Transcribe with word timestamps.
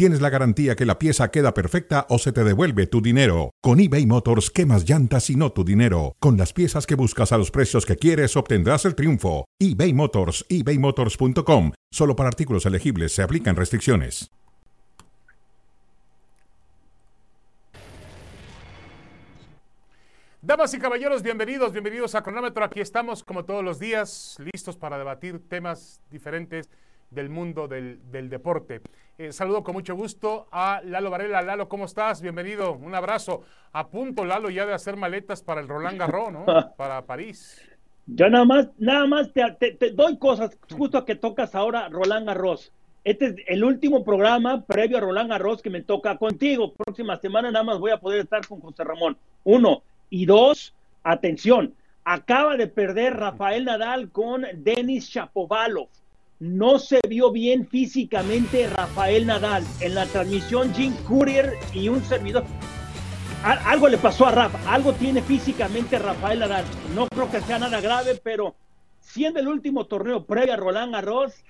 tienes 0.00 0.22
la 0.22 0.30
garantía 0.30 0.76
que 0.76 0.86
la 0.86 0.98
pieza 0.98 1.30
queda 1.30 1.52
perfecta 1.52 2.06
o 2.08 2.18
se 2.18 2.32
te 2.32 2.42
devuelve 2.42 2.86
tu 2.86 3.02
dinero. 3.02 3.50
Con 3.60 3.80
eBay 3.80 4.06
Motors, 4.06 4.50
quemas 4.50 4.88
llantas 4.88 5.28
y 5.28 5.36
no 5.36 5.52
tu 5.52 5.62
dinero. 5.62 6.16
Con 6.20 6.38
las 6.38 6.54
piezas 6.54 6.86
que 6.86 6.94
buscas 6.94 7.32
a 7.32 7.36
los 7.36 7.50
precios 7.50 7.84
que 7.84 7.96
quieres, 7.96 8.34
obtendrás 8.34 8.86
el 8.86 8.94
triunfo. 8.94 9.44
eBay 9.58 9.92
Motors, 9.92 10.46
ebaymotors.com. 10.48 11.72
Solo 11.92 12.16
para 12.16 12.30
artículos 12.30 12.64
elegibles 12.64 13.12
se 13.12 13.22
aplican 13.22 13.56
restricciones. 13.56 14.30
Damas 20.40 20.72
y 20.72 20.78
caballeros, 20.78 21.22
bienvenidos, 21.22 21.72
bienvenidos 21.72 22.14
a 22.14 22.22
Cronómetro. 22.22 22.64
Aquí 22.64 22.80
estamos 22.80 23.22
como 23.22 23.44
todos 23.44 23.62
los 23.62 23.78
días, 23.78 24.38
listos 24.50 24.78
para 24.78 24.96
debatir 24.96 25.46
temas 25.46 26.00
diferentes 26.10 26.70
del 27.10 27.28
mundo 27.28 27.68
del, 27.68 28.00
deporte. 28.30 28.80
Eh, 29.20 29.34
saludo 29.34 29.62
con 29.62 29.74
mucho 29.74 29.94
gusto 29.94 30.46
a 30.50 30.80
Lalo 30.82 31.10
Varela. 31.10 31.42
Lalo, 31.42 31.68
¿cómo 31.68 31.84
estás? 31.84 32.22
Bienvenido, 32.22 32.72
un 32.72 32.94
abrazo. 32.94 33.42
A 33.70 33.88
punto, 33.88 34.24
Lalo, 34.24 34.48
ya 34.48 34.64
de 34.64 34.72
hacer 34.72 34.96
maletas 34.96 35.42
para 35.42 35.60
el 35.60 35.68
Roland 35.68 35.98
Garros, 35.98 36.32
¿no? 36.32 36.46
Para 36.78 37.04
París. 37.04 37.60
Yo 38.06 38.30
nada 38.30 38.46
más, 38.46 38.68
nada 38.78 39.06
más 39.06 39.30
te, 39.30 39.90
doy 39.90 40.16
cosas, 40.16 40.56
justo 40.74 41.04
que 41.04 41.16
tocas 41.16 41.54
ahora 41.54 41.90
Roland 41.90 42.28
Garros. 42.28 42.72
Este 43.04 43.26
es 43.26 43.34
el 43.46 43.62
último 43.62 44.04
programa 44.04 44.64
previo 44.64 44.96
a 44.96 45.02
Roland 45.02 45.28
Garros 45.28 45.60
que 45.60 45.68
me 45.68 45.82
toca 45.82 46.16
contigo. 46.16 46.72
Próxima 46.72 47.18
semana 47.18 47.50
nada 47.50 47.62
más 47.62 47.78
voy 47.78 47.90
a 47.90 48.00
poder 48.00 48.20
estar 48.20 48.46
con 48.46 48.62
José 48.62 48.84
Ramón. 48.84 49.18
Uno. 49.44 49.82
Y 50.08 50.24
dos, 50.24 50.72
atención, 51.02 51.74
acaba 52.04 52.56
de 52.56 52.68
perder 52.68 53.18
Rafael 53.18 53.66
Nadal 53.66 54.10
con 54.12 54.46
Denis 54.54 55.10
Shapovalov. 55.10 55.88
No 56.40 56.78
se 56.78 57.00
vio 57.06 57.30
bien 57.30 57.66
físicamente 57.66 58.66
Rafael 58.66 59.26
Nadal. 59.26 59.62
En 59.80 59.94
la 59.94 60.06
transmisión, 60.06 60.72
Jim 60.72 60.94
Courier 61.06 61.52
y 61.74 61.90
un 61.90 62.02
servidor. 62.02 62.44
Algo 63.44 63.88
le 63.88 63.98
pasó 63.98 64.26
a 64.26 64.30
Rafa, 64.30 64.58
algo 64.72 64.94
tiene 64.94 65.20
físicamente 65.20 65.98
Rafael 65.98 66.38
Nadal. 66.38 66.64
No 66.94 67.06
creo 67.08 67.30
que 67.30 67.42
sea 67.42 67.58
nada 67.58 67.82
grave, 67.82 68.18
pero 68.22 68.54
siendo 69.00 69.38
el 69.38 69.48
último 69.48 69.84
torneo 69.86 70.24
previo 70.24 70.54
a 70.54 70.56
Roland 70.56 70.94
Garros, 70.94 71.44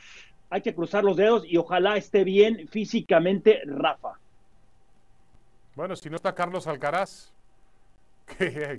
hay 0.51 0.61
que 0.61 0.75
cruzar 0.75 1.05
los 1.05 1.17
dedos 1.17 1.45
y 1.47 1.57
ojalá 1.57 1.97
esté 1.97 2.25
bien 2.25 2.67
físicamente 2.69 3.61
Rafa. 3.67 4.19
Bueno, 5.77 5.95
si 5.95 6.11
no 6.11 6.17
está 6.17 6.35
Carlos 6.35 6.67
Alcaraz, 6.67 7.33
que, 8.39 8.77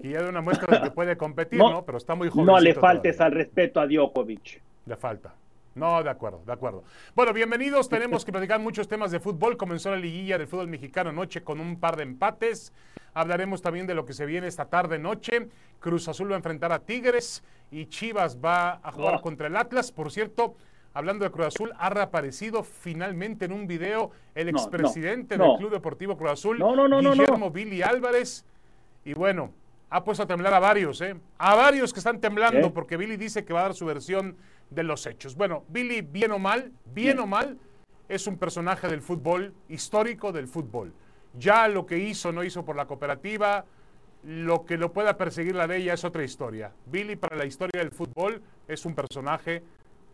ya 0.00 0.22
de 0.22 0.28
una 0.28 0.40
muestra 0.40 0.78
de 0.78 0.84
que 0.84 0.90
puede 0.92 1.16
competir, 1.16 1.58
¿no? 1.58 1.84
Pero 1.84 1.98
está 1.98 2.14
muy 2.14 2.28
joven. 2.28 2.46
No 2.46 2.60
le 2.60 2.74
faltes 2.74 3.20
al 3.20 3.32
respeto 3.32 3.80
a 3.80 3.88
Djokovic. 3.88 4.62
Le 4.86 4.96
falta. 4.96 5.34
No, 5.74 6.00
de 6.02 6.08
acuerdo, 6.08 6.42
de 6.46 6.52
acuerdo. 6.52 6.84
Bueno, 7.16 7.32
bienvenidos. 7.32 7.88
Tenemos 7.88 8.24
que 8.24 8.30
platicar 8.30 8.60
muchos 8.60 8.86
temas 8.86 9.10
de 9.10 9.18
fútbol. 9.18 9.56
Comenzó 9.56 9.90
la 9.90 9.96
liguilla 9.96 10.38
del 10.38 10.46
fútbol 10.46 10.68
mexicano 10.68 11.10
anoche 11.10 11.42
con 11.42 11.58
un 11.58 11.80
par 11.80 11.96
de 11.96 12.04
empates. 12.04 12.72
Hablaremos 13.12 13.60
también 13.62 13.88
de 13.88 13.94
lo 13.94 14.06
que 14.06 14.12
se 14.12 14.26
viene 14.26 14.46
esta 14.46 14.66
tarde 14.66 15.00
noche. 15.00 15.48
Cruz 15.80 16.06
Azul 16.06 16.30
va 16.30 16.34
a 16.34 16.36
enfrentar 16.36 16.70
a 16.70 16.78
Tigres 16.78 17.42
y 17.72 17.86
Chivas 17.86 18.38
va 18.38 18.80
a 18.80 18.92
jugar 18.92 19.20
contra 19.22 19.48
el 19.48 19.56
Atlas. 19.56 19.90
Por 19.90 20.12
cierto, 20.12 20.54
hablando 20.94 21.24
de 21.24 21.32
Cruz 21.32 21.46
Azul, 21.48 21.72
ha 21.78 21.90
reaparecido 21.90 22.62
finalmente 22.62 23.46
en 23.46 23.52
un 23.52 23.66
video 23.66 24.12
el 24.36 24.48
expresidente 24.48 25.36
del 25.36 25.56
Club 25.58 25.72
Deportivo 25.72 26.16
Cruz 26.16 26.30
Azul, 26.30 26.58
Guillermo 26.58 27.50
Billy 27.50 27.82
Álvarez 27.82 28.44
y 29.04 29.14
bueno, 29.14 29.52
ha 29.90 30.02
puesto 30.04 30.22
a 30.22 30.26
temblar 30.26 30.54
a 30.54 30.58
varios, 30.58 31.00
¿eh? 31.00 31.16
A 31.38 31.54
varios 31.54 31.92
que 31.92 32.00
están 32.00 32.20
temblando 32.20 32.72
porque 32.72 32.96
Billy 32.96 33.16
dice 33.16 33.44
que 33.44 33.52
va 33.52 33.60
a 33.60 33.62
dar 33.64 33.74
su 33.74 33.84
versión 33.84 34.36
de 34.70 34.82
los 34.82 35.06
hechos. 35.06 35.36
Bueno, 35.36 35.64
Billy, 35.68 36.02
bien 36.02 36.32
o 36.32 36.38
mal, 36.38 36.72
bien, 36.92 37.18
o 37.18 37.26
mal, 37.26 37.58
es 38.08 38.26
un 38.26 38.36
personaje 38.38 38.88
del 38.88 39.02
fútbol, 39.02 39.54
histórico 39.68 40.32
del 40.32 40.48
fútbol. 40.48 40.92
Ya 41.38 41.68
lo 41.68 41.86
que 41.86 41.98
hizo, 41.98 42.32
no 42.32 42.44
hizo 42.44 42.64
por 42.64 42.76
la 42.76 42.86
cooperativa, 42.86 43.64
lo 44.24 44.64
que 44.64 44.76
lo 44.76 44.92
pueda 44.92 45.16
perseguir 45.16 45.54
la 45.54 45.66
ley 45.66 45.84
ya 45.84 45.94
es 45.94 46.04
otra 46.04 46.24
historia. 46.24 46.72
Billy 46.86 47.16
para 47.16 47.36
la 47.36 47.44
historia 47.44 47.80
del 47.80 47.92
fútbol 47.92 48.42
es 48.66 48.84
un 48.84 48.94
personaje 48.94 49.62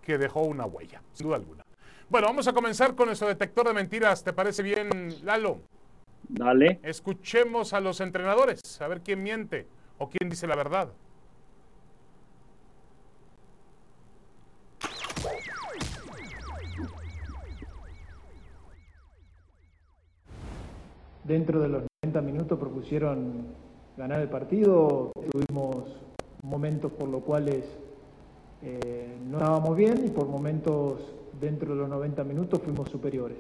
que 0.03 0.19
dejó 0.19 0.43
una 0.43 0.67
huella, 0.67 1.03
sin 1.13 1.27
duda 1.27 1.37
alguna. 1.37 1.65
Bueno, 2.11 2.27
vamos 2.27 2.47
a 2.47 2.53
comenzar 2.53 2.95
con 2.95 3.07
nuestro 3.07 3.29
detector 3.29 3.67
de 3.67 3.73
mentiras. 3.73 4.23
¿Te 4.23 4.33
parece 4.33 4.63
bien, 4.63 4.91
Lalo? 5.25 5.61
Dale. 6.29 6.79
Escuchemos 6.83 7.73
a 7.73 7.81
los 7.81 8.01
entrenadores, 8.01 8.61
a 8.83 8.89
ver 8.89 9.01
quién 9.01 9.23
miente 9.23 9.67
o 9.99 10.11
quién 10.11 10.29
dice 10.29 10.47
la 10.47 10.57
verdad. 10.57 10.93
Dentro 21.25 21.61
de 21.61 21.69
los 21.69 21.83
90 22.05 22.21
minutos 22.23 22.59
propusieron 22.59 23.47
ganar 23.97 24.21
el 24.21 24.29
partido, 24.29 25.13
tuvimos 25.31 25.85
momentos 26.43 26.91
por 26.93 27.09
los 27.09 27.23
cuales 27.23 27.65
eh, 28.63 29.17
no 29.31 29.39
estábamos 29.39 29.77
bien 29.77 30.03
y 30.07 30.11
por 30.11 30.27
momentos 30.27 31.01
dentro 31.41 31.75
de 31.75 31.81
los 31.81 31.89
90 31.89 32.25
minutos 32.25 32.61
fuimos 32.63 32.89
superiores 32.91 33.39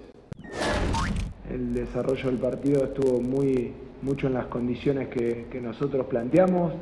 el 1.52 1.74
desarrollo 1.74 2.30
del 2.30 2.38
partido 2.38 2.84
estuvo 2.84 3.20
muy 3.20 3.72
mucho 4.02 4.26
en 4.26 4.34
las 4.34 4.46
condiciones 4.46 5.08
que, 5.08 5.60
nosotros 5.62 6.06
planteamos. 6.06 6.72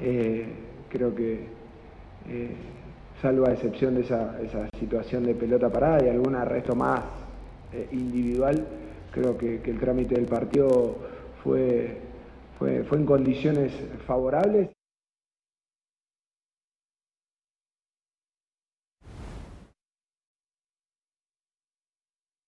Eh, 0.00 0.46
creo 0.88 1.14
que, 1.14 1.46
eh, 2.28 2.56
salvo 3.20 3.46
a 3.46 3.52
excepción 3.52 3.94
de 3.94 4.02
esa, 4.02 4.36
situación 4.78 5.24
de 5.24 5.34
pelota 5.34 5.70
parada 5.70 6.04
y 6.04 6.08
algún 6.08 6.34
arresto 6.34 6.74
más 6.74 7.00
eh, 7.72 7.88
individual, 7.92 8.66
creo 9.14 9.38
que, 9.38 9.62
el 9.64 9.78
trámite 9.78 10.16
del 10.16 10.26
partido 10.26 10.96
fue, 11.42 11.98
fue, 12.58 12.82
fue 12.84 12.98
en 12.98 13.06
condiciones 13.06 13.72
favorables. 14.06 14.70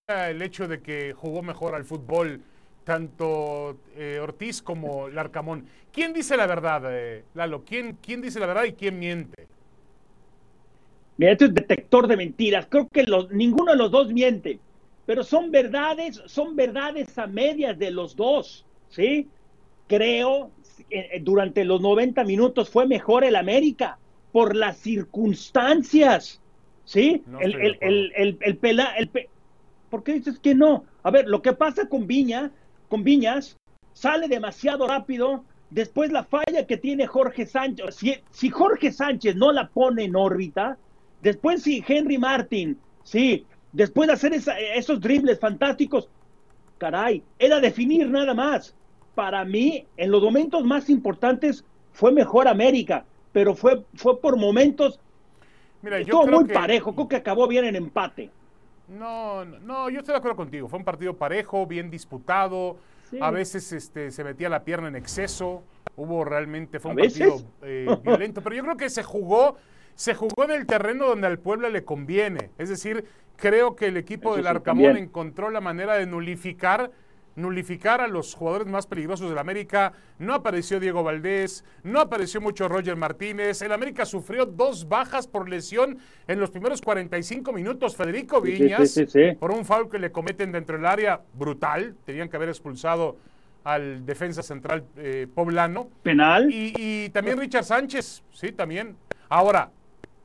el 0.08 0.40
hecho 0.40 0.68
de 0.68 0.80
que 0.80 1.12
jugó 1.14 1.42
mejor 1.42 1.74
al 1.74 1.84
fútbol 1.84 2.40
tanto 2.84 3.76
eh, 3.96 4.20
Ortiz 4.22 4.62
como 4.62 5.08
Larcamón. 5.08 5.66
¿Quién 5.92 6.12
dice 6.12 6.36
la 6.36 6.46
verdad, 6.46 6.82
eh, 6.86 7.24
Lalo? 7.34 7.64
¿Quién, 7.64 7.98
¿Quién 8.00 8.22
dice 8.22 8.38
la 8.38 8.46
verdad 8.46 8.64
y 8.64 8.74
quién 8.74 9.00
miente? 9.00 9.48
Mira, 11.16 11.32
este 11.32 11.46
es 11.46 11.54
detector 11.54 12.06
de 12.06 12.16
mentiras. 12.16 12.66
Creo 12.70 12.86
que 12.86 13.02
los, 13.02 13.32
ninguno 13.32 13.72
de 13.72 13.78
los 13.78 13.90
dos 13.90 14.12
miente, 14.12 14.60
pero 15.06 15.22
son 15.22 15.50
verdades, 15.50 16.20
son 16.26 16.56
verdades 16.56 17.16
a 17.18 17.26
medias 17.26 17.78
de 17.78 17.90
los 17.90 18.16
dos, 18.16 18.66
¿sí? 18.88 19.28
Creo, 19.86 20.50
eh, 20.90 21.20
durante 21.22 21.64
los 21.64 21.80
90 21.80 22.24
minutos 22.24 22.68
fue 22.68 22.86
mejor 22.86 23.24
el 23.24 23.36
América 23.36 23.98
por 24.32 24.54
las 24.54 24.78
circunstancias, 24.78 26.40
¿sí? 26.84 27.22
el, 27.40 27.54
el, 27.54 27.78
el, 27.80 28.12
el, 28.16 28.38
el, 28.40 28.56
pela, 28.58 28.94
el, 28.98 29.08
¿Por 29.90 30.02
qué 30.02 30.14
dices 30.14 30.38
que 30.38 30.54
no? 30.54 30.84
A 31.02 31.10
ver, 31.10 31.28
lo 31.28 31.42
que 31.42 31.52
pasa 31.52 31.88
con 31.88 32.06
Viña, 32.06 32.50
con 32.88 33.04
Viñas, 33.04 33.56
sale 33.92 34.28
demasiado 34.28 34.86
rápido. 34.86 35.44
Después 35.70 36.12
la 36.12 36.24
falla 36.24 36.66
que 36.66 36.76
tiene 36.76 37.06
Jorge 37.06 37.46
Sánchez, 37.46 37.96
si, 38.30 38.50
Jorge 38.50 38.92
Sánchez 38.92 39.36
no 39.36 39.52
la 39.52 39.68
pone 39.68 40.04
en 40.04 40.14
órbita, 40.14 40.78
después 41.22 41.62
si 41.62 41.84
Henry 41.86 42.18
Martin, 42.18 42.78
sí, 43.02 43.44
después 43.76 44.06
de 44.06 44.14
hacer 44.14 44.32
esos 44.32 45.00
dribles 45.00 45.38
fantásticos, 45.38 46.08
caray, 46.78 47.22
era 47.38 47.60
definir 47.60 48.08
nada 48.08 48.32
más. 48.32 48.74
Para 49.14 49.44
mí, 49.44 49.86
en 49.96 50.10
los 50.10 50.22
momentos 50.22 50.64
más 50.64 50.88
importantes, 50.88 51.62
fue 51.92 52.10
mejor 52.10 52.48
América, 52.48 53.04
pero 53.32 53.54
fue, 53.54 53.84
fue 53.94 54.18
por 54.18 54.38
momentos. 54.38 54.98
Mira, 55.82 56.00
yo 56.00 56.22
estuvo 56.22 56.40
muy 56.40 56.44
parejo, 56.52 56.94
creo 56.94 57.08
que 57.08 57.16
acabó 57.16 57.46
bien 57.46 57.66
en 57.66 57.76
empate. 57.76 58.30
No, 58.88 59.44
no, 59.44 59.90
yo 59.90 59.98
estoy 59.98 60.12
de 60.12 60.18
acuerdo 60.18 60.36
contigo. 60.36 60.68
Fue 60.68 60.78
un 60.78 60.84
partido 60.84 61.14
parejo, 61.14 61.66
bien 61.66 61.90
disputado. 61.90 62.78
A 63.20 63.30
veces 63.30 63.72
este, 63.72 64.10
se 64.10 64.24
metía 64.24 64.48
la 64.48 64.64
pierna 64.64 64.88
en 64.88 64.96
exceso. 64.96 65.62
Hubo 65.96 66.24
realmente, 66.24 66.80
fue 66.80 66.92
un 66.92 66.96
partido 66.96 67.42
eh, 67.62 67.86
violento. 68.02 68.42
Pero 68.42 68.56
yo 68.56 68.62
creo 68.62 68.76
que 68.76 68.88
se 68.88 69.02
jugó, 69.02 69.56
se 69.96 70.14
jugó 70.14 70.44
en 70.44 70.52
el 70.52 70.66
terreno 70.66 71.08
donde 71.08 71.26
al 71.26 71.40
pueblo 71.40 71.68
le 71.68 71.84
conviene. 71.84 72.50
Es 72.58 72.68
decir, 72.68 73.04
creo 73.36 73.74
que 73.74 73.86
el 73.86 73.96
equipo 73.96 74.36
del 74.36 74.46
Arcamón 74.46 74.96
encontró 74.96 75.50
la 75.50 75.60
manera 75.60 75.94
de 75.94 76.06
nulificar 76.06 76.92
nulificar 77.36 78.00
a 78.00 78.08
los 78.08 78.34
jugadores 78.34 78.66
más 78.66 78.86
peligrosos 78.86 79.28
del 79.28 79.38
América. 79.38 79.92
No 80.18 80.34
apareció 80.34 80.80
Diego 80.80 81.04
Valdés, 81.04 81.64
no 81.84 82.00
apareció 82.00 82.40
mucho 82.40 82.68
Roger 82.68 82.96
Martínez. 82.96 83.62
El 83.62 83.72
América 83.72 84.04
sufrió 84.04 84.46
dos 84.46 84.88
bajas 84.88 85.28
por 85.28 85.48
lesión 85.48 85.98
en 86.26 86.40
los 86.40 86.50
primeros 86.50 86.80
45 86.80 87.52
minutos. 87.52 87.94
Federico 87.94 88.40
Viñas, 88.40 88.98
por 89.38 89.52
un 89.52 89.64
foul 89.64 89.88
que 89.90 89.98
le 89.98 90.10
cometen 90.10 90.50
dentro 90.50 90.76
del 90.76 90.86
área 90.86 91.20
brutal. 91.34 91.94
Tenían 92.04 92.28
que 92.28 92.36
haber 92.36 92.48
expulsado 92.48 93.16
al 93.64 94.06
defensa 94.06 94.42
central 94.42 94.84
eh, 94.96 95.26
poblano. 95.32 95.90
Penal. 96.02 96.48
Y, 96.50 97.10
también 97.10 97.38
Richard 97.38 97.64
Sánchez, 97.64 98.22
sí, 98.32 98.52
también. 98.52 98.96
Ahora, 99.28 99.70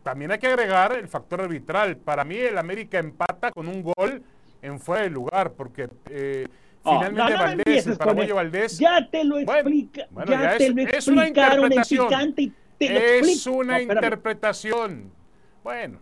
también 0.03 0.31
hay 0.31 0.39
que 0.39 0.47
agregar 0.47 0.93
el 0.93 1.07
factor 1.07 1.41
arbitral. 1.41 1.97
Para 1.97 2.23
mí 2.23 2.37
el 2.37 2.57
América 2.57 2.99
empata 2.99 3.51
con 3.51 3.67
un 3.67 3.83
gol 3.83 4.23
en 4.61 4.79
fuera 4.79 5.03
de 5.03 5.09
lugar, 5.09 5.53
porque 5.53 5.89
eh, 6.09 6.47
Oh, 6.83 6.97
Finalmente 6.97 7.33
Valdés, 7.33 7.87
el 7.87 7.97
paraguayo 7.97 8.35
Valdés. 8.35 8.79
Ya 8.79 9.07
te 9.07 9.23
lo 9.23 9.37
explica. 9.37 10.07
ya, 10.27 10.57
te 10.57 10.69
lo 10.69 10.81
es 10.81 11.07
una 11.07 11.27
interpretación. 11.27 12.35
es 12.79 13.47
una 13.47 13.81
interpretación. 13.81 15.11
Bueno. 15.63 15.99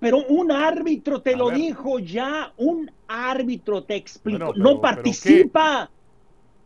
Pero 0.00 0.18
un 0.26 0.52
árbitro 0.52 1.22
te 1.22 1.34
lo 1.34 1.50
dijo 1.50 1.98
ya, 1.98 2.52
un 2.58 2.90
árbitro 3.08 3.82
te 3.82 3.96
explicó, 3.96 4.52
no 4.54 4.80
participa. 4.80 5.90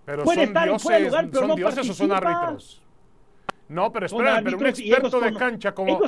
Pero, 0.04 0.24
Puede 0.24 0.46
son 0.46 0.64
dioses, 0.64 1.02
lugar, 1.04 1.28
pero 1.30 1.46
son 1.46 1.56
dioses 1.56 1.90
o 1.90 1.94
son 1.94 2.12
árbitros. 2.12 2.82
No, 3.72 3.90
pero 3.90 4.06
espera, 4.06 4.40
pero 4.44 4.58
un 4.58 4.66
experto 4.66 5.20
de 5.20 5.34
cancha 5.34 5.72
como 5.72 5.96
un 5.96 6.04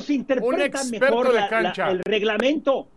experto 0.61 1.31
de 1.31 1.47
cancha. 1.49 1.89
el 1.89 1.99
reglamento 1.99 2.87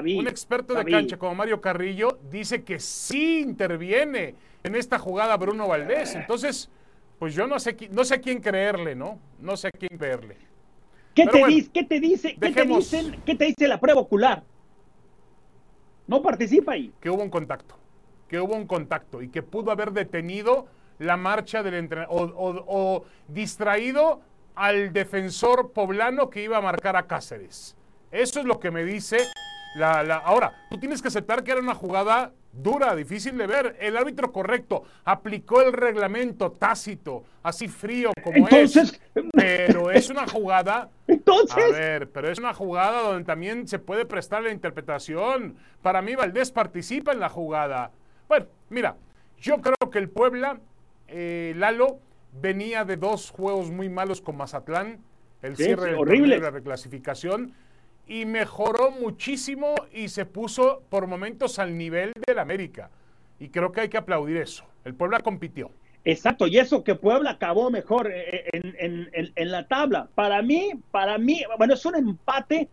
un 0.00 0.26
experto 0.26 0.74
de 0.74 0.84
cancha 0.84 1.18
como 1.18 1.34
Mario 1.34 1.60
Carrillo 1.60 2.18
dice 2.30 2.64
que 2.64 2.80
sí 2.80 3.40
interviene 3.40 4.34
en 4.62 4.74
esta 4.74 4.98
jugada 4.98 5.36
Bruno 5.36 5.68
Valdés. 5.68 6.14
Entonces, 6.14 6.70
pues 7.18 7.34
yo 7.34 7.46
no 7.46 7.58
sé, 7.58 7.76
no 7.90 8.04
sé 8.04 8.14
a 8.14 8.20
quién 8.20 8.40
creerle, 8.40 8.94
¿no? 8.94 9.18
No 9.38 9.56
sé 9.56 9.68
a 9.68 9.70
quién 9.70 9.98
creerle. 9.98 10.36
¿Qué, 11.14 11.26
te, 11.26 11.46
dice, 11.46 11.70
¿qué 11.72 11.84
te 11.84 12.00
dice? 12.00 12.36
¿Qué 12.40 12.52
te 12.52 12.64
dicen? 12.64 13.22
¿Qué 13.26 13.34
te 13.34 13.44
dice 13.44 13.68
la 13.68 13.78
prueba 13.78 14.00
ocular? 14.00 14.42
No 16.06 16.22
participa 16.22 16.72
ahí. 16.72 16.90
Que 17.00 17.10
hubo 17.10 17.22
un 17.22 17.28
contacto. 17.28 17.76
Que 18.28 18.40
hubo 18.40 18.56
un 18.56 18.66
contacto 18.66 19.20
y 19.20 19.28
que 19.28 19.42
pudo 19.42 19.70
haber 19.70 19.92
detenido 19.92 20.66
la 20.98 21.16
marcha 21.16 21.62
del 21.62 21.74
entrenador 21.74 22.34
o, 22.36 22.64
o 22.66 23.04
distraído 23.28 24.20
al 24.54 24.92
defensor 24.92 25.72
poblano 25.72 26.30
que 26.30 26.42
iba 26.42 26.58
a 26.58 26.60
marcar 26.60 26.96
a 26.96 27.06
Cáceres. 27.06 27.76
Eso 28.10 28.40
es 28.40 28.46
lo 28.46 28.60
que 28.60 28.70
me 28.70 28.84
dice 28.84 29.18
ahora, 29.80 30.52
tú 30.70 30.78
tienes 30.78 31.00
que 31.00 31.08
aceptar 31.08 31.42
que 31.42 31.52
era 31.52 31.60
una 31.60 31.74
jugada 31.74 32.32
dura, 32.52 32.94
difícil 32.94 33.36
de 33.38 33.46
ver. 33.46 33.76
El 33.80 33.96
árbitro 33.96 34.32
correcto 34.32 34.84
aplicó 35.04 35.62
el 35.62 35.72
reglamento 35.72 36.52
tácito, 36.52 37.24
así 37.42 37.68
frío 37.68 38.12
como 38.22 38.48
es. 38.48 39.00
Pero 39.32 39.90
es 39.90 40.10
una 40.10 40.26
jugada. 40.26 40.90
Entonces. 41.06 41.64
A 41.64 41.72
ver, 41.72 42.10
pero 42.10 42.30
es 42.30 42.38
una 42.38 42.52
jugada 42.52 43.02
donde 43.02 43.24
también 43.24 43.66
se 43.66 43.78
puede 43.78 44.04
prestar 44.04 44.42
la 44.42 44.50
interpretación. 44.50 45.56
Para 45.80 46.02
mí, 46.02 46.14
Valdés 46.14 46.50
participa 46.52 47.12
en 47.12 47.20
la 47.20 47.28
jugada. 47.28 47.90
Bueno, 48.28 48.46
mira, 48.68 48.96
yo 49.38 49.60
creo 49.60 49.90
que 49.90 49.98
el 49.98 50.08
Puebla, 50.08 50.60
eh, 51.12 51.54
Lalo, 51.56 51.98
venía 52.40 52.84
de 52.84 52.96
dos 52.96 53.30
juegos 53.30 53.70
muy 53.70 53.88
malos 53.88 54.20
con 54.20 54.36
Mazatlán. 54.36 55.00
El 55.42 55.56
cierre 55.56 55.96
de 55.96 56.38
la 56.38 56.50
reclasificación 56.50 57.54
y 58.06 58.26
mejoró 58.26 58.90
muchísimo 58.90 59.74
y 59.92 60.08
se 60.08 60.26
puso 60.26 60.82
por 60.88 61.06
momentos 61.06 61.58
al 61.58 61.76
nivel 61.76 62.12
del 62.26 62.38
América. 62.38 62.90
Y 63.38 63.48
creo 63.48 63.72
que 63.72 63.82
hay 63.82 63.88
que 63.88 63.98
aplaudir 63.98 64.36
eso. 64.36 64.64
El 64.84 64.94
Puebla 64.94 65.20
compitió. 65.20 65.70
Exacto, 66.04 66.48
y 66.48 66.58
eso 66.58 66.82
que 66.82 66.96
Puebla 66.96 67.30
acabó 67.30 67.70
mejor 67.70 68.10
eh, 68.12 68.50
en, 68.52 69.50
la 69.50 69.66
tabla. 69.68 70.08
Para 70.14 70.42
mí, 70.42 70.72
para 70.90 71.16
mí, 71.16 71.42
bueno, 71.58 71.74
es 71.74 71.86
un 71.86 71.94
empate 71.94 72.68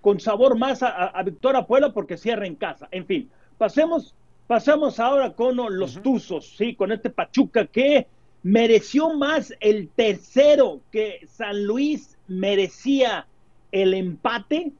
con 0.00 0.18
sabor 0.18 0.58
más 0.58 0.82
a, 0.82 1.22
Victoria 1.22 1.66
Puebla 1.66 1.92
porque 1.92 2.16
cierra 2.16 2.46
en 2.46 2.54
casa. 2.54 2.88
En 2.90 3.04
fin, 3.04 3.30
pasemos, 3.58 4.14
pasemos 4.50 4.98
ahora 4.98 5.32
con 5.32 5.54
los 5.78 6.02
Tuzos, 6.02 6.56
sí, 6.56 6.74
con 6.74 6.90
este 6.90 7.08
Pachuca 7.08 7.66
que 7.66 8.08
mereció 8.42 9.14
más 9.14 9.54
el 9.60 9.90
tercero 9.90 10.80
que 10.90 11.24
San 11.28 11.64
Luis 11.64 12.18
merecía 12.26 13.28
el 13.70 13.94
empate 13.94 14.72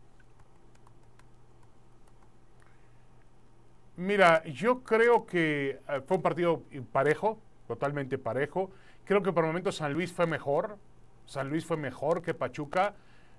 Mira, 3.97 4.43
yo 4.47 4.83
creo 4.83 5.25
que 5.25 5.79
eh, 5.89 6.01
fue 6.05 6.17
un 6.17 6.23
partido 6.25 6.65
parejo, 6.91 7.39
totalmente 7.69 8.19
parejo. 8.19 8.73
Creo 9.05 9.23
que 9.23 9.33
por 9.33 9.47
momentos 9.47 9.77
San 9.77 9.93
Luis 9.93 10.11
fue 10.11 10.27
mejor. 10.27 10.79
San 11.27 11.49
Luis 11.49 11.65
fue 11.65 11.77
mejor 11.77 12.23
que 12.23 12.35
Pachuca. 12.35 12.95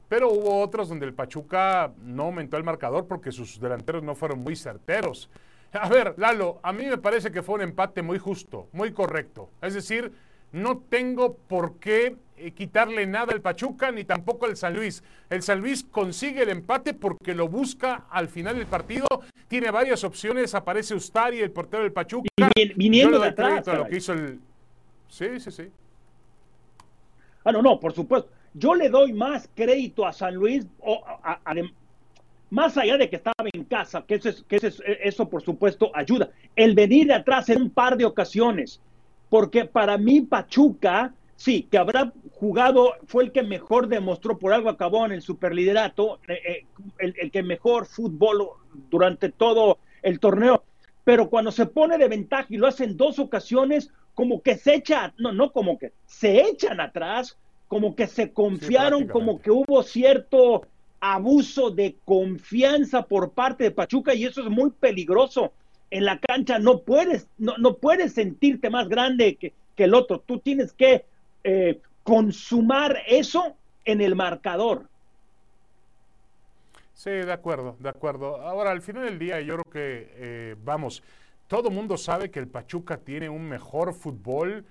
Pero 0.08 0.32
hubo 0.32 0.62
otros 0.62 0.88
donde 0.88 1.06
el 1.08 1.14
Pachuca 1.14 1.92
no 2.02 2.24
aumentó 2.24 2.56
el 2.56 2.64
marcador 2.64 3.06
porque 3.06 3.34
sus 3.34 3.60
delanteros 3.60 4.02
no 4.02 4.16
fueron 4.16 4.40
muy 4.40 4.56
certeros. 4.56 5.30
A 5.74 5.88
ver, 5.88 6.16
Lalo, 6.18 6.60
a 6.64 6.74
mí 6.74 6.86
me 6.86 6.98
parece 6.98 7.32
que 7.32 7.42
fue 7.42 7.56
un 7.56 7.62
empate 7.62 8.02
muy 8.02 8.20
justo, 8.20 8.68
muy 8.74 8.92
correcto. 8.92 9.50
Es 9.62 9.74
decir, 9.74 10.12
no 10.52 10.80
tengo 10.80 11.38
por 11.38 11.80
qué 11.80 12.18
eh, 12.36 12.52
quitarle 12.52 13.06
nada 13.08 13.32
al 13.34 13.42
Pachuca 13.42 13.92
ni 13.92 14.04
tampoco 14.04 14.46
al 14.46 14.58
San 14.58 14.74
Luis. 14.74 15.02
El 15.30 15.42
San 15.42 15.62
Luis 15.62 15.84
consigue 15.84 16.44
el 16.44 16.50
empate 16.50 16.94
porque 16.94 17.34
lo 17.34 17.48
busca 17.48 18.08
al 18.10 18.28
final 18.28 18.58
del 18.58 18.68
partido. 18.68 19.08
Tiene 19.48 19.72
varias 19.72 20.04
opciones. 20.04 20.54
Aparece 20.56 20.94
Ustari, 20.94 21.40
el 21.40 21.52
portero 21.52 21.84
del 21.84 21.94
Pachuca. 21.94 22.28
Y 22.56 22.74
viniendo 22.74 23.20
de 23.20 23.30
atrás. 23.30 23.66
lo 23.68 23.88
que 23.88 23.98
hizo 23.98 24.12
el... 24.12 24.40
Sí, 25.08 25.40
sí, 25.40 25.52
sí. 25.52 25.72
Ah, 27.46 27.52
no, 27.52 27.62
no, 27.62 27.80
por 27.80 27.94
supuesto. 27.94 28.30
Yo 28.54 28.76
le 28.76 28.90
doy 28.90 29.14
más 29.14 29.50
crédito 29.56 30.06
a 30.06 30.12
San 30.12 30.36
Luis, 30.36 30.68
o 30.80 31.02
más 32.52 32.78
allá 32.78 32.98
de 32.98 33.10
que 33.10 33.16
estaba 33.16 33.50
en 33.52 33.64
casa, 33.64 34.06
que, 34.06 34.16
eso, 34.16 34.46
que 34.48 34.60
eso 35.04 35.28
por 35.28 35.42
supuesto 35.42 35.92
ayuda. 35.96 36.30
El 36.56 36.76
venir 36.76 37.08
de 37.08 37.16
atrás 37.16 37.50
en 37.50 37.64
un 37.64 37.70
par 37.72 37.98
de 37.98 38.06
ocasiones 38.06 38.80
porque 39.32 39.64
para 39.64 39.98
mí 39.98 40.20
Pachuca, 40.20 41.14
sí, 41.38 41.66
que 41.72 41.78
habrá 41.78 42.12
jugado, 42.34 42.96
fue 43.08 43.24
el 43.24 43.32
que 43.32 43.44
mejor 43.44 43.88
demostró, 43.88 44.38
por 44.38 44.52
algo 44.52 44.68
acabó 44.68 45.06
en 45.06 45.14
el 45.14 45.22
superliderato, 45.22 46.20
eh, 46.28 46.42
eh, 46.46 46.66
el, 47.00 47.32
que 47.32 47.42
mejor 47.42 47.86
fútbol 47.86 48.50
durante 48.90 49.30
todo 49.30 49.78
el 50.04 50.20
torneo, 50.20 50.66
pero 51.06 51.30
cuando 51.30 51.54
se 51.54 51.66
pone 51.66 51.98
de 51.98 52.10
ventaja 52.10 52.48
y 52.50 52.58
lo 52.58 52.68
hace 52.68 52.84
en 52.84 52.98
dos 52.98 53.20
ocasiones, 53.20 53.90
como 54.16 54.42
que 54.42 54.58
se 54.58 54.76
echa, 54.76 55.14
no, 55.18 55.32
no 55.32 55.54
como 55.54 55.80
que, 55.80 55.94
se 56.06 56.42
echan 56.42 56.82
atrás, 56.82 57.38
como 57.70 57.96
que 57.96 58.08
se 58.08 58.34
confiaron, 58.34 59.08
como 59.08 59.40
que 59.40 59.50
hubo 59.50 59.82
cierto 59.84 60.64
abuso 61.02 61.72
de 61.72 61.98
confianza 62.06 63.04
por 63.04 63.32
parte 63.32 63.66
de 63.66 63.72
Pachuca 63.72 64.14
y 64.14 64.26
eso 64.26 64.42
es 64.42 64.50
muy 64.50 64.70
peligroso 64.70 65.52
en 65.92 66.06
la 66.06 66.18
cancha 66.18 66.58
no 66.58 66.80
puedes, 66.80 67.28
no, 67.38 67.58
no 67.58 67.76
puedes 67.76 68.14
sentirte 68.14 68.70
más 68.70 68.88
grande 68.88 69.36
que, 69.36 69.54
el 69.78 69.96
otro. 69.96 70.20
Tú 70.20 70.38
tienes 70.38 70.74
que 70.74 71.06
eh, 71.44 71.82
consumar 72.04 73.00
eso 73.08 73.56
en 73.84 74.00
el 74.00 74.16
marcador. 74.16 74.86
Sí, 76.94 77.10
de 77.10 77.34
acuerdo, 77.34 77.76
de 77.80 77.90
acuerdo. 77.90 78.40
Ahora, 78.42 78.70
al 78.70 78.84
final 78.84 79.06
del 79.06 79.18
día, 79.18 79.42
yo 79.42 79.56
creo 79.56 79.74
que, 79.74 80.14
eh, 80.18 80.56
vamos, 80.64 81.02
todo 81.48 81.72
mundo 81.72 81.98
sabe 81.98 82.30
que 82.30 82.38
el 82.38 82.48
Pachuca 82.48 82.98
tiene 82.98 83.28
un 83.28 83.50
mejor 83.50 83.96
fútbol 83.96 84.66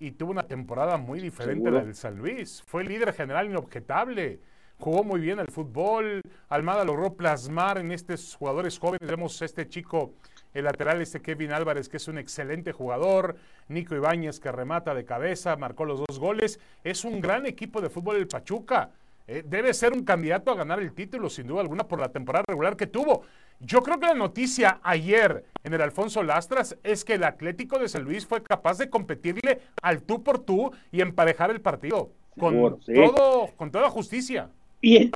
y 0.00 0.12
tuvo 0.12 0.30
una 0.30 0.44
temporada 0.44 0.96
muy 0.96 1.20
diferente 1.20 1.68
a 1.68 1.72
la 1.72 1.84
del 1.84 1.94
San 1.94 2.16
Luis. 2.16 2.62
Fue 2.66 2.84
líder 2.84 3.12
general 3.12 3.44
inobjetable 3.44 4.40
jugó 4.78 5.04
muy 5.04 5.20
bien 5.20 5.38
el 5.38 5.48
fútbol. 5.48 6.20
Almada 6.48 6.84
logró 6.84 7.14
plasmar 7.14 7.78
en 7.78 7.92
estos 7.92 8.36
jugadores 8.36 8.78
jóvenes. 8.78 9.08
Vemos 9.08 9.40
este 9.42 9.68
chico 9.68 10.12
el 10.54 10.64
lateral 10.64 11.02
este 11.02 11.20
Kevin 11.20 11.52
Álvarez, 11.52 11.88
que 11.88 11.96
es 11.96 12.06
un 12.06 12.16
excelente 12.16 12.72
jugador, 12.72 13.36
Nico 13.68 13.96
Ibáñez, 13.96 14.38
que 14.38 14.52
remata 14.52 14.94
de 14.94 15.04
cabeza, 15.04 15.56
marcó 15.56 15.84
los 15.84 15.98
dos 16.06 16.18
goles. 16.18 16.60
Es 16.84 17.04
un 17.04 17.20
gran 17.20 17.44
equipo 17.44 17.80
de 17.80 17.90
fútbol 17.90 18.16
el 18.16 18.28
Pachuca. 18.28 18.90
Eh, 19.26 19.42
debe 19.44 19.74
ser 19.74 19.92
un 19.92 20.04
candidato 20.04 20.50
a 20.50 20.54
ganar 20.54 20.80
el 20.80 20.92
título, 20.92 21.28
sin 21.28 21.46
duda 21.46 21.60
alguna, 21.60 21.88
por 21.88 21.98
la 21.98 22.10
temporada 22.10 22.44
regular 22.46 22.76
que 22.76 22.86
tuvo. 22.86 23.22
Yo 23.58 23.82
creo 23.82 23.98
que 23.98 24.06
la 24.06 24.14
noticia 24.14 24.80
ayer 24.82 25.44
en 25.64 25.72
el 25.72 25.80
Alfonso 25.80 26.22
Lastras 26.22 26.76
es 26.82 27.04
que 27.04 27.14
el 27.14 27.24
Atlético 27.24 27.78
de 27.78 27.88
San 27.88 28.04
Luis 28.04 28.26
fue 28.26 28.42
capaz 28.42 28.78
de 28.78 28.90
competirle 28.90 29.62
al 29.82 30.02
tú 30.02 30.22
por 30.22 30.38
tú 30.38 30.70
y 30.92 31.00
emparejar 31.00 31.50
el 31.50 31.60
partido 31.60 32.12
con, 32.38 32.78
todo, 32.78 33.48
con 33.56 33.70
toda 33.70 33.90
justicia. 33.90 34.50
Y 34.84 35.10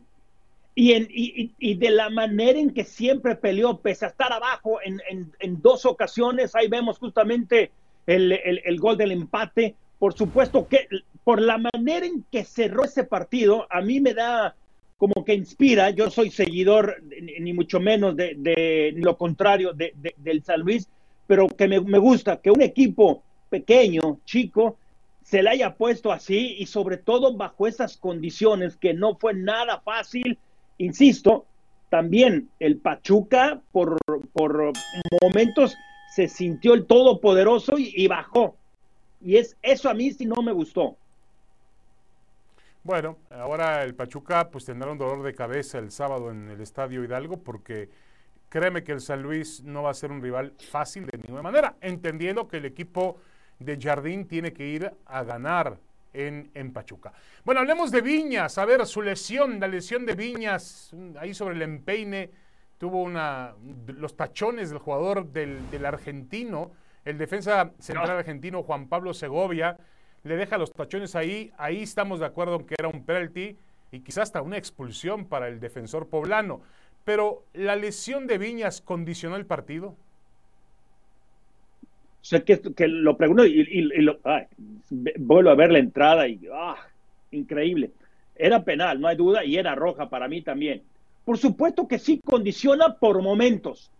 y, 0.75 0.93
en, 0.93 1.09
y, 1.11 1.75
de 1.75 1.91
la 1.91 2.09
manera 2.09 2.57
en 2.57 2.71
que 2.71 2.85
siempre 2.85 3.35
peleó, 3.35 3.79
pese 3.79 4.05
a 4.05 4.09
estar 4.11 4.33
abajo 4.33 4.79
en, 4.85 5.01
en, 5.41 5.61
dos 5.61 5.85
ocasiones, 5.85 6.55
ahí 6.55 6.69
vemos 6.69 6.99
justamente 6.99 7.73
el, 8.07 8.31
el, 8.33 8.79
gol 8.79 8.97
del 8.97 9.11
empate. 9.11 9.75
Por 9.99 10.15
supuesto 10.15 10.69
que 10.69 10.87
por 11.25 11.43
la 11.43 11.59
manera 11.59 12.07
en 12.07 12.25
que 12.31 12.45
cerró 12.45 12.85
ese 12.85 13.03
partido, 13.03 13.67
a 13.71 13.81
mí 13.81 14.01
me 14.01 14.15
da 14.15 14.55
como 14.99 15.25
que 15.25 15.35
inspira, 15.35 15.91
yo 15.91 16.11
soy 16.11 16.31
seguidor 16.31 17.03
ni 17.41 17.53
mucho 17.53 17.81
menos 17.81 18.15
de, 18.15 18.37
de 18.39 18.95
lo 18.99 19.19
contrario 19.19 19.73
de, 19.73 19.95
del 20.17 20.45
San 20.45 20.61
Luis, 20.61 20.89
pero 21.27 21.49
que 21.49 21.67
me, 21.67 21.81
me 21.81 21.99
gusta 21.99 22.41
que 22.41 22.53
un 22.53 22.63
equipo 22.63 23.25
pequeño, 23.51 24.21
chico, 24.25 24.77
se 25.29 25.43
le 25.43 25.51
haya 25.51 25.75
puesto 25.75 26.11
así 26.11 26.57
y 26.59 26.65
sobre 26.65 26.97
todo 26.97 27.37
bajo 27.37 27.67
esas 27.67 27.99
condiciones 27.99 28.79
que 28.79 28.95
no 28.95 29.15
fue 29.17 29.35
nada 29.35 29.79
fácil, 29.81 30.39
insisto, 30.79 31.45
también 31.91 32.49
el 32.59 32.79
Pachuca 32.79 33.61
por, 33.71 33.99
por 34.33 34.73
momentos 35.21 35.77
se 36.15 36.29
sintió 36.29 36.73
el 36.73 36.87
todopoderoso 36.87 37.77
y, 37.77 37.93
y, 37.95 38.09
bajó. 38.09 38.57
Y 39.21 39.37
es 39.37 39.55
eso 39.61 39.91
a 39.91 39.95
mí 39.95 40.13
sí 40.13 40.25
no 40.25 40.41
me 40.41 40.53
gustó. 40.53 40.97
Bueno, 42.83 43.19
ahora 43.31 43.85
el 43.85 43.95
Pachuca 43.95 44.49
pues 44.51 44.65
tendrá 44.65 44.91
un 44.91 44.97
dolor 44.97 45.23
de 45.23 45.35
cabeza 45.35 45.79
el 45.79 45.91
sábado 45.91 46.31
en 46.31 46.49
el 46.49 46.63
Estadio 46.63 47.05
Hidalgo 47.05 47.37
porque 47.37 47.91
créeme 48.49 48.83
que 48.83 48.93
el 48.93 49.03
San 49.03 49.23
Luis 49.23 49.63
no 49.63 49.83
va 49.83 49.91
a 49.91 49.95
ser 49.95 50.11
un 50.11 50.23
rival 50.23 50.55
fácil 50.71 51.05
de 51.05 51.19
ninguna 51.19 51.43
manera, 51.43 51.77
entendiendo 51.83 52.49
que 52.49 52.57
el 52.57 52.65
equipo 52.65 53.19
de 53.59 53.79
Jardín 53.81 54.27
tiene 54.27 54.53
que 54.53 54.67
ir 54.67 54.93
a 55.07 55.23
ganar 55.25 55.79
en, 56.13 56.51
en, 56.55 56.73
Pachuca. 56.73 57.13
Bueno, 57.45 57.61
hablemos 57.61 57.91
de 57.91 58.01
Viñas. 58.01 58.59
A 58.59 58.65
ver, 58.65 58.87
su 58.87 59.03
lesión, 59.03 59.61
la 59.61 59.69
lesión 59.69 60.07
de 60.07 60.15
Viñas, 60.15 60.95
ahí 61.19 61.35
sobre 61.35 61.55
el 61.55 61.63
empeine, 61.63 62.31
tuvo 62.79 63.03
una, 63.03 63.55
los 63.87 64.17
tachones 64.17 64.71
del 64.71 64.79
jugador 64.79 65.27
del, 65.27 65.71
del 65.71 65.85
argentino, 65.85 66.71
el 67.05 67.19
defensa 67.19 67.73
central 67.79 68.19
argentino 68.19 68.63
Juan 68.63 68.89
Pablo 68.89 69.13
Segovia, 69.13 69.77
le 70.23 70.37
deja 70.37 70.59
los 70.59 70.73
tachones 70.73 71.17
ahí, 71.17 71.53
ahí 71.59 71.83
estamos 71.83 72.21
de 72.21 72.27
acuerdo 72.27 72.57
en 72.57 72.67
que 72.67 72.75
era 72.79 72.89
un 72.89 73.05
penalty 73.05 73.57
y 73.91 74.01
quizás 74.01 74.25
hasta 74.25 74.43
una 74.43 74.59
expulsión 74.59 75.25
para 75.25 75.49
el 75.49 75.61
defensor 75.61 76.09
poblano. 76.09 76.61
Pero 77.05 77.45
la 77.55 77.77
lesión 77.77 78.27
de 78.27 78.39
Viñas 78.39 78.81
condicionó 78.81 79.37
el 79.37 79.47
partido. 79.47 79.97
Sea, 82.29 82.45
que, 82.45 82.61
lo 82.87 83.17
pregunto 83.17 83.47
y, 83.47 83.81
lo, 84.03 84.19
vuelvo 85.17 85.49
a 85.49 85.55
ver 85.55 85.73
la 85.73 85.79
entrada 85.79 86.29
y 86.29 86.39
ah, 86.53 86.77
increíble. 87.31 87.91
Era 88.37 88.63
penal, 88.63 89.01
no 89.01 89.09
hay 89.09 89.17
duda, 89.17 89.47
y 89.47 89.57
era 89.57 89.75
roja 89.75 90.11
para 90.11 90.29
mí 90.29 90.43
también. 90.43 90.83
Por 91.25 91.39
supuesto 91.39 91.89
que 91.89 91.99
sí 91.99 92.21
condiciona 92.23 92.97
por 92.97 93.23
momentos, 93.23 93.91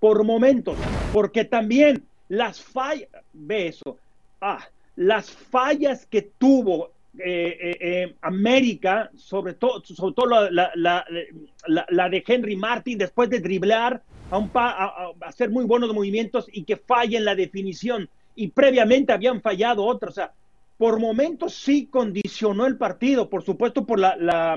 por 0.00 0.24
momentos, 0.24 0.76
porque 1.12 1.44
también 1.44 2.02
las 2.28 2.60
fallas, 2.60 3.08
ve 3.32 3.68
eso, 3.68 3.98
ah, 4.40 4.66
las 4.96 5.30
fallas 5.30 6.06
que 6.06 6.22
tuvo 6.22 6.90
eh, 7.16 7.56
eh, 7.60 7.78
eh, 7.80 8.14
América, 8.20 9.12
sobre 9.14 9.54
todo, 9.54 9.80
sobre 9.84 10.12
todo 10.12 10.50
la, 10.50 10.72
la, 10.74 12.08
de 12.08 12.24
Henry 12.26 12.56
Martin, 12.56 12.98
después 12.98 13.30
de 13.30 13.38
driblar, 13.38 14.02
a, 14.30 15.12
hacer 15.22 15.50
muy 15.50 15.64
buenos 15.64 15.92
movimientos 15.94 16.46
y 16.52 16.64
que 16.64 16.76
falla 16.76 17.18
en 17.18 17.24
la 17.24 17.34
definición. 17.34 18.08
Y 18.34 18.48
previamente 18.48 19.12
habían 19.12 19.40
fallado 19.40 19.84
otros. 19.84 20.12
O 20.12 20.14
sea, 20.14 20.32
por 20.78 20.98
momentos 21.00 21.54
sí 21.54 21.86
condicionó 21.86 22.66
el 22.66 22.76
partido, 22.76 23.28
por 23.28 23.42
supuesto 23.42 23.84
por 23.84 23.98
la, 23.98 24.56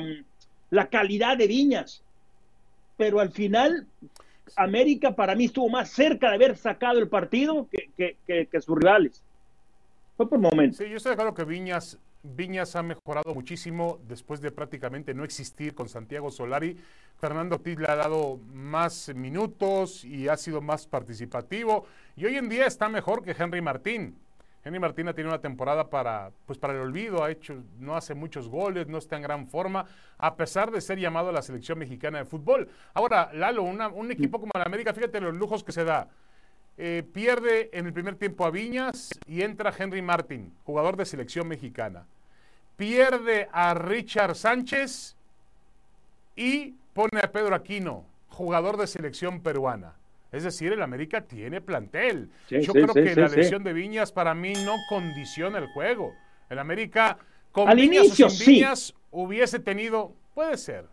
calidad 0.89 1.37
de 1.37 1.47
Viñas. 1.47 2.03
Pero 2.97 3.19
al 3.19 3.31
final, 3.31 3.87
América 4.55 5.15
para 5.15 5.35
mí 5.35 5.45
estuvo 5.45 5.69
más 5.69 5.89
cerca 5.89 6.29
de 6.29 6.35
haber 6.35 6.57
sacado 6.57 6.99
el 6.99 7.07
partido 7.07 7.67
que, 7.71 8.17
que 8.25 8.61
sus 8.61 8.77
rivales. 8.77 9.23
Fue 10.17 10.27
por 10.27 10.39
momentos. 10.39 10.79
Sí, 10.79 10.89
yo 10.89 10.97
estoy 10.97 11.11
de 11.11 11.13
acuerdo 11.13 11.33
que 11.33 11.45
Viñas 11.45 11.97
Viñas 12.21 12.75
ha 12.75 12.83
mejorado 12.83 13.33
muchísimo 13.33 13.99
después 14.07 14.41
de 14.41 14.51
prácticamente 14.51 15.13
no 15.13 15.23
existir 15.23 15.73
con 15.73 15.87
Santiago 15.87 16.29
Solari. 16.31 16.77
Fernando 17.17 17.55
Ortiz 17.55 17.79
le 17.79 17.87
ha 17.87 17.95
dado 17.95 18.39
más 18.53 19.13
minutos 19.15 20.03
y 20.03 20.27
ha 20.27 20.35
sido 20.35 20.61
más 20.61 20.85
participativo. 20.85 21.85
Y 22.17 22.25
hoy 22.25 22.35
en 22.35 22.49
día 22.49 22.65
está 22.65 22.89
mejor 22.89 23.23
que 23.23 23.35
Henry 23.37 23.61
Martín. 23.61 24.17
Henry 24.65 24.79
Martín 24.79 25.07
ha 25.07 25.13
tenido 25.13 25.31
una 25.31 25.41
temporada 25.41 25.89
para, 25.89 26.31
pues 26.45 26.59
para 26.59 26.73
el 26.73 26.79
olvido, 26.79 27.23
ha 27.23 27.31
hecho, 27.31 27.63
no 27.79 27.95
hace 27.95 28.13
muchos 28.13 28.49
goles, 28.49 28.87
no 28.87 28.97
está 28.97 29.15
en 29.15 29.21
gran 29.21 29.47
forma, 29.47 29.85
a 30.17 30.35
pesar 30.35 30.69
de 30.71 30.81
ser 30.81 30.99
llamado 30.99 31.29
a 31.29 31.31
la 31.31 31.41
selección 31.41 31.79
mexicana 31.79 32.17
de 32.17 32.25
fútbol. 32.25 32.67
Ahora, 32.93 33.31
Lalo, 33.33 33.63
una, 33.63 33.87
un 33.87 34.11
equipo 34.11 34.39
como 34.39 34.51
el 34.53 34.61
América, 34.61 34.93
fíjate 34.93 35.21
los 35.21 35.33
lujos 35.33 35.63
que 35.63 35.71
se 35.71 35.85
da. 35.85 36.09
Eh, 36.81 37.03
pierde 37.11 37.69
en 37.73 37.87
el 37.87 37.91
primer 37.91 38.15
tiempo 38.15 38.45
a 38.45 38.51
Viñas 38.51 39.09
y 39.27 39.41
entra 39.41 39.73
Henry 39.77 40.01
Martin, 40.01 40.53
jugador 40.63 40.95
de 40.95 41.05
selección 41.05 41.45
mexicana. 41.45 42.05
Pierde 42.77 43.49
a 43.51 43.73
Richard 43.73 44.33
Sánchez 44.33 45.17
y 46.37 46.75
pone 46.93 47.19
a 47.21 47.33
Pedro 47.33 47.53
Aquino, 47.53 48.05
jugador 48.29 48.77
de 48.77 48.87
selección 48.87 49.41
peruana. 49.41 49.95
Es 50.31 50.43
decir, 50.43 50.71
el 50.71 50.81
América 50.81 51.19
tiene 51.19 51.59
plantel. 51.59 52.29
Sí, 52.47 52.61
Yo 52.61 52.71
sí, 52.71 52.79
creo 52.79 52.93
sí, 52.93 53.03
que 53.03 53.13
la 53.13 53.27
lesión 53.27 53.61
de 53.65 53.73
Viñas 53.73 54.13
para 54.13 54.33
mí 54.33 54.53
no 54.53 54.77
condiciona 54.87 55.57
el 55.57 55.67
juego. 55.73 56.13
El 56.49 56.59
América 56.59 57.17
con 57.51 57.67
Al 57.67 57.75
Viñas 57.75 58.05
inicio, 58.05 58.27
o 58.27 58.29
sin 58.29 58.53
Viñas 58.53 58.95
hubiese 59.11 59.59
tenido, 59.59 60.13
puede 60.33 60.55
ser, 60.55 60.85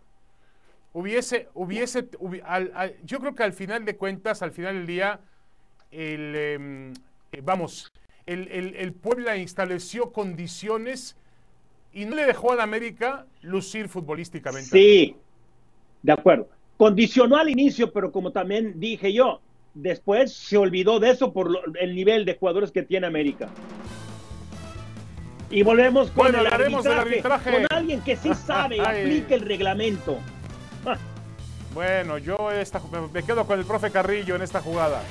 hubiese, 0.92 1.48
hubiese, 1.54 2.08
hubi, 2.18 2.42
al, 2.44 2.72
al, 2.74 2.96
yo 3.04 3.20
creo 3.20 3.36
que 3.36 3.44
al 3.44 3.52
final 3.52 3.84
de 3.84 3.94
cuentas, 3.94 4.42
al 4.42 4.50
final 4.50 4.74
del 4.74 4.86
día, 4.86 5.20
el, 5.90 6.32
eh, 6.34 6.92
vamos, 7.42 7.92
el, 8.26 8.48
el, 8.48 8.74
el, 8.76 8.92
Puebla 8.92 9.36
estableció 9.36 10.12
condiciones 10.12 11.16
y 11.92 12.04
no 12.04 12.16
le 12.16 12.26
dejó 12.26 12.52
al 12.52 12.60
América 12.60 13.26
lucir 13.42 13.88
futbolísticamente. 13.88 14.70
Sí, 14.70 15.16
de 16.02 16.12
acuerdo. 16.12 16.48
Condicionó 16.76 17.36
al 17.36 17.48
inicio, 17.48 17.92
pero 17.92 18.12
como 18.12 18.32
también 18.32 18.78
dije 18.78 19.12
yo, 19.12 19.40
después 19.74 20.32
se 20.34 20.56
olvidó 20.56 21.00
de 21.00 21.10
eso 21.10 21.32
por 21.32 21.50
lo, 21.50 21.60
el 21.80 21.94
nivel 21.94 22.24
de 22.24 22.36
jugadores 22.36 22.70
que 22.70 22.82
tiene 22.82 23.06
América. 23.06 23.48
Y 25.50 25.62
volvemos 25.62 26.10
con 26.10 26.24
bueno, 26.24 26.40
el 26.40 26.46
arbitraje, 26.48 26.88
arbitraje, 26.88 27.52
con 27.52 27.66
alguien 27.70 28.00
que 28.02 28.16
sí 28.16 28.34
sabe, 28.46 28.80
aplica 28.80 29.34
el 29.34 29.42
reglamento. 29.42 30.18
Bueno, 31.72 32.18
yo 32.18 32.50
esta, 32.50 32.80
me 33.12 33.22
quedo 33.22 33.46
con 33.46 33.58
el 33.58 33.66
profe 33.66 33.90
Carrillo 33.90 34.34
en 34.34 34.42
esta 34.42 34.60
jugada. 34.60 35.02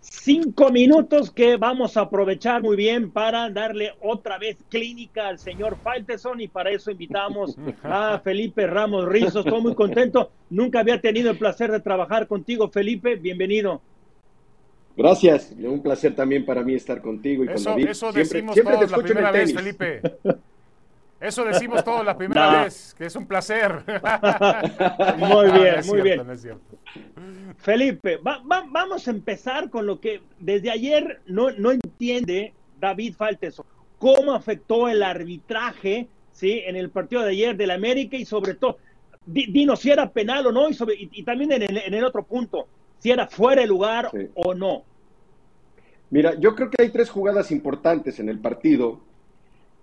Cinco 0.00 0.70
minutos 0.70 1.30
que 1.30 1.56
vamos 1.56 1.96
a 1.96 2.02
aprovechar 2.02 2.60
muy 2.60 2.76
bien 2.76 3.10
para 3.10 3.48
darle 3.48 3.94
otra 4.02 4.36
vez 4.36 4.58
clínica 4.68 5.28
al 5.28 5.38
señor 5.38 5.78
Falteson 5.82 6.40
y 6.42 6.48
para 6.48 6.70
eso 6.70 6.90
invitamos 6.90 7.56
a 7.82 8.20
Felipe 8.22 8.66
Ramos 8.66 9.06
Rizos. 9.06 9.46
Estoy 9.46 9.62
muy 9.62 9.74
contento. 9.74 10.30
Nunca 10.50 10.80
había 10.80 11.00
tenido 11.00 11.30
el 11.30 11.38
placer 11.38 11.72
de 11.72 11.80
trabajar 11.80 12.26
contigo, 12.26 12.68
Felipe. 12.68 13.16
Bienvenido. 13.16 13.80
Gracias, 14.98 15.54
un 15.56 15.80
placer 15.80 16.14
también 16.14 16.44
para 16.44 16.62
mí 16.62 16.74
estar 16.74 17.00
contigo 17.00 17.44
y 17.44 17.46
eso, 17.46 17.54
con 17.54 17.64
David. 17.64 17.88
Eso 17.88 18.12
decimos 18.12 18.54
siempre, 18.54 18.74
siempre 18.74 18.86
todos 18.86 18.90
la 18.90 18.98
primera 18.98 19.30
vez, 19.30 19.54
Felipe. 19.54 20.02
Eso 21.20 21.44
decimos 21.44 21.82
todos 21.82 22.04
la 22.04 22.16
primera 22.16 22.50
no. 22.50 22.64
vez, 22.64 22.94
que 22.96 23.06
es 23.06 23.16
un 23.16 23.26
placer. 23.26 23.82
Muy 25.18 25.50
bien, 25.50 25.76
no, 25.80 25.86
muy 25.86 26.02
cierto, 26.02 26.02
bien. 26.02 26.26
No 26.26 27.54
Felipe, 27.56 28.18
va, 28.18 28.40
va, 28.40 28.64
vamos 28.68 29.08
a 29.08 29.10
empezar 29.10 29.68
con 29.68 29.84
lo 29.84 30.00
que 30.00 30.22
desde 30.38 30.70
ayer 30.70 31.20
no, 31.26 31.50
no 31.50 31.72
entiende 31.72 32.54
David 32.78 33.14
Falteso. 33.16 33.66
¿Cómo 33.98 34.32
afectó 34.32 34.88
el 34.88 35.02
arbitraje 35.02 36.06
¿sí? 36.30 36.62
en 36.64 36.76
el 36.76 36.90
partido 36.90 37.22
de 37.22 37.30
ayer 37.30 37.56
del 37.56 37.72
América 37.72 38.16
y 38.16 38.24
sobre 38.24 38.54
todo, 38.54 38.78
dinos 39.26 39.80
si 39.80 39.90
era 39.90 40.08
penal 40.10 40.46
o 40.46 40.52
no 40.52 40.68
y, 40.68 40.74
sobre, 40.74 40.94
y, 40.94 41.10
y 41.12 41.22
también 41.24 41.50
en 41.50 41.62
el, 41.62 41.78
en 41.78 41.94
el, 41.94 42.04
otro 42.04 42.22
punto, 42.22 42.68
si 43.00 43.10
era 43.10 43.26
fuera 43.26 43.62
de 43.62 43.66
lugar 43.66 44.08
sí. 44.12 44.28
o 44.34 44.54
no? 44.54 44.84
Mira, 46.10 46.34
yo 46.38 46.54
creo 46.54 46.70
que 46.70 46.80
hay 46.80 46.90
tres 46.90 47.10
jugadas 47.10 47.50
importantes 47.50 48.20
en 48.20 48.28
el 48.28 48.38
partido 48.38 49.00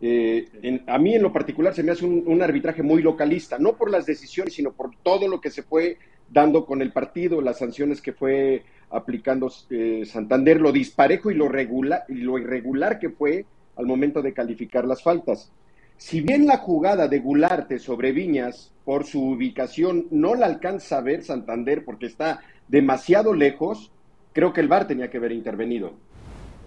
eh, 0.02 0.48
en, 0.62 0.84
a 0.88 0.98
mí 0.98 1.16
en 1.16 1.22
lo 1.22 1.32
particular 1.32 1.74
se 1.74 1.84
me 1.84 1.92
hace 1.92 2.06
un, 2.06 2.24
un, 2.26 2.42
arbitraje 2.42 2.84
muy 2.84 3.02
localista, 3.02 3.58
no 3.58 3.78
por 3.78 3.90
las 3.90 4.06
decisiones, 4.06 4.54
sino 4.54 4.74
por 4.74 4.92
todo 5.04 5.28
lo 5.28 5.40
que 5.40 5.50
se 5.50 5.64
fue 5.64 5.98
dando 6.30 6.66
con 6.66 6.82
el 6.82 6.92
partido, 6.92 7.42
las 7.42 7.60
sanciones 7.60 8.02
que 8.02 8.14
fue 8.14 8.64
aplicando 8.90 9.52
eh, 9.70 10.04
Santander, 10.06 10.62
lo 10.62 10.72
disparejo 10.72 11.32
y 11.32 11.36
lo, 11.36 11.50
regular, 11.50 12.06
y 12.08 12.16
lo 12.16 12.38
irregular 12.38 13.00
que 13.00 13.10
fue 13.10 13.46
al 13.76 13.86
momento 13.86 14.22
de 14.22 14.34
calificar 14.34 14.86
las 14.86 15.04
faltas. 15.04 15.52
Si 15.98 16.22
bien 16.22 16.46
la 16.46 16.58
jugada 16.58 17.08
de 17.08 17.20
Gularte 17.20 17.80
sobre 17.80 18.12
Viñas, 18.12 18.74
por 18.84 19.06
su 19.06 19.32
ubicación, 19.32 20.08
no 20.12 20.36
la 20.36 20.46
alcanza 20.46 20.98
a 20.98 21.02
ver 21.02 21.24
Santander 21.24 21.84
porque 21.84 22.06
está 22.06 22.42
demasiado 22.68 23.34
lejos, 23.34 23.92
creo 24.34 24.54
que 24.54 24.62
el 24.62 24.68
VAR 24.68 24.88
tenía 24.88 25.10
que 25.10 25.18
haber 25.18 25.32
intervenido. 25.32 25.94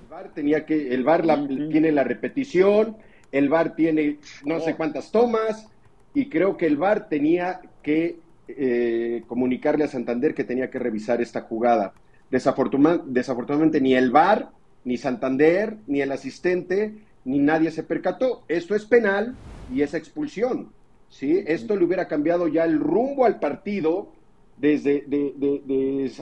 El 0.02 0.08
VAR, 0.08 0.35
tenía 0.35 0.66
que, 0.66 0.92
el 0.94 1.04
VAR 1.04 1.25
la, 1.25 1.35
uh 1.35 1.47
-huh. 1.47 1.70
tiene 1.70 1.92
la 1.92 2.04
repetición, 2.04 2.97
el 3.32 3.49
VAR 3.49 3.75
tiene 3.75 4.18
no 4.44 4.61
sé 4.61 4.75
cuántas 4.76 5.11
tomas 5.11 5.68
y 6.14 6.28
creo 6.28 6.56
que 6.56 6.66
el 6.66 6.76
VAR 6.76 7.08
tenía 7.08 7.61
que 7.82 8.18
eh, 8.49 9.23
comunicarle 9.26 9.85
a 9.85 9.88
Santander 9.88 10.35
que 10.35 10.44
tenía 10.44 10.70
que 10.70 10.78
revisar 10.78 11.20
esta 11.20 11.42
jugada. 11.42 11.92
Desafortuna 12.30 13.00
desafortunadamente 13.04 13.80
ni 13.80 13.94
el 13.94 14.11
VAR, 14.11 14.50
ni 14.85 14.97
Santander, 14.97 15.76
ni 15.87 16.00
el 16.00 16.12
asistente, 16.12 16.94
ni 17.25 17.38
nadie 17.38 17.70
se 17.70 17.82
percató. 17.82 18.44
Esto 18.49 18.75
es 18.75 18.87
penal 18.87 19.35
y 19.73 19.82
es 19.82 19.94
expulsión. 19.94 20.70
¿sí? 21.11 21.42
Esto 21.47 21.76
le 21.76 21.85
hubiera 21.85 22.08
cambiado 22.08 22.49
ya 22.49 22.64
el 22.64 22.78
rumbo 22.78 23.25
al 23.25 23.38
partido 23.38 24.12
desde 24.56 25.04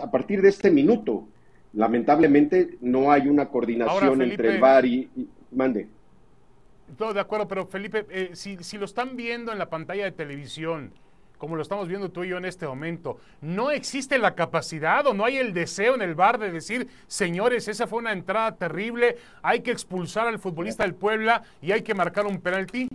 a 0.02 0.10
partir 0.10 0.42
de 0.42 0.48
este 0.48 0.70
minuto. 0.70 1.28
Lamentablemente 1.72 2.76
no 2.80 3.12
hay 3.12 3.28
una 3.28 3.48
coordinación 3.48 4.22
entre 4.22 4.54
el 4.54 4.60
VAR 4.60 4.84
y, 4.86 5.08
mande. 5.52 5.88
Todo 6.96 7.12
de 7.12 7.20
acuerdo, 7.20 7.48
pero 7.48 7.66
Felipe, 7.66 8.06
eh, 8.10 8.30
si, 8.34 8.56
si, 8.62 8.78
lo 8.78 8.84
están 8.84 9.16
viendo 9.16 9.52
en 9.52 9.58
la 9.58 9.68
pantalla 9.68 10.04
de 10.04 10.12
televisión, 10.12 10.92
como 11.38 11.56
lo 11.56 11.62
estamos 11.62 11.88
viendo 11.88 12.10
tú 12.10 12.24
y 12.24 12.28
yo 12.28 12.38
en 12.38 12.44
este 12.44 12.66
momento, 12.66 13.18
¿no 13.40 13.70
existe 13.70 14.18
la 14.18 14.34
capacidad 14.34 15.06
o 15.06 15.12
no 15.12 15.24
hay 15.24 15.36
el 15.36 15.52
deseo 15.52 15.94
en 15.94 16.02
el 16.02 16.14
bar 16.14 16.38
de 16.38 16.50
decir, 16.50 16.88
señores, 17.06 17.68
esa 17.68 17.86
fue 17.86 17.98
una 17.98 18.12
entrada 18.12 18.56
terrible, 18.56 19.16
hay 19.42 19.60
que 19.60 19.72
expulsar 19.72 20.28
al 20.28 20.38
futbolista 20.38 20.84
del 20.84 20.94
Puebla 20.94 21.42
y 21.60 21.72
hay 21.72 21.82
que 21.82 21.94
marcar 21.94 22.26
un 22.26 22.40
penalti? 22.40 22.88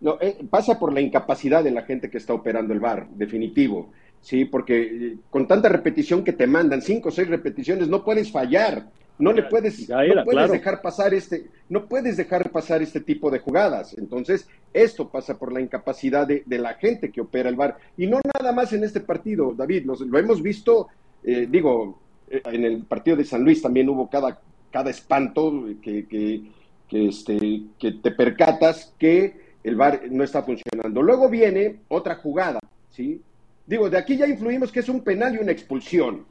No, 0.00 0.18
eh, 0.20 0.36
pasa 0.50 0.78
por 0.78 0.92
la 0.92 1.00
incapacidad 1.00 1.64
de 1.64 1.70
la 1.70 1.82
gente 1.82 2.10
que 2.10 2.18
está 2.18 2.34
operando 2.34 2.74
el 2.74 2.80
bar, 2.80 3.08
definitivo. 3.08 3.90
Sí, 4.20 4.44
porque 4.44 4.82
eh, 4.82 5.16
con 5.30 5.46
tanta 5.46 5.68
repetición 5.68 6.24
que 6.24 6.32
te 6.32 6.46
mandan, 6.46 6.82
cinco 6.82 7.08
o 7.08 7.12
seis 7.12 7.28
repeticiones, 7.28 7.88
no 7.88 8.04
puedes 8.04 8.30
fallar. 8.30 8.86
No 9.18 9.32
le 9.32 9.44
puedes, 9.44 9.88
no 9.88 10.24
puedes 10.24 10.50
dejar 10.50 10.82
pasar 10.82 11.14
este, 11.14 11.46
no 11.68 11.86
puedes 11.86 12.16
dejar 12.16 12.50
pasar 12.50 12.82
este 12.82 13.00
tipo 13.00 13.30
de 13.30 13.38
jugadas. 13.38 13.96
Entonces, 13.96 14.48
esto 14.72 15.08
pasa 15.08 15.38
por 15.38 15.52
la 15.52 15.60
incapacidad 15.60 16.26
de, 16.26 16.42
la 16.58 16.74
gente 16.74 17.12
que 17.12 17.20
opera 17.20 17.48
el 17.48 17.54
VAR. 17.54 17.76
Y 17.96 18.08
no 18.08 18.20
nada 18.38 18.52
más 18.52 18.72
en 18.72 18.82
este 18.82 19.00
partido, 19.00 19.54
David, 19.54 19.86
lo 19.86 20.18
hemos 20.18 20.42
visto, 20.42 20.88
eh, 21.22 21.46
digo, 21.48 22.00
eh, 22.28 22.42
en 22.44 22.64
el 22.64 22.84
partido 22.84 23.16
de 23.16 23.24
San 23.24 23.44
Luis 23.44 23.62
también 23.62 23.88
hubo 23.88 24.10
cada, 24.10 24.40
cada 24.72 24.90
espanto 24.90 25.64
que, 25.80 26.06
que, 26.06 26.42
este, 26.90 27.62
que 27.78 27.92
te 27.92 28.10
percatas 28.10 28.94
que 28.98 29.54
el 29.62 29.76
VAR 29.76 30.02
no 30.10 30.24
está 30.24 30.42
funcionando. 30.42 31.02
Luego 31.02 31.28
viene 31.28 31.80
otra 31.88 32.16
jugada, 32.16 32.58
¿sí? 32.90 33.22
Digo, 33.66 33.88
de 33.88 33.96
aquí 33.96 34.16
ya 34.16 34.26
influimos 34.26 34.72
que 34.72 34.80
es 34.80 34.88
un 34.88 35.02
penal 35.02 35.34
y 35.34 35.38
una 35.38 35.52
expulsión 35.52 36.26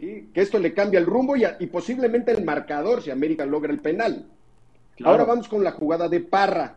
que 0.00 0.40
esto 0.40 0.58
le 0.58 0.72
cambia 0.72 0.98
el 0.98 1.06
rumbo 1.06 1.36
y, 1.36 1.66
posiblemente 1.66 2.32
el 2.32 2.42
marcador 2.42 3.02
si 3.02 3.10
América 3.10 3.44
logra 3.44 3.72
el 3.72 3.80
penal. 3.80 4.26
Ahora 5.04 5.24
vamos 5.24 5.48
con 5.48 5.62
la 5.62 5.72
jugada 5.72 6.08
de 6.08 6.20
Parra, 6.20 6.76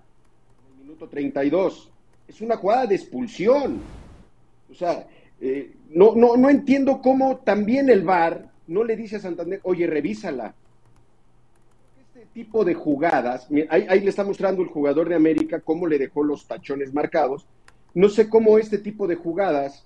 en 0.68 0.80
el 0.80 0.86
minuto 0.86 1.08
32. 1.08 1.90
Es 2.28 2.42
una 2.42 2.58
jugada 2.58 2.86
de 2.86 2.96
expulsión. 2.96 3.80
O 4.70 4.76
sea, 4.76 5.08
eh, 5.40 5.74
no, 5.92 6.16
no, 6.16 6.36
no 6.36 6.50
entiendo 6.50 7.02
cómo 7.02 7.38
también 7.38 7.90
el 7.90 8.04
VAR 8.04 8.50
no 8.68 8.84
le 8.84 8.96
dice 8.96 9.18
a 9.18 9.20
Santander, 9.20 9.60
oye, 9.64 9.88
revísala. 9.88 10.54
Este 12.14 12.28
tipo 12.34 12.66
de 12.66 12.74
jugadas, 12.74 13.48
ahí, 13.70 13.86
ahí 13.90 14.00
le 14.02 14.10
está 14.10 14.24
mostrando 14.24 14.62
el 14.62 14.70
jugador 14.70 15.10
de 15.10 15.16
América 15.16 15.62
cómo 15.62 15.88
le 15.88 15.98
dejó 15.98 16.24
los 16.24 16.46
tachones 16.46 16.94
marcados. 16.94 17.46
No 17.94 18.10
sé 18.10 18.30
cómo 18.30 18.58
este 18.58 18.80
tipo 18.80 19.08
de 19.08 19.16
jugadas 19.16 19.86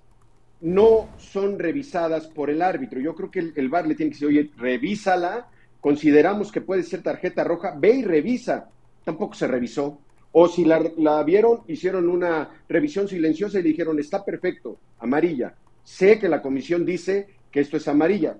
no 0.61 1.09
son 1.17 1.59
revisadas 1.59 2.27
por 2.27 2.49
el 2.49 2.61
árbitro. 2.61 2.99
Yo 2.99 3.15
creo 3.15 3.29
que 3.29 3.39
el, 3.39 3.53
el, 3.55 3.69
VAR 3.69 3.87
le 3.87 3.95
tiene 3.95 4.11
que 4.11 4.15
decir, 4.15 4.27
oye, 4.27 4.51
revísala, 4.57 5.47
consideramos 5.81 6.51
que 6.51 6.61
puede 6.61 6.83
ser 6.83 7.03
tarjeta 7.03 7.43
roja, 7.43 7.75
ve 7.77 7.95
y 7.95 8.03
revisa. 8.03 8.69
Tampoco 9.03 9.35
se 9.35 9.47
revisó. 9.47 9.99
O 10.31 10.47
si 10.47 10.65
la, 10.65 10.83
la 10.97 11.23
vieron, 11.23 11.61
hicieron 11.67 12.09
una 12.09 12.49
revisión 12.67 13.07
silenciosa 13.07 13.59
y 13.59 13.63
dijeron, 13.63 13.99
está 13.99 14.23
perfecto, 14.25 14.77
amarilla. 14.99 15.55
Sé 15.83 16.19
que 16.19 16.27
la 16.27 16.41
comisión 16.41 16.85
dice 16.85 17.27
que 17.51 17.61
esto 17.61 17.77
es 17.77 17.87
amarilla. 17.87 18.37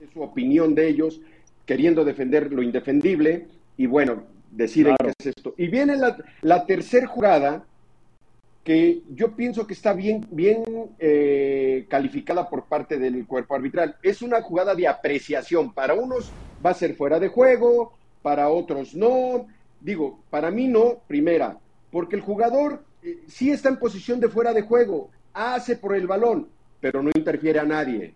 Es 0.00 0.10
su 0.10 0.20
opinión 0.20 0.74
de 0.74 0.88
ellos, 0.88 1.20
queriendo 1.64 2.04
defender 2.04 2.52
lo 2.52 2.62
indefendible, 2.62 3.46
y 3.76 3.86
bueno, 3.86 4.24
deciden 4.50 4.96
que 4.96 5.12
es 5.16 5.26
esto. 5.26 5.54
Y 5.56 5.68
viene 5.68 5.96
la, 5.96 6.16
la 6.42 6.66
tercera 6.66 7.06
jugada, 7.06 7.64
que 8.64 9.02
yo 9.10 9.32
pienso 9.34 9.66
que 9.66 9.74
está 9.74 9.92
bien, 9.92 10.26
bien 10.30 10.62
eh, 10.98 11.86
calificada 11.88 12.48
por 12.48 12.64
parte 12.66 12.98
del 12.98 13.26
cuerpo 13.26 13.54
arbitral. 13.54 13.96
Es 14.02 14.22
una 14.22 14.40
jugada 14.42 14.74
de 14.74 14.86
apreciación. 14.86 15.72
Para 15.72 15.94
unos 15.94 16.30
va 16.64 16.70
a 16.70 16.74
ser 16.74 16.94
fuera 16.94 17.18
de 17.18 17.28
juego, 17.28 17.92
para 18.22 18.48
otros 18.48 18.94
no. 18.94 19.46
Digo, 19.80 20.20
para 20.30 20.50
mí 20.50 20.68
no, 20.68 21.00
primera, 21.08 21.58
porque 21.90 22.14
el 22.14 22.22
jugador 22.22 22.84
eh, 23.02 23.18
sí 23.26 23.50
está 23.50 23.68
en 23.68 23.78
posición 23.78 24.20
de 24.20 24.28
fuera 24.28 24.52
de 24.52 24.62
juego, 24.62 25.10
hace 25.34 25.76
por 25.76 25.96
el 25.96 26.06
balón, 26.06 26.48
pero 26.80 27.02
no 27.02 27.10
interfiere 27.14 27.58
a 27.58 27.64
nadie. 27.64 28.14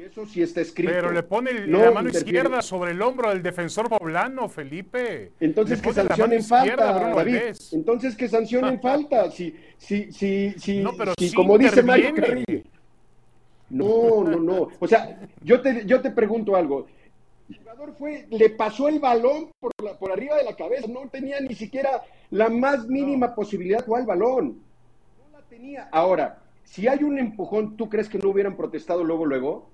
Y 0.00 0.04
eso 0.04 0.24
sí 0.24 0.40
está 0.40 0.62
escrito. 0.62 0.90
Pero 0.90 1.12
le 1.12 1.22
pone 1.22 1.66
la 1.66 1.90
mano 1.90 2.08
izquierda 2.08 2.62
sobre 2.62 2.92
el 2.92 3.02
hombro 3.02 3.28
del 3.28 3.42
defensor 3.42 3.90
poblano, 3.90 4.48
Felipe. 4.48 5.32
Entonces 5.40 5.82
que 5.82 5.92
sancionen 5.92 6.42
falta, 6.42 6.92
David. 6.92 7.54
Entonces 7.72 8.16
que 8.16 8.26
sancionen 8.26 8.80
falta. 8.80 9.30
Si, 9.30 9.54
si, 9.76 10.10
si, 10.10 10.52
si, 10.58 10.80
no, 10.80 10.92
pero 10.96 11.12
si 11.18 11.34
como 11.34 11.58
dice 11.58 11.82
Mario 11.82 12.14
Carrillo. 12.14 12.62
No, 13.68 14.24
no, 14.24 14.38
no. 14.38 14.68
O 14.78 14.88
sea, 14.88 15.20
yo 15.42 15.60
te, 15.60 15.84
yo 15.84 16.00
te 16.00 16.10
pregunto 16.10 16.56
algo. 16.56 16.86
El 17.50 17.58
jugador 17.58 17.94
fue, 17.98 18.26
le 18.30 18.48
pasó 18.48 18.88
el 18.88 19.00
balón 19.00 19.50
por, 19.60 19.70
la, 19.84 19.98
por 19.98 20.12
arriba 20.12 20.36
de 20.36 20.44
la 20.44 20.56
cabeza, 20.56 20.86
no 20.88 21.10
tenía 21.10 21.40
ni 21.40 21.54
siquiera 21.54 22.00
la 22.30 22.48
más 22.48 22.86
mínima 22.86 23.34
posibilidad 23.34 23.80
de 23.80 23.84
jugar 23.84 24.00
el 24.00 24.06
balón. 24.06 24.62
No 25.18 25.38
la 25.38 25.44
tenía. 25.46 25.90
Ahora, 25.92 26.38
si 26.64 26.88
hay 26.88 27.04
un 27.04 27.18
empujón, 27.18 27.76
¿tú 27.76 27.90
crees 27.90 28.08
que 28.08 28.18
no 28.18 28.30
hubieran 28.30 28.56
protestado 28.56 29.04
luego, 29.04 29.26
luego? 29.26 29.68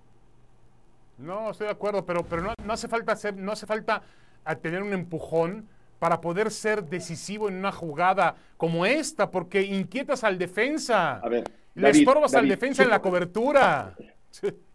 No, 1.18 1.50
estoy 1.50 1.66
de 1.66 1.72
acuerdo, 1.72 2.04
pero, 2.04 2.24
pero 2.24 2.42
no, 2.42 2.54
no 2.64 2.72
hace 2.72 2.88
falta 2.88 3.12
hacer, 3.12 3.36
no 3.36 3.52
hace 3.52 3.66
falta 3.66 4.02
tener 4.54 4.82
un 4.82 4.92
empujón 4.92 5.66
para 5.98 6.20
poder 6.20 6.50
ser 6.50 6.84
decisivo 6.84 7.48
en 7.48 7.56
una 7.56 7.72
jugada 7.72 8.36
como 8.56 8.86
esta, 8.86 9.30
porque 9.30 9.62
inquietas 9.62 10.24
al 10.24 10.38
defensa. 10.38 11.18
A 11.18 11.28
ver, 11.28 11.44
Le 11.74 11.90
estorbas 11.90 12.34
al 12.34 12.48
defensa 12.48 12.82
en 12.82 12.90
la 12.90 13.00
cobertura. 13.00 13.94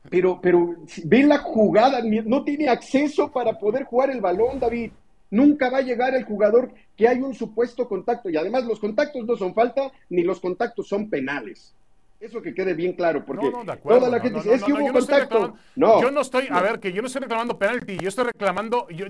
Pero, 0.10 0.39
pero 0.41 0.77
ve 1.04 1.21
la 1.21 1.38
jugada, 1.38 2.01
no 2.01 2.43
tiene 2.43 2.67
acceso 2.67 3.32
para 3.32 3.60
poder 3.60 3.84
jugar 3.84 4.10
el 4.10 4.19
balón, 4.19 4.60
David. 4.60 4.91
Nunca 5.30 5.69
va 5.69 5.77
a 5.77 5.82
llegar 5.84 6.15
el 6.15 6.23
jugador 6.23 6.73
que 6.97 7.08
hay 7.08 7.21
un 7.21 7.36
supuesto 7.36 7.88
contacto. 7.88 8.27
Y 8.27 8.36
además 8.36 8.65
los 8.65 8.80
contactos 8.80 9.23
no 9.27 9.38
son 9.38 9.54
falta, 9.54 9.91
ni 10.10 10.23
los 10.23 10.39
contactos 10.39 10.88
son 10.88 11.08
penales. 11.08 11.75
Eso 12.21 12.39
que 12.39 12.53
quede 12.53 12.75
bien 12.75 12.93
claro, 12.93 13.25
porque 13.25 13.51
toda 13.81 14.07
la 14.07 14.19
gente 14.19 14.38
dice, 14.38 14.53
es 14.53 14.63
que 14.63 14.71
hubo 14.71 14.93
contacto. 14.93 15.55
No, 15.75 15.99
yo 16.03 16.12
no 16.12 16.21
estoy, 16.21 16.47
a 16.51 16.62
ver, 16.62 16.79
que 16.79 16.93
yo 16.93 17.01
no 17.01 17.07
estoy 17.07 17.23
reclamando 17.23 17.57
penalti, 17.57 17.97
yo 17.97 18.10
estoy 18.10 18.25
reclamando, 18.25 18.88
yo, 18.89 19.07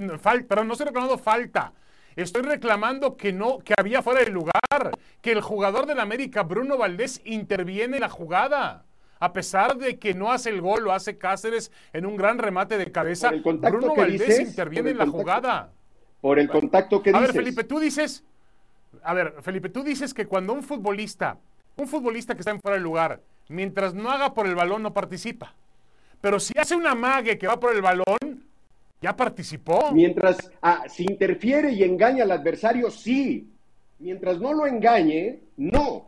perdón, 0.48 0.68
no 0.68 0.74
estoy 0.74 0.86
reclamando 0.88 1.18
falta. 1.18 1.74
Estoy 2.16 2.44
reclamando 2.44 3.18
que 3.18 3.34
no, 3.34 3.60
que 3.60 3.74
había 3.78 4.02
fuera 4.02 4.22
de 4.22 4.32
lugar, 4.32 4.92
que 5.22 5.34
el 5.34 5.42
jugador 5.42 5.88
del 5.88 6.00
América, 6.00 6.44
Bruno 6.44 6.78
Valdés, 6.78 7.22
interviene 7.26 7.98
en 7.98 8.02
la 8.02 8.10
jugada. 8.10 8.86
A 9.20 9.34
pesar 9.34 9.76
de 9.78 10.00
que 10.00 10.14
no 10.14 10.32
hace 10.32 10.50
el 10.50 10.62
gol, 10.62 10.84
lo 10.84 10.94
hace 10.94 11.18
Cáceres 11.18 11.70
en 11.92 12.06
un 12.06 12.16
gran 12.16 12.38
remate 12.38 12.78
de 12.78 12.92
cabeza, 12.94 13.30
Bruno 13.30 13.94
Valdés 13.94 14.40
interviene 14.40 14.92
en 14.92 14.98
la 14.98 15.08
jugada. 15.08 15.72
Por 16.22 16.40
el 16.40 16.48
contacto 16.48 17.04
que 17.04 17.10
dices. 17.10 17.22
A 17.22 17.26
ver, 17.28 17.34
Felipe, 17.36 17.66
tú 17.66 17.78
dices, 17.80 18.24
a 19.04 19.14
ver, 19.14 19.36
Felipe, 19.42 19.68
tú 19.68 19.84
dices 19.84 20.14
que 20.14 20.28
cuando 20.28 20.54
un 20.54 20.64
futbolista 20.64 21.38
un 21.76 21.88
futbolista 21.88 22.34
que 22.36 22.42
está 22.42 22.52
en 22.52 22.60
fuera 22.60 22.78
de 22.78 22.84
lugar, 22.84 23.22
mientras 23.50 23.94
no 23.94 24.10
haga 24.10 24.34
por 24.34 24.48
el 24.48 24.56
balón, 24.56 24.84
no 24.84 24.94
participa. 24.94 25.54
Pero 26.22 26.40
si 26.40 26.54
hace 26.58 26.76
una 26.76 26.96
mague 26.96 27.38
que 27.38 27.48
va 27.48 27.60
por 27.60 27.74
el 27.74 27.82
balón, 27.82 28.46
ya 29.02 29.16
participó. 29.16 29.92
Mientras 29.92 30.52
ah, 30.62 30.84
si 30.88 31.04
interfiere 31.04 31.72
y 31.72 31.84
engaña 31.84 32.24
al 32.24 32.32
adversario, 32.32 32.92
sí. 32.92 33.48
Mientras 33.98 34.40
no 34.40 34.54
lo 34.54 34.68
engañe, 34.68 35.40
no. 35.58 36.08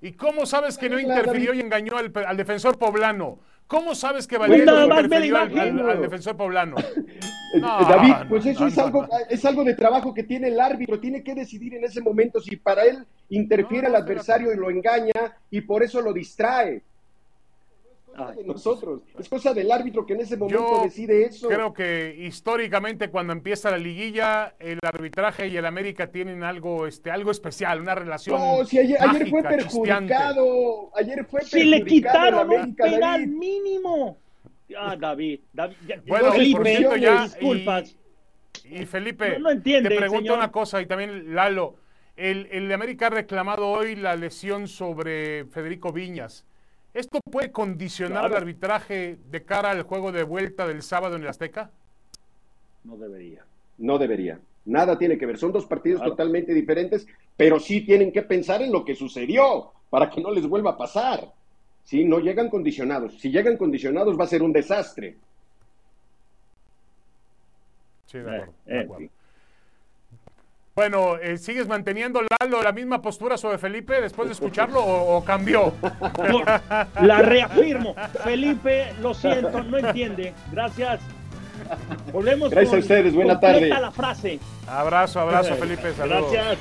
¿Y 0.00 0.12
cómo 0.12 0.46
sabes 0.46 0.78
que 0.78 0.88
no 0.88 0.98
interfirió 0.98 1.52
y 1.52 1.60
engañó 1.60 1.96
al, 1.96 2.36
defensor 2.36 2.78
poblano? 2.78 3.38
¿Cómo 3.66 3.94
sabes 3.94 4.26
que 4.26 4.38
Valero 4.38 4.84
interfirió 4.84 5.36
al, 5.36 6.00
defensor 6.00 6.36
poblano? 6.36 6.76
David, 7.60 8.14
pues 8.28 8.46
eso 8.46 8.66
es, 8.66 8.78
algo, 8.78 9.06
es 9.28 9.44
algo 9.44 9.64
de 9.64 9.74
trabajo 9.74 10.14
que 10.14 10.22
tiene 10.22 10.48
el 10.48 10.60
árbitro, 10.60 10.98
tiene 10.98 11.22
que 11.22 11.34
decidir 11.34 11.74
en 11.74 11.84
ese 11.84 12.00
momento 12.00 12.40
si 12.40 12.56
para 12.56 12.84
él 12.84 13.04
interfiere 13.30 13.86
al 13.86 13.96
adversario 13.96 14.52
y 14.52 14.56
lo 14.56 14.70
engaña 14.70 15.36
y 15.50 15.60
por 15.62 15.82
eso 15.82 16.00
lo 16.00 16.12
distrae. 16.12 16.82
de 18.36 18.44
nosotros, 18.44 19.02
es 19.18 19.28
cosa 19.28 19.54
del 19.54 19.70
árbitro 19.70 20.04
que 20.04 20.14
en 20.14 20.20
ese 20.20 20.36
momento 20.36 20.82
decide 20.82 21.24
eso. 21.24 21.48
Creo 21.48 21.72
que 21.72 22.14
históricamente 22.18 23.08
cuando 23.08 23.32
empieza 23.32 23.70
la 23.70 23.78
liguilla, 23.78 24.54
el 24.58 24.78
arbitraje 24.82 25.48
y 25.48 25.56
el 25.56 25.64
América 25.64 26.08
tienen 26.08 26.42
algo, 26.42 26.86
este, 26.86 27.10
algo 27.10 27.30
especial, 27.30 27.80
una 27.80 27.94
relación. 27.94 28.38
No, 28.38 28.64
si 28.64 28.78
ayer, 28.78 28.98
fue 29.30 29.42
perjudicado, 29.42 30.90
ayer 30.96 31.24
fue 31.24 31.42
Si 31.42 31.64
le 31.64 31.84
quitaron 31.84 32.50
un 32.50 32.74
penal 32.74 33.26
mínimo. 33.26 34.18
Ah, 34.76 34.96
David, 34.96 35.40
David 35.52 35.76
bueno, 36.06 36.32
Felipe, 36.32 37.00
ya, 37.00 37.24
disculpas. 37.24 37.96
Y, 38.64 38.84
Felipe, 38.86 39.38
te 39.64 39.82
pregunto 39.82 40.34
una 40.34 40.50
cosa 40.50 40.80
y 40.80 40.86
también 40.86 41.34
Lalo. 41.34 41.76
El, 42.20 42.48
el 42.50 42.70
América 42.70 43.06
ha 43.06 43.10
reclamado 43.10 43.66
hoy 43.66 43.96
la 43.96 44.14
lesión 44.14 44.68
sobre 44.68 45.46
Federico 45.46 45.90
Viñas. 45.90 46.44
¿Esto 46.92 47.18
puede 47.24 47.50
condicionar 47.50 48.26
el 48.26 48.36
arbitraje 48.36 49.16
de 49.30 49.42
cara 49.42 49.70
al 49.70 49.84
juego 49.84 50.12
de 50.12 50.22
vuelta 50.22 50.66
del 50.66 50.82
sábado 50.82 51.16
en 51.16 51.22
el 51.22 51.28
Azteca? 51.28 51.70
No 52.84 52.98
debería. 52.98 53.42
No 53.78 53.96
debería. 53.96 54.38
Nada 54.66 54.98
tiene 54.98 55.16
que 55.16 55.24
ver. 55.24 55.38
Son 55.38 55.50
dos 55.50 55.64
partidos 55.64 56.02
totalmente 56.02 56.52
diferentes, 56.52 57.06
pero 57.38 57.58
sí 57.58 57.80
tienen 57.86 58.12
que 58.12 58.20
pensar 58.20 58.60
en 58.60 58.70
lo 58.70 58.84
que 58.84 58.94
sucedió 58.94 59.72
para 59.88 60.10
que 60.10 60.20
no 60.20 60.30
les 60.30 60.46
vuelva 60.46 60.72
a 60.72 60.76
pasar. 60.76 61.32
Sí, 61.84 62.04
no 62.04 62.18
llegan 62.18 62.50
condicionados. 62.50 63.18
Si 63.18 63.30
llegan 63.30 63.56
condicionados 63.56 64.20
va 64.20 64.24
a 64.24 64.28
ser 64.28 64.42
un 64.42 64.52
desastre. 64.52 65.16
Sí, 68.04 68.18
de 68.18 68.24
acuerdo. 68.24 68.54
De 68.66 68.80
acuerdo. 68.80 69.19
Bueno, 70.80 71.18
eh, 71.18 71.36
¿sigues 71.36 71.68
manteniendo, 71.68 72.22
Lalo, 72.40 72.62
la 72.62 72.72
misma 72.72 73.02
postura 73.02 73.36
sobre 73.36 73.58
Felipe 73.58 74.00
después 74.00 74.28
de 74.28 74.32
escucharlo 74.32 74.82
o, 74.82 75.22
cambió? 75.22 75.74
La 77.02 77.18
reafirmo. 77.20 77.94
Felipe, 78.24 78.94
lo 79.02 79.12
siento, 79.12 79.62
no 79.62 79.76
entiende. 79.76 80.32
Gracias. 80.50 81.02
Volvemos 82.10 82.48
Gracias 82.48 82.72
a 82.72 82.78
ustedes, 82.78 83.14
buena 83.14 83.38
tarde. 83.38 83.68
la 83.68 83.90
frase. 83.90 84.40
Abrazo, 84.66 85.20
abrazo, 85.20 85.54
Felipe, 85.56 85.92
saludos. 85.92 86.32
Gracias. 86.32 86.58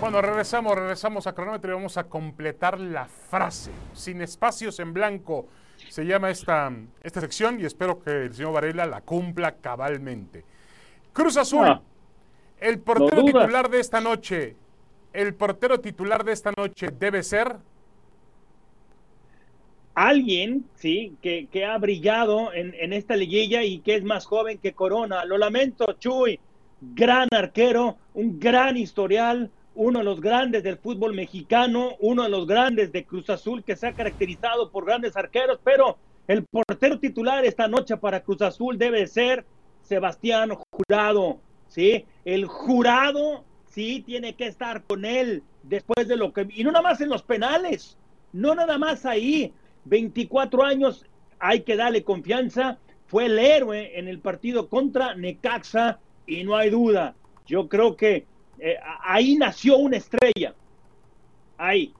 Bueno, 0.00 0.22
regresamos, 0.22 0.74
regresamos 0.74 1.26
a 1.26 1.34
cronómetro 1.34 1.72
y 1.72 1.74
vamos 1.74 1.98
a 1.98 2.04
completar 2.04 2.80
la 2.80 3.04
frase, 3.04 3.72
sin 3.92 4.22
espacios 4.22 4.80
en 4.80 4.94
blanco 4.94 5.48
se 5.96 6.04
llama 6.04 6.28
esta, 6.28 6.70
esta 7.02 7.22
sección 7.22 7.58
y 7.58 7.64
espero 7.64 8.02
que 8.02 8.24
el 8.24 8.34
señor 8.34 8.52
Varela 8.52 8.84
la 8.84 9.00
cumpla 9.00 9.52
cabalmente. 9.52 10.44
Cruz 11.14 11.38
Azul, 11.38 11.66
ah, 11.66 11.80
el 12.60 12.80
portero 12.80 13.24
titular 13.24 13.70
de 13.70 13.80
esta 13.80 14.02
noche, 14.02 14.56
el 15.14 15.32
portero 15.32 15.80
titular 15.80 16.22
de 16.22 16.32
esta 16.32 16.52
noche 16.54 16.90
debe 16.98 17.22
ser 17.22 17.56
alguien, 19.94 20.66
sí, 20.74 21.16
que, 21.22 21.46
que 21.50 21.64
ha 21.64 21.78
brillado 21.78 22.52
en, 22.52 22.74
en, 22.74 22.92
esta 22.92 23.16
liguilla 23.16 23.62
y 23.62 23.78
que 23.78 23.94
es 23.94 24.04
más 24.04 24.26
joven 24.26 24.58
que 24.58 24.74
Corona. 24.74 25.24
Lo 25.24 25.38
lamento, 25.38 25.94
Chuy, 25.98 26.38
gran 26.78 27.28
arquero, 27.32 27.96
un 28.12 28.38
gran 28.38 28.76
historial, 28.76 29.50
uno 29.76 29.98
de 29.98 30.04
los 30.04 30.20
grandes 30.20 30.62
del 30.62 30.78
fútbol 30.78 31.14
mexicano, 31.14 31.96
uno 32.00 32.24
de 32.24 32.30
los 32.30 32.46
grandes 32.46 32.92
de 32.92 33.04
Cruz 33.04 33.30
Azul 33.30 33.62
que 33.62 33.76
se 33.76 33.86
ha 33.86 33.92
caracterizado 33.92 34.70
por 34.70 34.86
grandes 34.86 35.16
arqueros, 35.16 35.60
pero 35.62 35.98
el 36.26 36.44
portero 36.44 36.98
titular 36.98 37.44
esta 37.44 37.68
noche 37.68 37.96
para 37.98 38.22
Cruz 38.22 38.42
Azul 38.42 38.78
debe 38.78 39.06
ser 39.06 39.44
Sebastián 39.82 40.52
Jurado, 40.70 41.40
¿sí? 41.68 42.06
El 42.24 42.46
jurado, 42.46 43.44
sí, 43.66 44.02
tiene 44.04 44.34
que 44.34 44.46
estar 44.46 44.82
con 44.82 45.04
él 45.04 45.42
después 45.62 46.08
de 46.08 46.16
lo 46.16 46.32
que... 46.32 46.48
Y 46.54 46.64
no 46.64 46.72
nada 46.72 46.82
más 46.82 47.00
en 47.02 47.10
los 47.10 47.22
penales, 47.22 47.98
no 48.32 48.54
nada 48.54 48.78
más 48.78 49.04
ahí, 49.04 49.52
24 49.84 50.64
años, 50.64 51.04
hay 51.38 51.60
que 51.60 51.76
darle 51.76 52.02
confianza, 52.02 52.78
fue 53.06 53.26
el 53.26 53.38
héroe 53.38 53.98
en 53.98 54.08
el 54.08 54.20
partido 54.20 54.68
contra 54.68 55.14
Necaxa 55.14 56.00
y 56.26 56.42
no 56.44 56.56
hay 56.56 56.70
duda, 56.70 57.14
yo 57.46 57.68
creo 57.68 57.94
que 57.94 58.26
eh, 58.58 58.76
ahí 59.02 59.36
nació 59.36 59.76
una 59.76 59.96
estrella. 59.96 60.54
Ahí. 61.58 61.94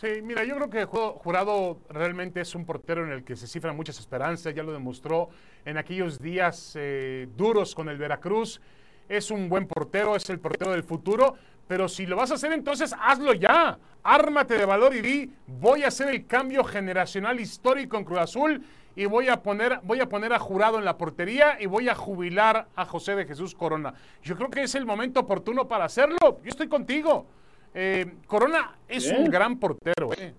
Sí, 0.00 0.20
mira, 0.22 0.44
yo 0.44 0.56
creo 0.56 0.68
que 0.68 0.84
Jurado 0.84 1.78
realmente 1.88 2.42
es 2.42 2.54
un 2.54 2.66
portero 2.66 3.06
en 3.06 3.12
el 3.12 3.24
que 3.24 3.34
se 3.34 3.46
cifran 3.46 3.74
muchas 3.74 3.98
esperanzas, 3.98 4.54
ya 4.54 4.62
lo 4.62 4.72
demostró 4.72 5.30
en 5.64 5.78
aquellos 5.78 6.20
días 6.20 6.74
eh, 6.76 7.28
duros 7.34 7.74
con 7.74 7.88
el 7.88 7.96
Veracruz. 7.96 8.60
Es 9.08 9.30
un 9.30 9.48
buen 9.48 9.66
portero, 9.66 10.14
es 10.14 10.28
el 10.28 10.38
portero 10.38 10.72
del 10.72 10.82
futuro, 10.82 11.36
pero 11.66 11.88
si 11.88 12.04
lo 12.04 12.16
vas 12.16 12.30
a 12.30 12.34
hacer 12.34 12.52
entonces 12.52 12.94
hazlo 13.00 13.32
ya. 13.32 13.78
Ármate 14.02 14.58
de 14.58 14.66
valor 14.66 14.94
y 14.94 15.00
di, 15.00 15.32
voy 15.46 15.82
a 15.82 15.88
hacer 15.88 16.08
el 16.10 16.26
cambio 16.26 16.62
generacional 16.62 17.40
histórico 17.40 17.96
en 17.96 18.04
Cruz 18.04 18.18
Azul 18.18 18.64
y 18.96 19.04
voy 19.04 19.28
a 19.28 19.42
poner, 19.42 19.80
voy 19.82 20.00
a 20.00 20.08
poner 20.08 20.32
a 20.32 20.38
jurado 20.38 20.78
en 20.78 20.86
la 20.86 20.96
portería 20.96 21.58
y 21.60 21.66
voy 21.66 21.90
a 21.90 21.94
jubilar 21.94 22.68
a 22.74 22.86
José 22.86 23.14
de 23.14 23.26
Jesús 23.26 23.54
Corona. 23.54 23.92
Yo 24.22 24.36
creo 24.36 24.48
que 24.48 24.62
es 24.62 24.74
el 24.74 24.86
momento 24.86 25.20
oportuno 25.20 25.68
para 25.68 25.84
hacerlo. 25.84 26.40
Yo 26.42 26.48
estoy 26.48 26.66
contigo. 26.66 27.26
Eh, 27.74 28.14
Corona 28.26 28.74
es 28.88 29.06
un 29.12 29.26
gran 29.26 29.58
portero. 29.58 30.10
Eh. 30.14 30.32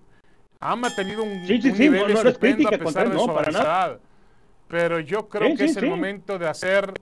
Ha 0.58 0.74
mantenido 0.74 1.22
un, 1.22 1.44
nivel 1.44 2.16
a 2.16 2.78
pesar 2.78 3.10
de 3.10 3.16
su 3.16 3.30
avanzada. 3.30 4.00
Pero 4.66 4.98
yo 4.98 5.28
creo 5.28 5.56
que 5.56 5.66
es 5.66 5.76
el 5.76 5.88
momento 5.88 6.36
de 6.36 6.48
hacer 6.48 6.92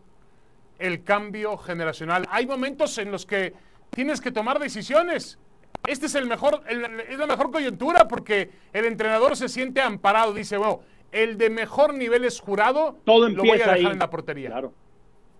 el 0.78 1.04
cambio 1.04 1.56
generacional. 1.56 2.26
Hay 2.30 2.46
momentos 2.46 2.98
en 2.98 3.10
los 3.10 3.24
que 3.24 3.54
tienes 3.90 4.20
que 4.20 4.30
tomar 4.30 4.58
decisiones. 4.58 5.38
Este 5.86 6.04
es 6.04 6.14
el 6.16 6.26
mejor, 6.26 6.62
es 6.68 7.18
la 7.18 7.26
mejor 7.26 7.50
coyuntura 7.50 8.06
porque 8.08 8.50
el 8.74 8.84
entrenador 8.84 9.36
se 9.38 9.48
siente 9.48 9.80
amparado. 9.80 10.34
Dice, 10.34 10.58
bueno, 10.58 10.80
el 11.12 11.38
de 11.38 11.50
mejor 11.50 11.94
nivel 11.94 12.24
es 12.24 12.40
jurado, 12.40 12.96
Todo 13.04 13.28
lo 13.28 13.42
voy 13.42 13.50
a 13.50 13.74
dejar 13.74 13.92
en 13.92 13.98
la 13.98 14.10
portería. 14.10 14.50
Claro. 14.50 14.72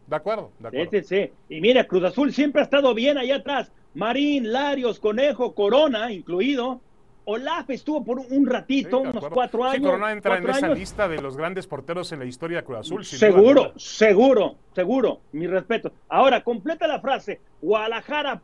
De 0.06 0.16
acuerdo, 0.16 0.52
de 0.58 0.68
acuerdo. 0.68 0.90
Sí, 0.92 1.02
sí, 1.02 1.32
Y 1.48 1.60
mira, 1.60 1.84
Cruz 1.84 2.04
Azul 2.04 2.32
siempre 2.32 2.60
ha 2.60 2.64
estado 2.64 2.94
bien 2.94 3.18
allá 3.18 3.36
atrás. 3.36 3.72
Marín, 3.94 4.52
Larios, 4.52 5.00
Conejo, 5.00 5.54
Corona, 5.54 6.12
incluido. 6.12 6.80
Olaf 7.28 7.68
estuvo 7.70 8.04
por 8.04 8.20
un 8.20 8.46
ratito, 8.46 9.00
unos 9.00 9.28
cuatro 9.28 9.64
años. 9.64 9.84
Corona 9.84 10.12
entra 10.12 10.38
en 10.38 10.48
esa 10.48 10.68
lista 10.68 11.08
de 11.08 11.20
los 11.20 11.36
grandes 11.36 11.66
porteros 11.66 12.12
en 12.12 12.20
la 12.20 12.24
historia 12.24 12.58
de 12.58 12.64
Cruz 12.64 12.78
Azul. 12.78 13.04
seguro, 13.04 13.72
seguro, 13.76 14.54
seguro. 14.72 15.20
Mi 15.32 15.48
respeto. 15.48 15.92
Ahora, 16.08 16.44
completa 16.44 16.86
la 16.86 17.00
frase. 17.00 17.40
Guadalajara 17.60 18.42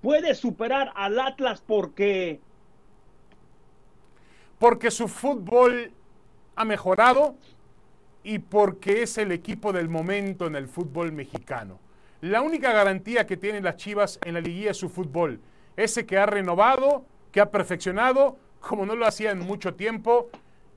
puede 0.00 0.34
superar 0.36 0.92
al 0.94 1.18
Atlas 1.18 1.60
porque... 1.66 2.40
Porque 4.60 4.92
su 4.92 5.08
fútbol 5.08 5.90
ha 6.56 6.64
mejorado 6.64 7.34
y 8.22 8.38
porque 8.38 9.02
es 9.02 9.18
el 9.18 9.32
equipo 9.32 9.72
del 9.72 9.88
momento 9.88 10.46
en 10.46 10.56
el 10.56 10.68
fútbol 10.68 11.12
mexicano. 11.12 11.78
La 12.20 12.42
única 12.42 12.72
garantía 12.72 13.26
que 13.26 13.36
tienen 13.36 13.64
las 13.64 13.76
Chivas 13.76 14.18
en 14.24 14.34
la 14.34 14.40
liguilla 14.40 14.72
es 14.72 14.76
su 14.76 14.90
fútbol, 14.90 15.40
ese 15.76 16.04
que 16.04 16.18
ha 16.18 16.26
renovado, 16.26 17.04
que 17.32 17.40
ha 17.40 17.50
perfeccionado, 17.50 18.36
como 18.60 18.84
no 18.84 18.94
lo 18.94 19.06
hacía 19.06 19.30
en 19.30 19.38
mucho 19.38 19.74
tiempo. 19.74 20.28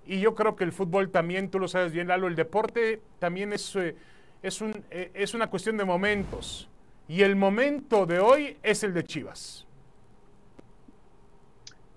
Y 0.05 0.19
yo 0.19 0.35
creo 0.35 0.55
que 0.55 0.63
el 0.63 0.71
fútbol 0.71 1.09
también, 1.09 1.49
tú 1.49 1.59
lo 1.59 1.67
sabes 1.67 1.91
bien, 1.91 2.07
Lalo, 2.07 2.27
el 2.27 2.35
deporte 2.35 3.01
también 3.19 3.53
es, 3.53 3.75
eh, 3.75 3.95
es, 4.41 4.61
un, 4.61 4.83
eh, 4.89 5.11
es 5.13 5.33
una 5.33 5.47
cuestión 5.47 5.77
de 5.77 5.85
momentos. 5.85 6.69
Y 7.07 7.21
el 7.21 7.35
momento 7.35 8.05
de 8.05 8.19
hoy 8.19 8.57
es 8.63 8.83
el 8.83 8.93
de 8.93 9.03
Chivas. 9.03 9.67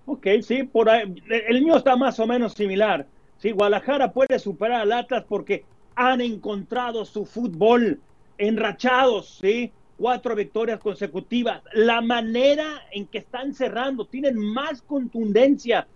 Ok, 0.07 0.27
sí, 0.43 0.63
por 0.65 0.89
el 0.89 1.63
mío 1.63 1.77
está 1.77 1.97
más 1.97 2.19
o 2.21 2.27
menos 2.27 2.53
similar. 2.53 3.07
Sí, 3.39 3.51
Guadalajara 3.51 4.13
puede 4.13 4.39
superar 4.39 4.83
al 4.83 4.93
Atlas 4.93 5.25
porque 5.29 5.65
han 5.95 6.21
encontrado 6.21 7.05
su 7.05 7.25
fútbol 7.27 8.01
enrachados, 8.39 9.39
¿sí? 9.41 9.73
Cuatro 9.99 10.35
victorias 10.35 10.79
consecutivas. 10.79 11.63
La 11.73 12.01
manera 12.01 12.83
en 12.93 13.07
que 13.07 13.19
están 13.19 13.55
cerrando, 13.55 14.05
tienen 14.07 14.39
más 14.39 14.83
contundencia. 14.83 15.87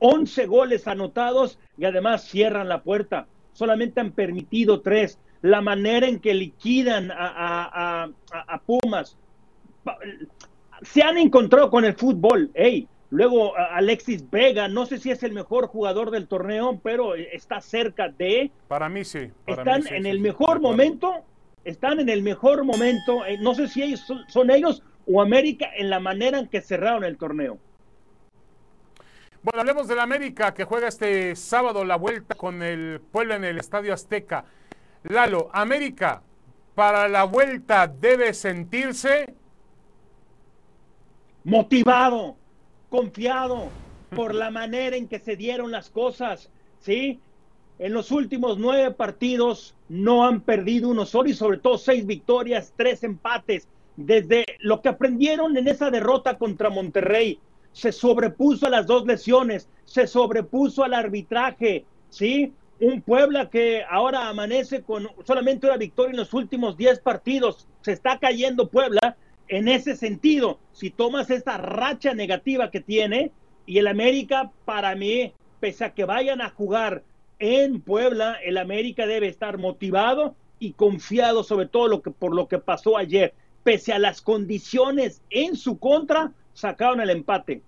11 0.00 0.46
goles 0.46 0.86
anotados 0.88 1.58
y 1.78 1.84
además 1.84 2.24
cierran 2.24 2.68
la 2.68 2.82
puerta. 2.82 3.26
Solamente 3.52 4.00
han 4.00 4.10
permitido 4.10 4.80
tres. 4.80 5.18
La 5.40 5.60
manera 5.60 6.08
en 6.08 6.18
que 6.18 6.34
liquidan 6.34 7.10
a, 7.12 8.08
a 8.32 8.62
Pumas. 8.66 9.16
Se 10.82 11.02
han 11.02 11.16
encontrado 11.16 11.70
con 11.70 11.84
el 11.84 11.94
fútbol. 11.94 12.50
Ey, 12.54 12.88
Luego 13.14 13.56
Alexis 13.56 14.28
Vega, 14.28 14.66
no 14.66 14.86
sé 14.86 14.98
si 14.98 15.12
es 15.12 15.22
el 15.22 15.30
mejor 15.30 15.68
jugador 15.68 16.10
del 16.10 16.26
torneo, 16.26 16.80
pero 16.82 17.14
está 17.14 17.60
cerca 17.60 18.08
de. 18.08 18.50
Para 18.66 18.88
mí 18.88 19.04
sí. 19.04 19.30
están 19.46 19.86
en 19.86 20.04
el 20.04 20.18
mejor 20.18 20.60
momento, 20.60 21.24
están 21.64 22.00
en 22.00 22.08
el 22.08 22.24
mejor 22.24 22.64
momento. 22.64 23.24
Eh, 23.24 23.38
no 23.38 23.54
sé 23.54 23.68
si 23.68 23.84
ellos 23.84 24.04
son, 24.26 24.50
ellos 24.50 24.82
o 25.06 25.22
América 25.22 25.68
en 25.76 25.90
la 25.90 26.00
manera 26.00 26.40
en 26.40 26.48
que 26.48 26.60
cerraron 26.60 27.04
el 27.04 27.16
torneo. 27.16 27.56
Bueno, 29.44 29.60
hablemos 29.60 29.86
del 29.86 30.00
América 30.00 30.52
que 30.52 30.64
juega 30.64 30.88
este 30.88 31.36
sábado 31.36 31.84
la 31.84 31.94
vuelta 31.94 32.34
con 32.34 32.64
el 32.64 33.00
Puebla 33.12 33.36
en 33.36 33.44
el 33.44 33.58
Estadio 33.58 33.94
Azteca. 33.94 34.44
Lalo, 35.04 35.50
América 35.52 36.20
para 36.74 37.06
la 37.06 37.22
vuelta 37.22 37.86
debe 37.86 38.34
sentirse 38.34 39.36
motivado 41.44 42.38
confiado 42.94 43.70
por 44.14 44.36
la 44.36 44.52
manera 44.52 44.94
en 44.94 45.08
que 45.08 45.18
se 45.18 45.34
dieron 45.34 45.72
las 45.72 45.90
cosas, 45.90 46.48
¿sí? 46.78 47.18
En 47.80 47.92
los 47.92 48.12
últimos 48.12 48.56
nueve 48.56 48.92
partidos 48.92 49.74
no 49.88 50.24
han 50.24 50.42
perdido 50.42 50.90
uno 50.90 51.04
solo 51.04 51.28
y 51.28 51.34
sobre 51.34 51.58
todo 51.58 51.76
seis 51.76 52.06
victorias, 52.06 52.72
tres 52.76 53.02
empates. 53.02 53.66
Desde 53.96 54.44
lo 54.60 54.80
que 54.80 54.90
aprendieron 54.90 55.56
en 55.56 55.66
esa 55.66 55.90
derrota 55.90 56.38
contra 56.38 56.70
Monterrey, 56.70 57.40
se 57.72 57.90
sobrepuso 57.90 58.66
a 58.68 58.70
las 58.70 58.86
dos 58.86 59.04
lesiones, 59.04 59.68
se 59.84 60.06
sobrepuso 60.06 60.84
al 60.84 60.94
arbitraje, 60.94 61.84
¿sí? 62.10 62.52
Un 62.78 63.02
Puebla 63.02 63.50
que 63.50 63.82
ahora 63.90 64.28
amanece 64.28 64.82
con 64.82 65.08
solamente 65.24 65.66
una 65.66 65.78
victoria 65.78 66.12
en 66.12 66.18
los 66.18 66.32
últimos 66.32 66.76
diez 66.76 67.00
partidos. 67.00 67.66
Se 67.80 67.90
está 67.90 68.20
cayendo 68.20 68.68
Puebla 68.68 69.16
en 69.48 69.68
ese 69.68 69.96
sentido, 69.96 70.58
si 70.72 70.90
tomas 70.90 71.30
esta 71.30 71.58
racha 71.58 72.14
negativa 72.14 72.70
que 72.70 72.80
tiene, 72.80 73.30
y 73.66 73.78
el 73.78 73.86
América, 73.86 74.50
para 74.64 74.94
mí, 74.94 75.32
pese 75.60 75.84
a 75.84 75.94
que 75.94 76.04
vayan 76.04 76.40
a 76.40 76.50
jugar 76.50 77.02
en 77.38 77.80
Puebla, 77.80 78.38
el 78.44 78.58
América 78.58 79.06
debe 79.06 79.28
estar 79.28 79.58
motivado 79.58 80.34
y 80.58 80.72
confiado 80.72 81.44
sobre 81.44 81.66
todo 81.66 81.88
lo 81.88 82.02
que, 82.02 82.10
por 82.10 82.34
lo 82.34 82.48
que 82.48 82.58
pasó 82.58 82.96
ayer. 82.96 83.34
Pese 83.62 83.92
a 83.92 83.98
las 83.98 84.20
condiciones 84.20 85.22
en 85.30 85.56
su 85.56 85.78
contra, 85.78 86.32
sacaron 86.52 87.00
el 87.00 87.10
empate. 87.10 87.62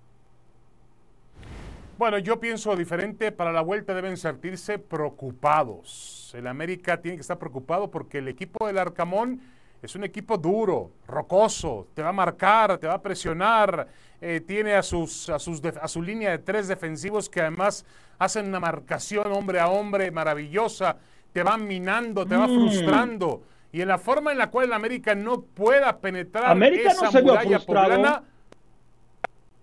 Bueno, 1.98 2.18
yo 2.18 2.38
pienso 2.38 2.76
diferente. 2.76 3.32
Para 3.32 3.52
la 3.52 3.62
vuelta 3.62 3.94
deben 3.94 4.18
sentirse 4.18 4.78
preocupados. 4.78 6.34
El 6.36 6.46
América 6.46 7.00
tiene 7.00 7.16
que 7.16 7.22
estar 7.22 7.38
preocupado 7.38 7.90
porque 7.90 8.18
el 8.18 8.28
equipo 8.28 8.66
del 8.66 8.76
Arcamón 8.76 9.40
es 9.82 9.94
un 9.94 10.04
equipo 10.04 10.38
duro, 10.38 10.90
rocoso, 11.06 11.88
te 11.94 12.02
va 12.02 12.08
a 12.08 12.12
marcar, 12.12 12.78
te 12.78 12.86
va 12.86 12.94
a 12.94 13.02
presionar, 13.02 13.86
eh, 14.20 14.40
tiene 14.46 14.74
a, 14.74 14.82
sus, 14.82 15.28
a, 15.28 15.38
sus 15.38 15.62
a 15.64 15.88
su 15.88 16.02
línea 16.02 16.30
de 16.30 16.38
tres 16.38 16.68
defensivos 16.68 17.28
que 17.28 17.40
además 17.40 17.84
hacen 18.18 18.46
una 18.46 18.60
marcación 18.60 19.30
hombre 19.32 19.60
a 19.60 19.68
hombre 19.68 20.10
maravillosa, 20.10 20.96
te 21.32 21.42
van 21.42 21.66
minando, 21.66 22.26
te 22.26 22.36
va 22.36 22.46
mm. 22.46 22.54
frustrando. 22.54 23.42
Y 23.72 23.82
en 23.82 23.88
la 23.88 23.98
forma 23.98 24.32
en 24.32 24.38
la 24.38 24.50
cual 24.50 24.66
el 24.66 24.72
América 24.72 25.14
no 25.14 25.42
pueda 25.42 25.98
penetrar 25.98 26.46
América 26.46 26.92
esa 26.92 27.10
no 27.10 27.22
muralla 27.22 27.58
poblana, 27.58 28.22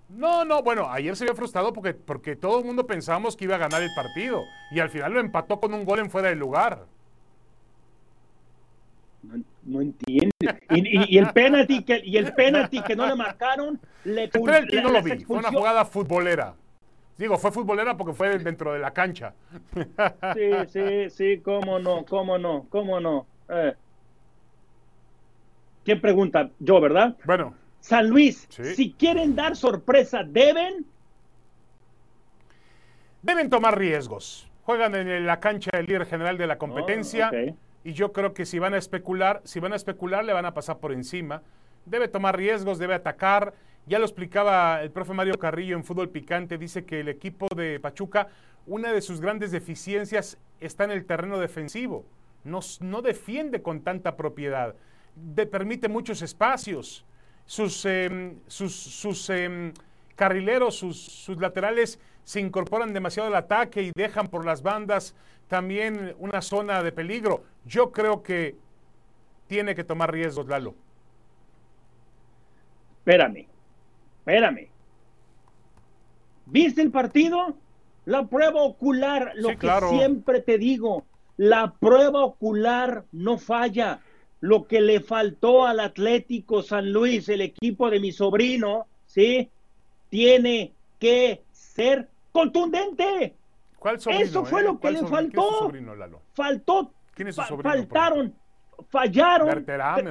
no, 0.10 0.46
no, 0.46 0.62
bueno, 0.62 0.88
ayer 0.92 1.16
se 1.16 1.26
vio 1.26 1.34
frustrado 1.34 1.74
porque, 1.74 1.96
porque 1.96 2.36
todo 2.36 2.60
el 2.60 2.66
mundo 2.66 2.86
pensábamos 2.86 3.36
que 3.36 3.46
iba 3.46 3.56
a 3.56 3.58
ganar 3.60 3.82
el 3.82 3.90
partido 3.96 4.44
y 4.72 4.80
al 4.80 4.90
final 4.90 5.14
lo 5.14 5.20
empató 5.20 5.60
con 5.60 5.74
un 5.74 5.86
gol 5.86 6.00
en 6.00 6.12
fuera 6.12 6.30
de 6.30 6.36
lugar. 6.36 6.86
No, 9.66 9.82
entiende. 9.82 10.32
Y, 10.72 11.18
el 11.18 11.32
penalti 11.32 11.84
que, 11.84 12.02
y 12.04 12.18
el 12.18 12.34
penalti 12.34 12.82
que 12.82 12.96
no 12.96 13.08
le 13.08 13.16
marcaron, 13.16 13.80
le 14.04 14.26
El 14.26 14.30
penalti 14.30 14.82
no 14.82 14.90
lo 14.90 15.02
vi, 15.02 15.24
fue 15.24 15.38
una 15.38 15.52
jugada 15.52 15.86
futbolera. 15.86 16.56
Digo, 17.18 17.38
fue 17.38 17.52
futbolera 17.52 17.96
porque 17.96 18.14
fue 18.14 18.38
dentro 18.40 18.74
de 18.74 18.80
la 18.80 18.92
cancha. 18.92 19.34
Sí, 20.34 20.52
sí, 20.68 21.10
sí, 21.10 21.42
cómo 21.44 21.80
no, 21.80 22.06
cómo 22.06 22.38
no, 22.38 22.66
cómo 22.70 23.00
no. 23.00 23.28
Eh. 23.50 23.74
¿Quién 25.86 26.02
pregunta? 26.02 26.50
Yo, 26.60 26.82
¿verdad? 26.82 27.16
Bueno. 27.26 27.56
San 27.80 28.10
Luis, 28.10 28.48
si 28.50 28.94
quieren 28.94 29.36
dar 29.36 29.58
sorpresa, 29.58 30.24
¿deben? 30.24 30.86
Deben 33.22 33.50
tomar 33.50 33.78
riesgos. 33.78 34.50
Juegan 34.64 34.96
en 34.96 35.26
la 35.26 35.42
cancha 35.42 35.70
del 35.74 35.86
líder 35.86 36.06
general 36.06 36.38
de 36.38 36.48
la 36.48 36.58
competencia. 36.58 37.30
Oh, 37.34 37.56
y 37.84 37.94
yo 37.94 38.14
creo 38.14 38.34
que 38.34 38.46
si 38.46 38.60
van 38.60 38.74
a 38.74 38.78
especular, 38.78 39.42
si 39.44 39.60
van 39.60 39.74
a 39.74 39.76
especular, 39.76 40.24
le 40.24 40.34
van 40.34 40.46
a 40.46 40.54
pasar 40.54 40.80
por 40.80 40.92
encima. 40.92 41.42
Debe 41.86 42.08
tomar 42.08 42.38
riesgos, 42.38 42.80
debe 42.80 42.94
atacar. 42.94 43.54
Ya 43.86 44.00
lo 44.00 44.06
explicaba 44.06 44.82
el 44.82 44.92
profe 44.92 45.14
Mario 45.14 45.38
Carrillo 45.38 45.76
en 45.76 45.84
Fútbol 45.84 46.10
Picante, 46.10 46.58
dice 46.58 46.86
que 46.86 47.02
el 47.02 47.10
equipo 47.10 47.48
de 47.54 47.80
Pachuca, 47.82 48.30
una 48.66 48.94
de 48.94 49.02
sus 49.02 49.20
grandes 49.20 49.52
deficiencias 49.52 50.38
está 50.62 50.86
en 50.86 50.92
el 50.92 51.06
terreno 51.06 51.38
defensivo. 51.40 52.06
No, 52.46 52.62
no 52.80 53.02
defiende 53.02 53.62
con 53.62 53.82
tanta 53.82 54.16
propiedad, 54.16 54.76
permite 55.52 55.90
muchos 55.90 56.22
espacios 56.22 57.06
sus, 57.46 57.86
em, 57.86 58.40
sus, 58.48 58.74
sus 58.74 59.30
em, 59.30 59.74
carrileros, 60.16 60.76
sus, 60.76 61.02
sus, 61.02 61.38
laterales 61.38 62.00
se 62.24 62.40
incorporan 62.40 62.94
demasiado 62.94 63.28
al 63.28 63.36
ataque 63.36 63.84
y 63.84 63.92
dejan 63.96 64.28
por 64.28 64.46
las 64.46 64.62
bandas 64.62 65.16
también 65.48 66.16
una 66.20 66.42
zona 66.42 66.84
de 66.84 66.92
peligro. 66.92 67.44
Yo 67.66 67.92
creo 67.92 68.24
que 68.24 68.56
tiene 69.48 69.76
que 69.76 69.84
tomar 69.84 70.12
riesgos, 70.12 70.48
Lalo. 70.48 70.76
Espérame, 73.00 73.48
espérame. 74.20 74.70
¿Viste 76.46 76.82
el 76.82 76.92
partido? 76.92 77.56
La 78.06 78.28
prueba 78.28 78.62
ocular, 78.62 79.32
lo 79.36 79.58
que 79.58 79.70
siempre 79.90 80.42
te 80.42 80.58
digo, 80.58 81.06
la 81.38 81.74
prueba 81.74 82.24
ocular 82.26 83.06
no 83.12 83.38
falla 83.38 84.02
lo 84.42 84.68
que 84.68 84.82
le 84.82 85.00
faltó 85.00 85.66
al 85.66 85.80
Atlético 85.80 86.62
San 86.62 86.92
Luis, 86.92 87.30
el 87.30 87.40
equipo 87.40 87.90
de 87.90 88.02
mi 88.02 88.12
sobrino, 88.12 88.88
¿sí? 89.06 89.50
Tiene 90.10 90.74
que 91.00 91.44
ser 91.54 92.10
contundente. 92.34 93.36
¿Cuál 93.84 94.00
sobrino, 94.00 94.24
Eso 94.24 94.46
fue 94.46 94.62
eh? 94.62 94.64
lo 94.64 94.80
que 94.80 94.92
le 94.92 95.06
faltó. 95.06 95.60
sobrino, 95.60 95.96
Lalo? 95.96 96.22
Faltó. 96.34 96.92
¿Quién 97.14 97.28
es 97.28 97.36
su 97.36 97.44
sobrino? 97.44 97.76
Faltaron, 97.76 98.36
fallaron. 98.90 99.66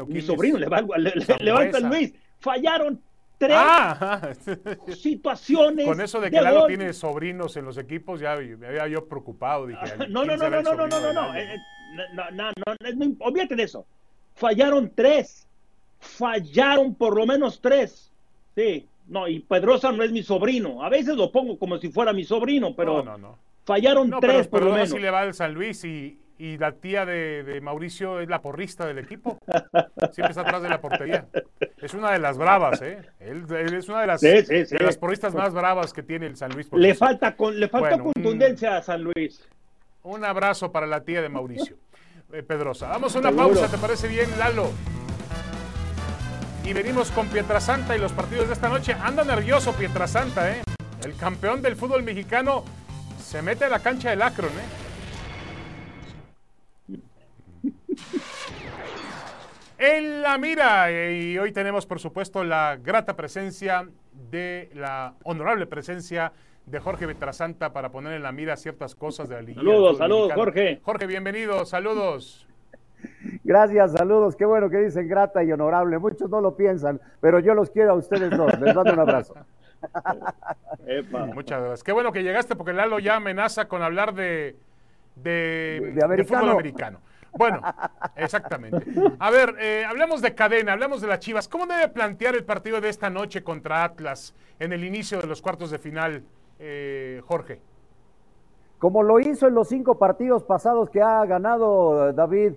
mi 0.07 0.21
sobrino 0.21 0.59
le 0.59 0.69
va, 0.69 0.83
le, 0.97 1.81
Luis. 1.81 2.15
Fallaron 2.39 3.01
tres 3.39 3.57
ah, 3.59 4.31
situaciones. 4.97 5.87
Con 5.87 6.01
eso 6.01 6.21
de 6.21 6.31
que 6.31 6.41
Lalo 6.41 6.67
tiene 6.67 6.93
sobrinos 6.93 7.57
en 7.57 7.65
los 7.65 7.79
equipos, 7.79 8.21
ya 8.21 8.37
me 8.37 8.67
había 8.69 8.87
yo 8.87 9.09
preocupado. 9.09 9.67
Dije, 9.67 9.97
no, 10.09 10.25
no, 10.25 10.37
no, 10.37 10.49
no, 10.49 10.63
no, 10.63 10.75
no, 10.75 10.87
no, 10.87 11.13
no, 11.13 11.35
eh, 11.35 11.57
no, 12.15 12.31
no, 12.31 12.51
no, 12.55 12.73
no, 12.95 13.17
olvídate 13.21 13.57
de 13.57 13.65
eso 13.65 13.85
fallaron 14.35 14.91
tres, 14.95 15.47
fallaron 15.99 16.95
por 16.95 17.17
lo 17.17 17.27
menos 17.27 17.61
tres. 17.61 18.11
Sí, 18.55 18.87
no, 19.09 19.29
y 19.29 19.41
Pedrosa 19.41 19.93
no 19.93 20.03
es 20.03 20.13
mi 20.13 20.23
sobrino. 20.23 20.83
A 20.83 20.89
veces 20.89 21.17
lo 21.17 21.31
pongo 21.31 21.59
como 21.59 21.79
si 21.79 21.91
fuera 21.91 22.13
mi 22.13 22.25
sobrino, 22.25 22.75
pero 22.75 23.05
fallaron 23.65 24.11
tres 24.21 24.49
por 24.49 24.63
lo 24.63 24.73
menos. 24.73 24.91
si 24.91 24.99
le 24.99 25.11
va 25.11 25.21
al 25.21 25.35
San 25.35 25.55
Luis 25.55 25.85
y, 25.85 26.19
y 26.39 26.59
la 26.59 26.73
tía 26.73 27.07
de, 27.07 27.61
Mauricio 27.63 28.21
es 28.21 28.29
la 28.29 28.43
porrista 28.43 28.87
del 28.87 28.99
equipo. 28.99 29.39
Siempre 30.13 30.31
está 30.31 30.41
atrás 30.41 30.63
de 30.63 30.69
la 30.69 30.81
portería. 30.81 31.27
Es 31.81 31.95
una 31.95 32.11
de 32.11 32.19
las 32.19 32.37
bravas, 32.37 32.83
¿eh? 32.83 32.99
Él, 33.21 33.45
es 33.51 33.89
una 33.89 34.01
de 34.01 34.07
las, 34.07 34.21
de 34.21 34.79
las 34.81 34.97
porristas 34.97 35.35
más 35.35 35.53
bravas 35.55 35.93
que 35.93 36.03
tiene 36.03 36.27
el 36.27 36.37
San 36.37 36.53
Luis. 36.53 36.69
Le 36.73 36.95
falta, 36.95 37.37
con, 37.37 37.59
le 37.59 37.69
falta 37.69 37.99
contundencia 37.99 38.77
a 38.77 38.83
San 38.83 39.05
Luis. 39.05 39.49
Un 40.03 40.25
abrazo 40.25 40.73
para 40.73 40.87
la 40.87 41.05
tía 41.05 41.23
de 41.23 41.29
Mauricio. 41.29 41.77
Eh, 42.33 42.43
Pedrosa. 42.43 42.89
Vamos 42.89 43.15
a 43.15 43.19
una 43.19 43.31
pausa, 43.31 43.69
¿te 43.69 43.79
parece 43.79 44.09
bien, 44.09 44.29
Lalo? 44.39 44.71
Y 46.65 46.73
venimos 46.73 47.11
con 47.11 47.29
Pietrasanta 47.29 47.95
y 47.95 48.01
los 48.01 48.13
partidos 48.13 48.49
de 48.49 48.55
esta 48.55 48.69
noche. 48.69 48.95
Anda 48.95 49.23
nervioso 49.23 49.73
Pietrasanta, 49.75 50.51
¿eh? 50.51 50.63
El 51.05 51.15
campeón 51.15 51.63
del 51.63 51.77
fútbol 51.77 52.03
mexicano 52.03 52.65
se 53.33 53.41
mete 53.41 53.65
a 53.65 53.71
la 53.71 53.79
cancha 53.79 54.11
del 54.11 54.21
Akron, 54.21 54.51
¿eh? 54.51 54.69
En 59.79 60.21
la 60.21 60.37
mira, 60.37 60.93
y 60.93 61.39
hoy 61.39 61.51
tenemos 61.51 61.87
por 61.87 61.99
supuesto 61.99 62.45
la 62.45 62.77
grata 62.77 63.17
presencia 63.17 63.89
de 64.31 64.69
la 64.75 65.15
honorable 65.25 65.67
presencia 65.67 66.35
de 66.67 66.79
Jorge 66.79 67.07
Vetrasanta 67.07 67.73
para 67.73 67.89
poner 67.89 68.13
en 68.13 68.23
la 68.23 68.33
mira 68.33 68.55
ciertas 68.59 68.95
cosas 68.95 69.31
de 69.31 69.37
la 69.37 69.43
Liga. 69.43 69.63
Saludos, 69.63 69.97
saludos, 69.97 70.33
Jorge. 70.35 70.81
Jorge, 70.83 71.07
bienvenido, 71.07 71.65
saludos. 71.65 72.47
Gracias, 73.45 73.93
saludos. 73.93 74.37
Qué 74.37 74.45
bueno 74.45 74.69
que 74.69 74.77
dicen 74.77 75.09
grata 75.09 75.43
y 75.43 75.51
honorable. 75.51 75.99
Muchos 75.99 76.29
no 76.29 76.43
lo 76.43 76.55
piensan, 76.55 77.01
pero 77.23 77.41
yo 77.41 77.55
los 77.55 77.71
quiero 77.71 77.93
a 77.93 77.95
ustedes 77.95 78.37
dos. 78.37 78.61
Les 78.61 78.75
mando 78.75 78.93
un 78.93 79.01
abrazo. 79.01 79.35
Muchas 81.35 81.61
gracias. 81.61 81.83
Qué 81.83 81.93
bueno 81.93 82.13
que 82.13 82.23
llegaste 82.23 82.57
porque 82.57 82.73
Lalo 82.73 82.99
ya 82.99 83.17
amenaza 83.17 83.69
con 83.69 83.83
hablar 83.83 84.15
de, 84.15 84.57
de, 85.17 86.25
fútbol 86.27 86.51
americano. 86.51 87.01
Bueno, 87.37 87.63
exactamente. 88.17 88.85
A 89.19 89.31
ver, 89.31 89.57
eh, 89.59 89.85
hablemos 89.87 90.21
de 90.21 90.35
cadena, 90.35 90.73
hablemos 90.73 91.01
de 91.01 91.07
las 91.07 91.19
Chivas. 91.21 91.49
¿Cómo 91.49 91.67
debe 91.67 91.89
plantear 91.89 92.35
el 92.35 92.45
partido 92.45 92.81
de 92.81 92.91
esta 92.91 93.09
noche 93.09 93.43
contra 93.43 93.85
Atlas 93.85 94.35
en 94.59 94.73
el 94.73 94.85
inicio 94.85 95.21
de 95.21 95.27
los 95.27 95.41
cuartos 95.41 95.71
de 95.71 95.79
final? 95.79 96.23
Eh, 96.59 97.23
Jorge. 97.27 97.61
Como 98.79 99.03
lo 99.03 99.19
hizo 99.21 99.47
en 99.47 99.55
los 99.55 99.69
cinco 99.69 99.99
partidos 99.99 100.43
pasados 100.43 100.91
que 100.91 101.01
ha 101.01 101.25
ganado 101.25 102.09
eh, 102.09 102.13
David, 102.13 102.55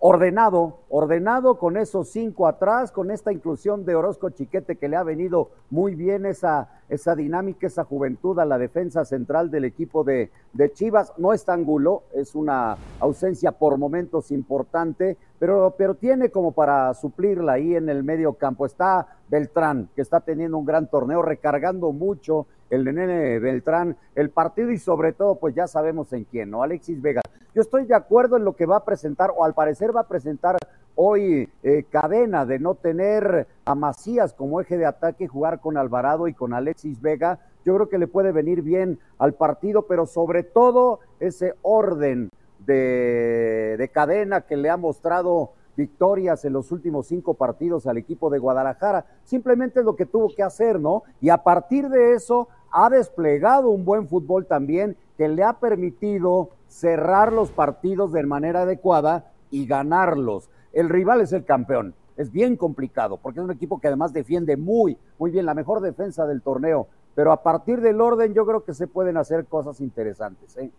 ordenado, 0.00 0.78
ordenado 0.88 1.58
con 1.58 1.76
esos 1.76 2.10
cinco 2.10 2.46
atrás, 2.46 2.92
con 2.92 3.10
esta 3.10 3.32
inclusión 3.32 3.84
de 3.84 3.94
Orozco 3.94 4.30
Chiquete 4.30 4.76
que 4.76 4.88
le 4.88 4.96
ha 4.96 5.02
venido 5.02 5.50
muy 5.70 5.94
bien 5.94 6.26
esa, 6.26 6.68
esa 6.88 7.14
dinámica, 7.14 7.66
esa 7.66 7.84
juventud 7.84 8.38
a 8.38 8.44
la 8.44 8.58
defensa 8.58 9.04
central 9.04 9.50
del 9.50 9.64
equipo 9.64 10.04
de, 10.04 10.30
de 10.52 10.72
Chivas. 10.72 11.12
No 11.16 11.32
está 11.32 11.54
Angulo, 11.54 12.04
es 12.14 12.34
una 12.34 12.76
ausencia 13.00 13.52
por 13.52 13.78
momentos 13.78 14.30
importante, 14.30 15.16
pero, 15.38 15.74
pero 15.76 15.94
tiene 15.94 16.30
como 16.30 16.52
para 16.52 16.94
suplirla 16.94 17.54
ahí 17.54 17.74
en 17.74 17.88
el 17.88 18.04
medio 18.04 18.34
campo. 18.34 18.66
Está 18.66 19.18
Beltrán, 19.28 19.88
que 19.94 20.02
está 20.02 20.20
teniendo 20.20 20.58
un 20.58 20.64
gran 20.64 20.88
torneo, 20.88 21.22
recargando 21.22 21.92
mucho 21.92 22.46
el 22.70 22.84
nene 22.84 23.38
Beltrán, 23.38 23.96
el 24.14 24.30
partido 24.30 24.70
y 24.70 24.78
sobre 24.78 25.12
todo, 25.12 25.36
pues 25.36 25.54
ya 25.54 25.66
sabemos 25.66 26.12
en 26.12 26.24
quién, 26.24 26.50
¿no? 26.50 26.62
Alexis 26.62 27.00
Vega. 27.00 27.22
Yo 27.58 27.62
estoy 27.62 27.86
de 27.86 27.94
acuerdo 27.96 28.36
en 28.36 28.44
lo 28.44 28.54
que 28.54 28.66
va 28.66 28.76
a 28.76 28.84
presentar, 28.84 29.32
o 29.36 29.42
al 29.42 29.52
parecer 29.52 29.90
va 29.90 30.02
a 30.02 30.06
presentar 30.06 30.58
hoy 30.94 31.48
eh, 31.64 31.86
cadena 31.90 32.46
de 32.46 32.60
no 32.60 32.76
tener 32.76 33.48
a 33.64 33.74
Macías 33.74 34.32
como 34.32 34.60
eje 34.60 34.78
de 34.78 34.86
ataque, 34.86 35.26
jugar 35.26 35.58
con 35.58 35.76
Alvarado 35.76 36.28
y 36.28 36.34
con 36.34 36.54
Alexis 36.54 37.00
Vega. 37.00 37.40
Yo 37.64 37.74
creo 37.74 37.88
que 37.88 37.98
le 37.98 38.06
puede 38.06 38.30
venir 38.30 38.62
bien 38.62 39.00
al 39.18 39.34
partido, 39.34 39.88
pero 39.88 40.06
sobre 40.06 40.44
todo 40.44 41.00
ese 41.18 41.56
orden 41.62 42.30
de, 42.64 43.74
de 43.76 43.88
cadena 43.88 44.42
que 44.42 44.56
le 44.56 44.70
ha 44.70 44.76
mostrado 44.76 45.50
victorias 45.76 46.44
en 46.44 46.52
los 46.52 46.70
últimos 46.70 47.08
cinco 47.08 47.34
partidos 47.34 47.88
al 47.88 47.98
equipo 47.98 48.30
de 48.30 48.38
Guadalajara. 48.38 49.04
Simplemente 49.24 49.80
es 49.80 49.84
lo 49.84 49.96
que 49.96 50.06
tuvo 50.06 50.28
que 50.28 50.44
hacer, 50.44 50.78
¿no? 50.78 51.02
Y 51.20 51.30
a 51.30 51.38
partir 51.38 51.88
de 51.88 52.12
eso 52.12 52.46
ha 52.70 52.88
desplegado 52.88 53.70
un 53.70 53.84
buen 53.84 54.06
fútbol 54.06 54.46
también 54.46 54.96
que 55.16 55.26
le 55.26 55.42
ha 55.42 55.54
permitido 55.54 56.50
cerrar 56.68 57.32
los 57.32 57.50
partidos 57.50 58.12
de 58.12 58.22
manera 58.24 58.62
adecuada 58.62 59.32
y 59.50 59.66
ganarlos. 59.66 60.48
El 60.72 60.88
rival 60.88 61.20
es 61.20 61.32
el 61.32 61.44
campeón. 61.44 61.94
Es 62.16 62.32
bien 62.32 62.56
complicado 62.56 63.16
porque 63.16 63.40
es 63.40 63.44
un 63.44 63.52
equipo 63.52 63.80
que 63.80 63.88
además 63.88 64.12
defiende 64.12 64.56
muy, 64.56 64.96
muy 65.18 65.30
bien, 65.30 65.46
la 65.46 65.54
mejor 65.54 65.80
defensa 65.80 66.26
del 66.26 66.42
torneo. 66.42 66.88
Pero 67.14 67.32
a 67.32 67.42
partir 67.42 67.80
del 67.80 68.00
orden 68.00 68.34
yo 68.34 68.44
creo 68.44 68.64
que 68.64 68.74
se 68.74 68.86
pueden 68.86 69.16
hacer 69.16 69.46
cosas 69.46 69.80
interesantes. 69.80 70.56
¿eh? 70.56 70.70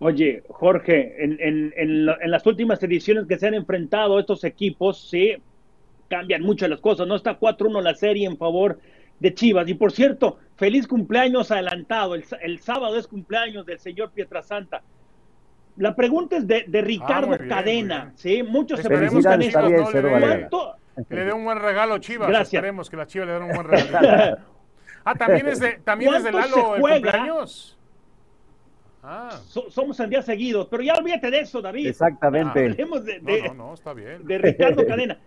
Oye, 0.00 0.44
Jorge, 0.48 1.24
en, 1.24 1.38
en, 1.40 1.72
en, 1.76 2.30
las 2.30 2.46
últimas 2.46 2.82
ediciones 2.82 3.26
que 3.26 3.38
se 3.38 3.48
han 3.48 3.54
enfrentado 3.54 4.18
estos 4.20 4.44
equipos, 4.44 5.08
sí, 5.10 5.34
cambian 6.08 6.42
mucho 6.42 6.68
las 6.68 6.80
cosas. 6.80 7.06
No 7.08 7.16
está 7.16 7.38
4-1 7.38 7.82
la 7.82 7.94
serie 7.94 8.26
en 8.26 8.36
favor 8.36 8.78
de 9.20 9.34
Chivas. 9.34 9.68
Y 9.68 9.74
por 9.74 9.92
cierto, 9.92 10.38
feliz 10.56 10.86
cumpleaños 10.86 11.50
adelantado. 11.50 12.14
El, 12.14 12.24
el 12.40 12.58
sábado 12.60 12.96
es 12.96 13.06
cumpleaños 13.06 13.66
del 13.66 13.78
señor 13.78 14.10
Pietrasanta. 14.12 14.82
La 15.76 15.94
pregunta 15.94 16.36
es 16.36 16.46
de, 16.46 16.64
de 16.66 16.80
Ricardo 16.82 17.34
Ah, 17.34 17.36
bien, 17.36 17.48
Cadena. 17.48 18.12
Sí, 18.16 18.42
muchos 18.42 18.80
se 18.80 18.82
Esperemos 18.88 19.24
preguntan 19.24 19.40
que 19.40 19.46
esto. 19.46 19.60
Chivas 19.60 19.80
no 19.80 19.90
le 19.90 20.02
dé- 20.02 20.20
¿Cuánto? 20.20 20.74
Le 21.08 21.24
dé 21.24 21.32
un 21.32 21.44
buen 21.44 21.58
regalo 21.60 21.98
Chivas. 21.98 22.28
Gracias. 22.28 22.54
Esperemos 22.54 22.90
que 22.90 22.96
la 22.96 23.06
Chivas 23.06 23.28
le 23.28 23.34
den 23.34 23.42
un 23.44 23.52
buen 23.52 23.66
regalo. 23.68 24.38
ah, 25.04 25.14
también 25.14 25.46
es 25.48 25.60
de, 25.60 25.78
también 25.84 26.14
es 26.14 26.24
de 26.24 26.32
¿Cuánto 26.32 26.56
Lalo 26.56 26.74
se 26.74 26.76
el 26.76 26.92
cumpleaños. 27.02 27.78
Ah, 29.02 29.40
So- 29.46 29.70
somos 29.70 29.98
en 30.00 30.10
días 30.10 30.24
seguidos, 30.24 30.66
pero 30.68 30.82
ya 30.82 30.94
olvídate 30.94 31.30
de 31.30 31.40
eso, 31.40 31.62
David. 31.62 31.86
Exactamente. 31.86 32.74
De, 32.74 33.42
no, 33.48 33.54
no, 33.54 33.74
está 33.74 33.94
bien. 33.94 34.26
de 34.26 34.38
Ricardo 34.38 34.84
Cadena. 34.86 35.18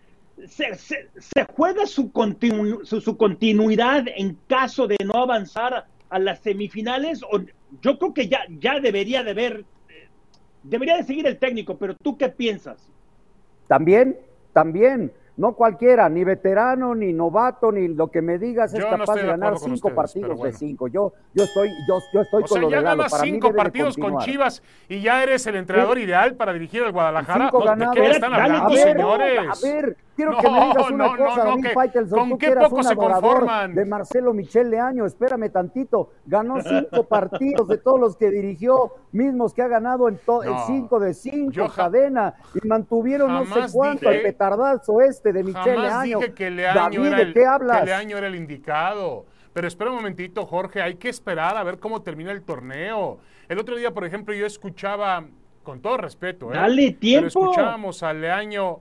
Se, 0.48 0.76
se- 0.76 1.10
se 1.18 1.46
juega 1.56 1.86
su, 1.86 2.12
continu- 2.12 2.84
su, 2.84 3.02
su 3.02 3.18
continuidad 3.18 4.06
en 4.16 4.38
caso 4.48 4.88
de 4.88 4.98
no 5.06 5.22
avanzar 5.22 5.86
a 6.10 6.20
las 6.20 6.40
semifinales? 6.40 7.24
O, 7.24 7.40
yo 7.82 7.98
creo 7.98 8.14
que 8.14 8.28
ya, 8.28 8.42
ya 8.60 8.80
debería 8.80 9.24
de 9.24 9.34
ver, 9.34 9.66
eh, 9.90 10.08
debería 10.64 10.98
de 10.98 11.04
seguir 11.04 11.28
el 11.28 11.38
técnico, 11.38 11.78
pero 11.78 11.96
¿tú 11.96 12.18
qué 12.18 12.30
piensas? 12.30 12.90
También, 13.68 14.18
también, 14.52 15.12
no 15.38 15.54
cualquiera, 15.54 16.10
ni 16.10 16.26
veterano, 16.26 16.94
ni 16.94 17.14
novato, 17.14 17.72
ni 17.72 17.88
lo 17.88 18.12
que 18.12 18.22
me 18.22 18.38
digas 18.38 18.74
es 18.74 18.80
Yo 18.80 18.90
capaz 18.90 19.16
de 19.16 19.26
ganar 19.26 19.58
cinco 19.58 19.76
ustedes, 19.88 19.96
partidos 19.96 20.38
bueno. 20.38 20.44
de 20.52 20.58
cinco. 20.58 20.88
Yo, 20.90 21.14
yo 21.34 21.46
estoy, 21.46 21.70
yo, 21.88 22.00
yo 22.14 22.22
estoy 22.22 22.44
O 22.44 22.48
con 22.48 22.56
sea, 22.56 22.62
lo 22.64 22.70
ya 22.70 22.78
de 22.78 22.84
Lalo. 22.84 22.98
ganas 22.98 23.12
Para 23.12 23.24
mí 23.24 23.32
cinco 23.32 23.54
partidos 23.56 23.98
con. 23.98 24.20
Chivas 24.20 24.62
y 24.90 25.02
ya 25.02 25.24
eres 25.24 25.48
el 25.48 25.56
entrenador 25.56 25.98
ideal 26.00 26.36
para 26.36 26.52
dirigir 26.52 26.84
al 26.84 26.92
Guadalajara. 26.92 27.46
Cinco 27.46 27.60
No, 27.60 27.64
¿De 27.64 27.70
ganados. 27.70 27.96
qué 27.96 28.02
me 28.02 28.10
están 28.10 28.32
Dale, 28.32 28.44
hablando, 28.44 28.66
a 28.66 28.70
ver, 28.76 28.92
señores? 28.92 29.40
A 29.40 29.66
ver, 29.68 29.98
quiero 30.22 30.32
No, 30.32 30.38
que 30.40 30.50
me 30.50 30.66
digas 30.68 30.90
una 30.92 31.08
no, 31.08 31.18
cosa, 31.18 31.44
no, 31.44 31.50
David 31.52 31.64
que- 31.64 31.70
Faitelson, 31.74 32.20
¿con 32.20 32.30
tú 32.30 32.38
qué 32.38 32.46
que 32.46 32.52
eras 32.52 32.64
poco 32.66 32.76
un 32.78 32.84
se 32.84 32.96
conforman? 32.96 33.76
de 33.76 33.86
Marcelo 33.86 34.34
Michel 34.34 34.70
Leaño, 34.70 35.06
espérame 35.06 35.50
tantito, 35.52 36.10
ganó 36.26 36.62
cinco 36.62 37.04
partidos 37.10 37.68
de 37.68 37.78
todos 37.78 38.00
los 38.00 38.16
que 38.18 38.30
dirigió, 38.30 38.94
mismos 39.12 39.54
que 39.54 39.62
ha 39.62 39.68
ganado 39.68 40.08
en 40.08 40.20
cinco 40.68 41.00
de 41.00 41.14
cinco, 41.14 41.52
Yo 41.52 41.68
cadena, 41.70 42.36
y 42.62 42.68
mantuvieron 42.68 43.34
no 43.34 43.46
sé 43.46 43.62
cuánto, 43.74 44.10
dije- 44.10 44.18
el 44.18 44.24
petardazo 44.24 45.02
este 45.02 45.34
de 45.34 45.44
Michel 45.44 45.76
Jamás 45.76 46.04
Leaño. 46.06 46.20
dije 46.20 46.34
que 46.34 46.52
Leaño, 46.52 47.04
David, 47.04 47.16
¿de 47.16 47.34
qué 47.34 47.46
hablas? 47.46 47.80
que 47.80 47.86
Leaño 47.86 48.18
era 48.18 48.28
el 48.28 48.36
indicado. 48.36 49.26
Pero 49.54 49.68
espera 49.68 49.90
un 49.90 49.98
momentito, 49.98 50.46
Jorge, 50.46 50.82
hay 50.82 50.96
que 50.96 51.10
esperar 51.10 51.58
a 51.58 51.64
ver 51.64 51.78
cómo 51.78 52.02
termina 52.02 52.32
el 52.32 52.42
torneo. 52.42 53.18
El 53.50 53.60
otro 53.60 53.76
día, 53.76 53.92
por 53.92 54.06
ejemplo, 54.06 54.34
yo 54.34 54.46
escuchaba, 54.46 55.26
con 55.64 55.82
todo 55.82 55.98
respeto, 55.98 56.52
¿eh? 56.54 56.56
Dale 56.56 56.88
Pero 56.88 57.00
tiempo. 57.00 57.28
escuchábamos 57.28 58.02
a 58.02 58.14
Leaño, 58.14 58.80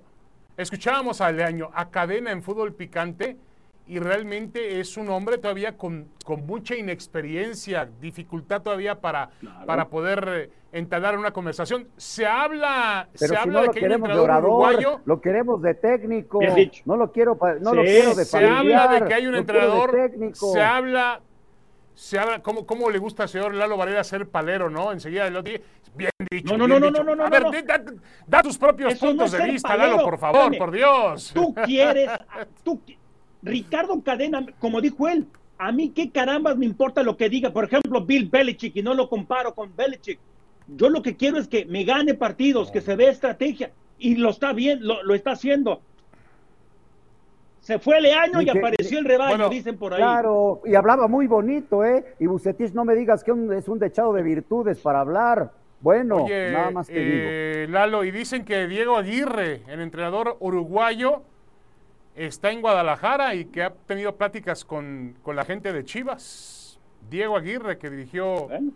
escuchábamos 0.56 1.20
a 1.20 1.30
Leaño, 1.32 1.70
a 1.74 1.90
cadena 1.90 2.30
en 2.30 2.42
fútbol 2.42 2.74
picante, 2.74 3.36
y 3.86 3.98
realmente 3.98 4.78
es 4.78 4.96
un 4.96 5.08
hombre 5.08 5.38
todavía 5.38 5.76
con, 5.76 6.06
con 6.24 6.46
mucha 6.46 6.76
inexperiencia, 6.76 7.88
dificultad 8.00 8.62
todavía 8.62 9.00
para, 9.00 9.30
para 9.66 9.88
poder 9.88 10.28
eh, 10.28 10.50
entablar 10.70 11.18
una 11.18 11.32
conversación. 11.32 11.88
Se 11.96 12.24
habla, 12.24 13.08
Pero 13.18 13.18
se 13.18 13.34
si 13.34 13.34
habla 13.34 13.52
no 13.52 13.60
de 13.62 13.66
lo 13.66 13.72
que 13.72 13.78
hay 13.80 13.84
un 13.84 13.88
de 13.88 13.94
entrenador 13.96 14.24
orador, 14.30 14.44
uruguayo. 14.50 15.00
lo 15.04 15.20
queremos 15.20 15.60
de 15.62 15.74
técnico. 15.74 16.38
No 16.84 16.96
lo 16.96 17.10
quiero, 17.10 17.36
no 17.60 17.74
lo 17.74 17.82
quiero 17.82 18.14
de 18.14 18.24
se 18.24 18.36
habla 18.36 18.56
familiar, 18.58 19.02
de 19.02 19.08
que 19.08 19.14
hay 19.14 19.26
un 19.26 19.34
entrenador, 19.34 19.90
técnico. 19.90 20.52
se 20.52 20.62
habla, 20.62 21.20
se 22.00 22.18
habla, 22.18 22.42
¿cómo, 22.42 22.64
cómo 22.64 22.88
le 22.88 22.98
gusta 22.98 23.24
al 23.24 23.28
señor 23.28 23.54
Lalo 23.54 23.76
Varela 23.76 24.02
ser 24.02 24.26
palero, 24.26 24.70
no? 24.70 24.90
Enseguida 24.90 25.26
el 25.26 25.36
otro 25.36 25.52
día, 25.52 25.60
bien 25.94 26.10
dicho. 26.30 26.56
No, 26.56 26.66
no, 26.66 26.80
bien 26.80 26.80
no, 26.80 26.90
no, 26.90 26.90
dicho. 26.90 27.04
no, 27.04 27.14
no, 27.14 27.24
A 27.24 27.28
no, 27.28 27.30
ver, 27.30 27.42
no. 27.42 27.68
Da, 27.68 27.84
da 28.26 28.42
tus 28.42 28.56
propios 28.56 28.94
Eso 28.94 29.06
puntos 29.06 29.32
de 29.32 29.44
vista, 29.44 29.68
palero. 29.68 29.96
Lalo, 29.96 30.04
por 30.04 30.18
favor, 30.18 30.56
por 30.56 30.70
Dios. 30.70 31.30
Tú 31.34 31.54
quieres, 31.54 32.10
tú, 32.64 32.80
Ricardo 33.42 34.02
Cadena, 34.02 34.46
como 34.58 34.80
dijo 34.80 35.08
él, 35.08 35.26
a 35.58 35.72
mí 35.72 35.90
qué 35.90 36.10
carambas 36.10 36.56
me 36.56 36.64
importa 36.64 37.02
lo 37.02 37.18
que 37.18 37.28
diga, 37.28 37.52
por 37.52 37.64
ejemplo, 37.64 38.02
Bill 38.02 38.30
Belichick, 38.30 38.76
y 38.76 38.82
no 38.82 38.94
lo 38.94 39.10
comparo 39.10 39.54
con 39.54 39.76
Belichick. 39.76 40.18
Yo 40.68 40.88
lo 40.88 41.02
que 41.02 41.16
quiero 41.16 41.36
es 41.36 41.48
que 41.48 41.66
me 41.66 41.84
gane 41.84 42.14
partidos, 42.14 42.70
que 42.70 42.80
se 42.80 42.96
vea 42.96 43.10
estrategia, 43.10 43.72
y 43.98 44.16
lo 44.16 44.30
está 44.30 44.54
bien, 44.54 44.78
lo, 44.80 45.02
lo 45.02 45.14
está 45.14 45.32
haciendo. 45.32 45.82
Se 47.60 47.78
fue 47.78 48.00
Leaño 48.00 48.40
Y 48.40 48.44
y, 48.48 48.52
que- 48.52 48.58
apareció 48.58 48.98
el 48.98 49.04
rebaño, 49.04 49.30
Bueno, 49.36 49.48
dicen 49.50 49.76
por 49.78 49.92
ahí. 49.92 49.98
Claro, 50.00 50.62
y 50.64 50.74
hablaba 50.74 51.08
muy 51.08 51.26
bonito, 51.26 51.84
¿eh? 51.84 52.14
Y 52.18 52.26
Bucetich, 52.26 52.72
no 52.72 52.84
me 52.84 52.94
digas 52.94 53.22
que 53.22 53.32
un- 53.32 53.52
es 53.52 53.68
un 53.68 53.78
dechado 53.78 54.12
de 54.12 54.22
virtudes 54.22 54.78
para 54.80 55.00
hablar. 55.00 55.52
Bueno, 55.80 56.24
Oye, 56.24 56.52
nada 56.52 56.70
más 56.70 56.86
te 56.88 56.92
digo. 56.98 57.08
eh, 57.14 57.66
Lalo, 57.70 58.04
y 58.04 58.10
dicen 58.10 58.44
que 58.44 58.66
Diego 58.66 58.96
Aguirre, 58.96 59.62
el 59.68 59.80
entrenador 59.80 60.36
uruguayo, 60.40 61.22
está 62.14 62.50
en 62.50 62.60
Guadalajara 62.60 63.34
y 63.34 63.46
que 63.46 63.62
ha 63.62 63.70
tenido 63.70 64.16
pláticas 64.16 64.64
con, 64.64 65.14
con 65.22 65.36
la 65.36 65.44
gente 65.44 65.72
de 65.72 65.84
Chivas. 65.84 66.78
Diego 67.08 67.36
Aguirre, 67.36 67.78
que 67.78 67.88
dirigió 67.88 68.46
Bueno, 68.48 68.72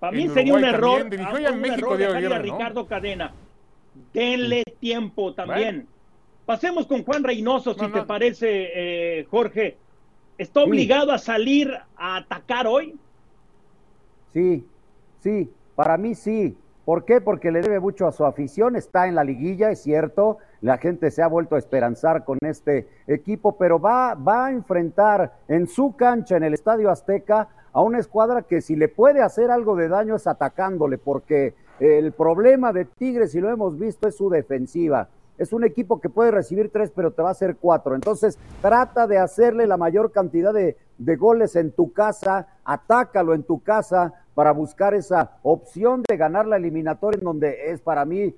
para 0.00 0.12
mí 0.16 0.28
sería 0.28 0.54
un 0.54 0.64
error. 0.64 1.08
dirigió 1.08 1.38
ya 1.38 1.48
en 1.50 1.60
México, 1.60 1.96
Diego 1.96 2.12
a 2.14 2.16
Aguirre, 2.16 2.36
¿no? 2.38 2.42
Ricardo 2.42 2.86
Cadena. 2.86 3.32
Denle 4.12 4.64
tiempo 4.80 5.34
también. 5.34 5.74
Bueno. 5.76 5.88
Pasemos 6.46 6.86
con 6.86 7.04
Juan 7.04 7.22
Reynoso, 7.22 7.74
si 7.74 7.80
No, 7.82 7.92
te 7.92 8.02
parece, 8.02 9.20
eh, 9.20 9.24
Jorge. 9.30 9.76
¿Está 10.38 10.64
obligado 10.64 11.12
a 11.12 11.18
salir 11.18 11.72
a 11.96 12.16
atacar 12.16 12.66
hoy? 12.66 12.98
Sí, 14.32 14.66
sí, 15.20 15.50
para 15.76 15.96
mí 15.96 16.14
sí. 16.14 16.56
¿Por 16.84 17.04
qué? 17.04 17.20
Porque 17.20 17.52
le 17.52 17.60
debe 17.60 17.78
mucho 17.78 18.08
a 18.08 18.12
su 18.12 18.24
afición, 18.24 18.74
está 18.74 19.06
en 19.06 19.14
la 19.14 19.22
liguilla, 19.22 19.70
es 19.70 19.82
cierto, 19.82 20.38
la 20.62 20.78
gente 20.78 21.12
se 21.12 21.22
ha 21.22 21.28
vuelto 21.28 21.54
a 21.54 21.58
esperanzar 21.58 22.24
con 22.24 22.38
este 22.40 22.88
equipo, 23.06 23.56
pero 23.56 23.78
va, 23.78 24.14
va 24.14 24.46
a 24.46 24.50
enfrentar 24.50 25.32
en 25.46 25.68
su 25.68 25.94
cancha, 25.94 26.36
en 26.36 26.42
el 26.42 26.54
Estadio 26.54 26.90
Azteca, 26.90 27.50
a 27.72 27.80
una 27.82 28.00
escuadra 28.00 28.42
que 28.42 28.60
si 28.60 28.74
le 28.74 28.88
puede 28.88 29.22
hacer 29.22 29.52
algo 29.52 29.76
de 29.76 29.88
daño 29.88 30.16
es 30.16 30.26
atacándole, 30.26 30.98
porque 30.98 31.54
el 31.78 32.10
problema 32.12 32.72
de 32.72 32.84
Tigres, 32.84 33.34
y 33.36 33.40
lo 33.40 33.50
hemos 33.50 33.78
visto, 33.78 34.08
es 34.08 34.16
su 34.16 34.28
defensiva. 34.28 35.08
Es 35.38 35.52
un 35.52 35.64
equipo 35.64 36.00
que 36.00 36.08
puede 36.08 36.30
recibir 36.30 36.70
tres, 36.70 36.92
pero 36.94 37.12
te 37.12 37.22
va 37.22 37.28
a 37.28 37.32
hacer 37.32 37.56
cuatro. 37.56 37.94
Entonces, 37.94 38.38
trata 38.60 39.06
de 39.06 39.18
hacerle 39.18 39.66
la 39.66 39.76
mayor 39.76 40.12
cantidad 40.12 40.52
de, 40.52 40.76
de 40.98 41.16
goles 41.16 41.56
en 41.56 41.72
tu 41.72 41.92
casa, 41.92 42.46
atácalo 42.64 43.34
en 43.34 43.42
tu 43.42 43.62
casa 43.62 44.12
para 44.34 44.52
buscar 44.52 44.94
esa 44.94 45.38
opción 45.42 46.02
de 46.08 46.16
ganar 46.16 46.46
la 46.46 46.56
eliminatoria, 46.56 47.18
en 47.18 47.24
donde 47.24 47.70
es 47.70 47.80
para 47.80 48.04
mí 48.04 48.34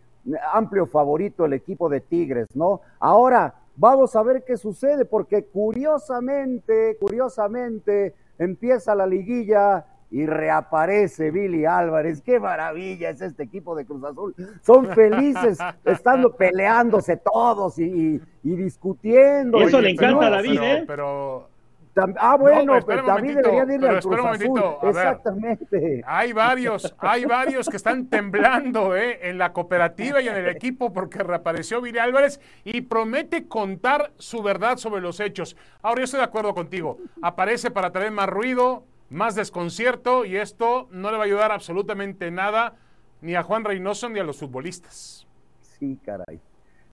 amplio 0.52 0.86
favorito 0.86 1.44
el 1.44 1.52
equipo 1.52 1.88
de 1.88 2.00
Tigres, 2.00 2.48
¿no? 2.54 2.80
Ahora, 2.98 3.54
vamos 3.76 4.16
a 4.16 4.22
ver 4.22 4.44
qué 4.44 4.56
sucede, 4.56 5.04
porque 5.04 5.44
curiosamente, 5.44 6.96
curiosamente, 6.98 8.14
empieza 8.38 8.94
la 8.94 9.06
liguilla 9.06 9.84
y 10.10 10.26
reaparece 10.26 11.30
Billy 11.30 11.64
Álvarez. 11.66 12.22
Qué 12.22 12.38
maravilla 12.38 13.10
es 13.10 13.20
este 13.20 13.42
equipo 13.44 13.74
de 13.74 13.84
Cruz 13.84 14.04
Azul. 14.04 14.34
Son 14.62 14.86
felices 14.94 15.58
estando 15.84 16.36
peleándose 16.36 17.16
todos 17.16 17.78
y, 17.78 17.84
y- 17.84 18.20
y 18.44 18.56
discutiendo. 18.56 19.60
Eso 19.60 19.80
Y- 19.80 19.82
le 19.82 19.90
encanta 19.90 20.26
a 20.26 20.30
David, 20.30 20.50
pero- 20.58 20.64
¿eh? 20.64 20.84
pero 20.86 21.54
Ah, 22.18 22.36
bueno, 22.36 22.74
No, 22.74 22.84
un 22.84 23.06
David 23.06 23.36
debería 23.36 23.64
de 23.64 23.74
irle 23.76 23.88
al 23.88 24.00
Cruz 24.02 24.18
Azul. 24.24 24.60
ver. 24.82 24.88
Exactamente. 24.90 26.02
Hay 26.04 26.32
varios, 26.32 26.92
hay 26.98 27.24
varios 27.24 27.68
que 27.68 27.76
están 27.76 28.06
temblando 28.08 28.96
¿eh? 28.96 29.20
en 29.22 29.38
la 29.38 29.52
cooperativa 29.52 30.20
y 30.20 30.26
en 30.26 30.34
el 30.34 30.48
equipo 30.48 30.92
porque 30.92 31.20
reapareció 31.20 31.80
Viri 31.80 31.98
Álvarez 32.00 32.40
y 32.64 32.80
promete 32.80 33.46
contar 33.46 34.10
su 34.18 34.42
verdad 34.42 34.76
sobre 34.78 35.00
los 35.00 35.20
hechos. 35.20 35.56
Ahora 35.82 36.00
yo 36.00 36.04
estoy 36.06 36.18
de 36.18 36.24
acuerdo 36.24 36.52
contigo. 36.52 36.98
Aparece 37.22 37.70
para 37.70 37.92
traer 37.92 38.10
más 38.10 38.28
ruido, 38.28 38.82
más 39.10 39.34
desconcierto 39.34 40.24
y 40.24 40.36
esto 40.36 40.88
no 40.90 41.10
le 41.10 41.16
va 41.16 41.24
a 41.24 41.26
ayudar 41.26 41.52
absolutamente 41.52 42.30
nada 42.30 42.74
ni 43.20 43.34
a 43.34 43.42
Juan 43.42 43.64
Reynoso 43.64 44.08
ni 44.08 44.18
a 44.20 44.24
los 44.24 44.38
futbolistas. 44.38 45.26
Sí, 45.60 45.98
caray. 46.04 46.40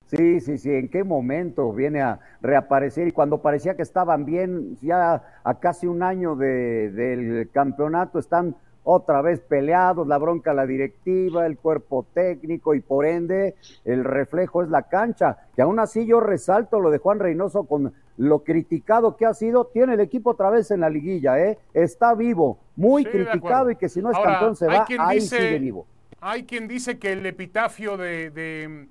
Sí, 0.06 0.42
sí, 0.42 0.58
sí. 0.58 0.70
¿En 0.70 0.90
qué 0.90 1.04
momento 1.06 1.72
viene 1.72 2.02
a 2.02 2.20
reaparecer? 2.42 3.08
Y 3.08 3.12
cuando 3.14 3.42
parecía 3.42 3.76
que 3.76 3.82
estaban 3.82 4.26
bien, 4.26 4.78
ya 4.82 5.24
a 5.44 5.60
casi 5.60 5.88
un 5.88 6.04
año 6.04 6.36
de- 6.36 6.92
del 6.92 7.50
campeonato, 7.52 8.20
están 8.20 8.56
otra 8.84 9.22
vez 9.22 9.40
peleados, 9.40 10.08
la 10.08 10.18
bronca 10.18 10.54
la 10.54 10.66
directiva, 10.66 11.46
el 11.46 11.58
cuerpo 11.58 12.06
técnico 12.14 12.74
y 12.74 12.82
por 12.82 13.06
ende 13.06 13.56
el 13.86 14.04
reflejo 14.04 14.64
es 14.64 14.70
la 14.70 14.84
cancha. 14.84 15.38
Que 15.56 15.62
aún 15.62 15.80
así 15.80 16.06
yo 16.06 16.20
resalto 16.20 16.80
lo 16.82 16.90
de 16.90 16.98
Juan 16.98 17.20
Reynoso 17.20 17.64
con 17.64 17.94
lo 18.18 18.44
criticado 18.44 19.16
que 19.16 19.26
ha 19.26 19.34
sido, 19.34 19.66
tiene 19.66 19.94
el 19.94 20.00
equipo 20.00 20.32
otra 20.32 20.50
vez 20.50 20.72
en 20.72 20.82
la 20.82 20.90
liguilla, 20.90 21.40
¿eh? 21.40 21.58
Está 21.74 22.14
vivo, 22.14 22.60
muy 22.76 23.06
criticado 23.06 23.72
y 23.72 23.76
que 23.76 23.90
si 23.90 24.02
no 24.02 24.12
es 24.12 24.18
campeón 24.18 24.56
se 24.56 24.68
va, 24.68 24.86
ahí 25.00 25.22
sigue 25.22 25.60
vivo. 25.60 25.88
Hay 26.20 26.44
quien 26.44 26.68
dice 26.68 27.00
que 27.00 27.14
el 27.14 27.26
epitafio 27.26 27.98
de, 27.98 28.30
de, 28.30 28.88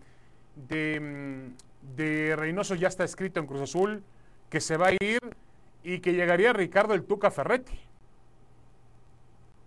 de, 0.68 1.50
de 1.96 2.36
Reynoso 2.36 2.74
ya 2.74 2.88
está 2.88 3.04
escrito 3.04 3.38
en 3.38 3.46
Cruz 3.46 3.60
Azul, 3.60 4.02
que 4.48 4.60
se 4.60 4.76
va 4.76 4.88
a 4.88 4.92
ir 4.92 5.20
y 5.84 6.00
que 6.00 6.12
llegaría 6.12 6.52
Ricardo 6.52 6.94
el 6.94 7.04
Tuca 7.04 7.30
Ferretti. 7.30 7.78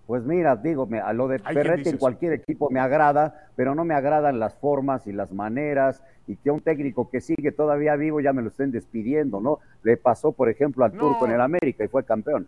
Pues 0.06 0.24
mira, 0.24 0.58
digo, 0.58 0.88
a 1.01 1.14
lo 1.14 1.28
de 1.30 1.39
Ferretti 1.39 1.89
en 1.89 1.97
cualquier 1.97 2.34
equipo 2.34 2.70
me 2.70 2.80
agrada, 2.80 3.47
pero 3.56 3.74
no 3.74 3.86
me 3.86 3.93
agradan 3.93 4.38
las 4.38 4.54
formas 4.56 5.08
y 5.08 5.14
las 5.14 5.32
maneras 5.32 6.04
y 6.28 6.36
que 6.36 6.51
un 6.51 6.60
técnico 6.60 7.10
que 7.10 7.22
sigue 7.22 7.51
todavía 7.51 7.95
vivo 7.95 8.20
ya 8.20 8.34
me 8.34 8.41
lo 8.41 8.49
estén 8.49 8.72
despidiendo, 8.72 9.39
¿no? 9.39 9.60
Le 9.84 9.95
pasó, 9.95 10.34
por 10.34 10.49
ejemplo, 10.49 10.84
al 10.84 10.91
Turco 10.91 11.26
en 11.26 11.32
el 11.32 11.41
América 11.41 11.86
y 11.86 11.88
fue 11.88 12.04
campeón. 12.04 12.47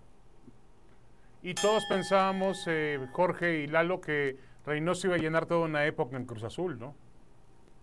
Y 1.43 1.53
todos 1.53 1.85
pensábamos, 1.85 2.65
eh, 2.67 2.99
Jorge 3.13 3.59
y 3.59 3.67
Lalo, 3.67 4.01
que 4.01 4.35
Reynoso 4.65 5.07
iba 5.07 5.15
a 5.15 5.19
llenar 5.19 5.45
toda 5.45 5.65
una 5.65 5.85
época 5.85 6.17
en 6.17 6.25
Cruz 6.25 6.43
Azul, 6.43 6.77
¿no? 6.79 6.95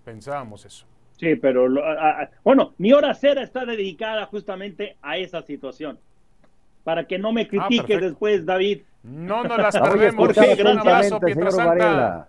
Pensábamos 0.04 0.66
eso. 0.66 0.86
Sí, 1.16 1.36
pero 1.36 1.68
bueno, 2.42 2.74
mi 2.78 2.92
hora 2.92 3.14
cera 3.14 3.42
está 3.42 3.64
dedicada 3.64 4.26
justamente 4.26 4.96
a 5.00 5.16
esa 5.16 5.42
situación. 5.42 6.00
Para 6.82 7.06
que 7.06 7.18
no 7.18 7.32
me 7.32 7.42
ah, 7.42 7.48
critique 7.48 7.98
después, 7.98 8.44
David. 8.44 8.82
No 9.02 9.44
nos 9.44 9.58
las 9.58 9.76
perdemos. 9.80 10.36
Jorge, 10.36 10.62
un 10.62 10.78
abrazo, 10.78 11.20
Santa. 11.50 12.28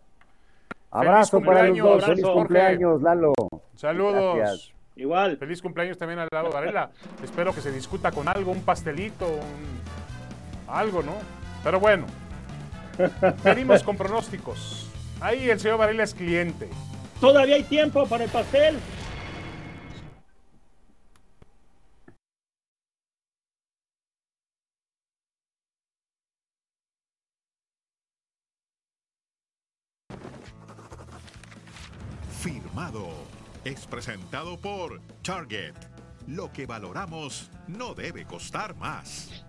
Abrazo 0.91 1.41
para 1.41 1.67
los 1.67 1.77
dos. 1.77 2.05
Feliz 2.05 2.25
cumpleaños, 2.25 3.01
Lalo. 3.01 3.33
Saludos. 3.75 4.73
Igual. 4.95 5.37
Feliz 5.37 5.61
cumpleaños 5.61 5.97
también 5.97 6.19
al 6.19 6.27
lado 6.31 6.51
Varela. 6.51 6.91
Espero 7.23 7.53
que 7.53 7.61
se 7.61 7.71
discuta 7.71 8.11
con 8.11 8.27
algo, 8.27 8.51
un 8.51 8.61
pastelito, 8.61 9.27
algo, 10.67 11.01
¿no? 11.01 11.13
Pero 11.63 11.79
bueno, 11.79 12.05
venimos 13.43 13.83
con 13.83 13.97
pronósticos. 13.97 14.89
Ahí 15.19 15.49
el 15.49 15.59
señor 15.59 15.79
Varela 15.79 16.03
es 16.03 16.13
cliente. 16.13 16.69
Todavía 17.19 17.55
hay 17.55 17.63
tiempo 17.63 18.05
para 18.05 18.25
el 18.25 18.29
pastel. 18.29 18.75
Firmado. 32.43 33.07
Es 33.63 33.87
presentado 33.87 34.57
por 34.57 34.99
Target. 35.21 35.75
Lo 36.27 36.51
que 36.51 36.65
valoramos 36.65 37.49
no 37.69 37.93
debe 37.93 38.25
costar 38.25 38.75
más. 38.75 39.45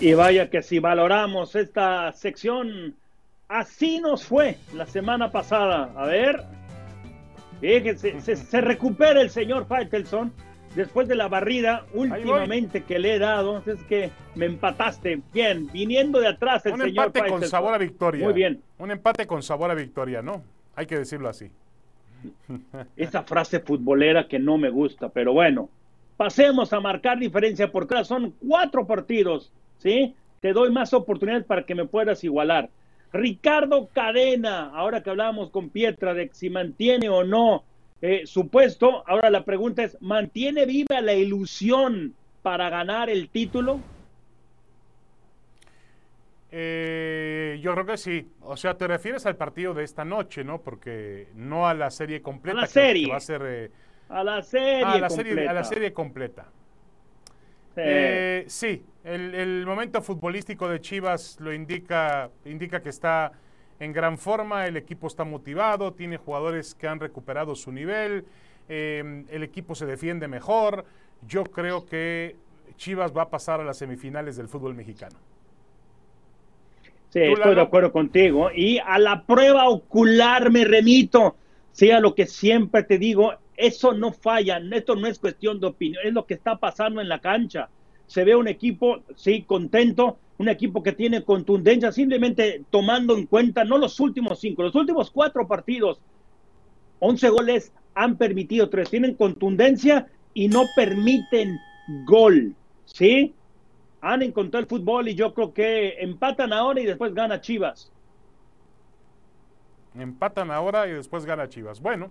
Y 0.00 0.14
vaya 0.14 0.50
que 0.50 0.60
si 0.60 0.80
valoramos 0.80 1.54
esta 1.54 2.12
sección, 2.12 2.96
así 3.46 4.00
nos 4.00 4.24
fue 4.24 4.58
la 4.74 4.86
semana 4.86 5.30
pasada. 5.30 5.92
A 5.96 6.06
ver, 6.06 6.44
fíjense, 7.60 8.20
se, 8.34 8.60
recupera 8.60 9.20
el 9.20 9.30
señor 9.30 9.68
Faitelson 9.68 10.32
después 10.74 11.08
de 11.08 11.14
la 11.14 11.28
barrida 11.28 11.86
últimamente 11.92 12.82
que 12.84 12.98
le 12.98 13.14
he 13.14 13.18
dado. 13.18 13.62
Es 13.66 13.82
que 13.84 14.10
me 14.34 14.46
empataste. 14.46 15.20
Bien, 15.32 15.68
viniendo 15.72 16.20
de 16.20 16.28
atrás 16.28 16.66
el 16.66 16.74
Un 16.74 16.80
señor 16.80 17.06
empate 17.06 17.28
con 17.28 17.44
sabor 17.44 17.74
a 17.74 17.78
victoria. 17.78 18.24
Muy 18.24 18.34
bien. 18.34 18.62
Un 18.78 18.90
empate 18.90 19.26
con 19.26 19.42
sabor 19.42 19.70
a 19.70 19.74
victoria, 19.74 20.22
¿no? 20.22 20.42
Hay 20.74 20.86
que 20.86 20.98
decirlo 20.98 21.28
así. 21.28 21.50
Esa 22.96 23.22
frase 23.22 23.60
futbolera 23.60 24.28
que 24.28 24.38
no 24.38 24.58
me 24.58 24.70
gusta, 24.70 25.08
pero 25.08 25.32
bueno. 25.32 25.68
Pasemos 26.16 26.72
a 26.74 26.80
marcar 26.80 27.18
diferencia 27.18 27.72
porque 27.72 27.94
ahora 27.94 28.04
son 28.04 28.34
cuatro 28.46 28.86
partidos 28.86 29.50
¿sí? 29.80 30.14
Te 30.40 30.52
doy 30.52 30.70
más 30.70 30.94
oportunidades 30.94 31.44
para 31.44 31.64
que 31.64 31.74
me 31.74 31.86
puedas 31.86 32.22
igualar. 32.24 32.70
Ricardo 33.12 33.88
Cadena, 33.92 34.70
ahora 34.74 35.02
que 35.02 35.10
hablábamos 35.10 35.50
con 35.50 35.70
Pietra 35.70 36.14
de 36.14 36.30
si 36.32 36.48
mantiene 36.48 37.08
o 37.08 37.24
no 37.24 37.64
eh, 38.02 38.22
su 38.26 38.48
puesto, 38.48 39.04
ahora 39.06 39.30
la 39.30 39.44
pregunta 39.44 39.82
es, 39.82 39.96
¿mantiene 40.00 40.66
viva 40.66 41.00
la 41.00 41.14
ilusión 41.14 42.14
para 42.42 42.70
ganar 42.70 43.10
el 43.10 43.28
título? 43.28 43.80
Eh, 46.52 47.58
yo 47.62 47.72
creo 47.74 47.86
que 47.86 47.96
sí. 47.96 48.28
O 48.40 48.56
sea, 48.56 48.76
te 48.76 48.86
refieres 48.86 49.26
al 49.26 49.36
partido 49.36 49.74
de 49.74 49.84
esta 49.84 50.04
noche, 50.04 50.42
¿no? 50.42 50.60
Porque 50.60 51.28
no 51.34 51.68
a 51.68 51.74
la 51.74 51.90
serie 51.90 52.22
completa. 52.22 52.58
A 52.58 52.62
la 52.62 52.66
serie. 52.66 53.08
va 53.08 53.16
a, 53.16 53.20
ser, 53.20 53.42
eh, 53.44 53.70
a 54.08 54.24
la 54.24 54.42
serie. 54.42 54.84
a 54.84 54.98
la 54.98 55.10
serie, 55.10 55.48
a 55.48 55.52
la 55.52 55.64
serie 55.64 55.92
completa. 55.92 56.46
Eh, 57.76 58.44
sí, 58.48 58.82
el, 59.04 59.64
momento 59.64 60.02
futbolístico 60.02 60.68
de 60.68 60.80
Chivas 60.80 61.38
lo 61.40 61.52
indica, 61.52 62.30
indica 62.44 62.82
que 62.82 62.88
está 62.88 63.32
en 63.80 63.92
gran 63.92 64.18
forma, 64.18 64.66
el 64.66 64.76
equipo 64.76 65.06
está 65.06 65.24
motivado, 65.24 65.92
tiene 65.94 66.18
jugadores 66.18 66.74
que 66.74 66.86
han 66.86 67.00
recuperado 67.00 67.54
su 67.56 67.72
nivel, 67.72 68.26
eh, 68.68 69.24
el 69.28 69.42
equipo 69.42 69.74
se 69.74 69.86
defiende 69.86 70.28
mejor. 70.28 70.84
Yo 71.26 71.44
creo 71.44 71.86
que 71.86 72.36
Chivas 72.76 73.16
va 73.16 73.22
a 73.22 73.30
pasar 73.30 73.60
a 73.60 73.64
las 73.64 73.78
semifinales 73.78 74.36
del 74.36 74.48
fútbol 74.48 74.74
mexicano. 74.74 75.16
Sí, 77.08 77.20
estoy 77.20 77.54
de 77.54 77.60
acuerdo 77.60 77.90
contigo. 77.90 78.50
Y 78.54 78.78
a 78.78 78.98
la 78.98 79.24
prueba 79.24 79.68
ocular 79.68 80.50
me 80.50 80.64
remito. 80.64 81.34
Sí, 81.72 81.90
a 81.90 82.00
lo 82.00 82.14
que 82.14 82.26
siempre 82.26 82.84
te 82.84 82.98
digo, 82.98 83.32
eso 83.56 83.94
no 83.94 84.12
falla, 84.12 84.60
esto 84.72 84.94
no 84.94 85.06
es 85.06 85.18
cuestión 85.18 85.58
de 85.58 85.68
opinión, 85.68 86.02
es 86.04 86.12
lo 86.12 86.26
que 86.26 86.34
está 86.34 86.56
pasando 86.56 87.00
en 87.00 87.08
la 87.08 87.20
cancha. 87.20 87.68
Se 88.10 88.24
ve 88.24 88.34
un 88.34 88.48
equipo, 88.48 89.02
sí, 89.14 89.42
contento, 89.42 90.18
un 90.38 90.48
equipo 90.48 90.82
que 90.82 90.90
tiene 90.90 91.22
contundencia, 91.22 91.92
simplemente 91.92 92.64
tomando 92.68 93.16
en 93.16 93.26
cuenta 93.26 93.62
no 93.62 93.78
los 93.78 94.00
últimos 94.00 94.40
cinco, 94.40 94.64
los 94.64 94.74
últimos 94.74 95.12
cuatro 95.12 95.46
partidos, 95.46 96.00
once 96.98 97.28
goles 97.28 97.72
han 97.94 98.16
permitido 98.16 98.68
tres, 98.68 98.90
tienen 98.90 99.14
contundencia 99.14 100.08
y 100.34 100.48
no 100.48 100.64
permiten 100.74 101.56
gol, 102.04 102.56
¿sí? 102.84 103.32
Han 104.00 104.22
encontrado 104.22 104.62
el 104.62 104.68
fútbol 104.68 105.06
y 105.06 105.14
yo 105.14 105.32
creo 105.32 105.54
que 105.54 106.00
empatan 106.00 106.52
ahora 106.52 106.80
y 106.80 106.86
después 106.86 107.14
gana 107.14 107.40
Chivas. 107.40 107.92
Empatan 109.94 110.50
ahora 110.50 110.88
y 110.88 110.92
después 110.94 111.24
gana 111.24 111.48
Chivas. 111.48 111.80
Bueno, 111.80 112.10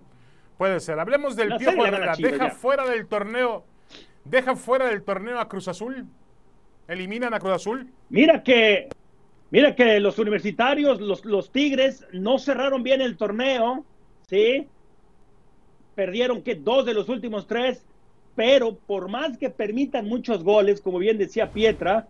Puede 0.60 0.78
ser. 0.80 1.00
Hablemos 1.00 1.36
del 1.36 1.56
Piojo 1.56 1.86
Herrera. 1.86 2.12
Deja 2.18 2.50
fuera 2.50 2.84
del 2.84 3.06
torneo. 3.06 3.64
Deja 4.24 4.54
fuera 4.56 4.88
del 4.88 5.02
torneo 5.02 5.38
a 5.38 5.48
Cruz 5.48 5.68
Azul. 5.68 6.06
Eliminan 6.88 7.34
a 7.34 7.38
Cruz 7.38 7.54
Azul. 7.54 7.88
Mira 8.08 8.42
que, 8.42 8.88
mira 9.50 9.74
que 9.74 10.00
los 10.00 10.18
universitarios, 10.18 11.00
los, 11.00 11.24
los 11.24 11.50
Tigres, 11.50 12.06
no 12.12 12.38
cerraron 12.38 12.82
bien 12.82 13.00
el 13.00 13.16
torneo, 13.16 13.84
¿sí? 14.28 14.66
Perdieron 15.94 16.42
que 16.42 16.54
dos 16.54 16.86
de 16.86 16.94
los 16.94 17.08
últimos 17.08 17.46
tres, 17.46 17.84
pero 18.34 18.74
por 18.74 19.08
más 19.08 19.36
que 19.38 19.50
permitan 19.50 20.06
muchos 20.06 20.42
goles, 20.42 20.80
como 20.80 20.98
bien 20.98 21.18
decía 21.18 21.50
Pietra, 21.50 22.08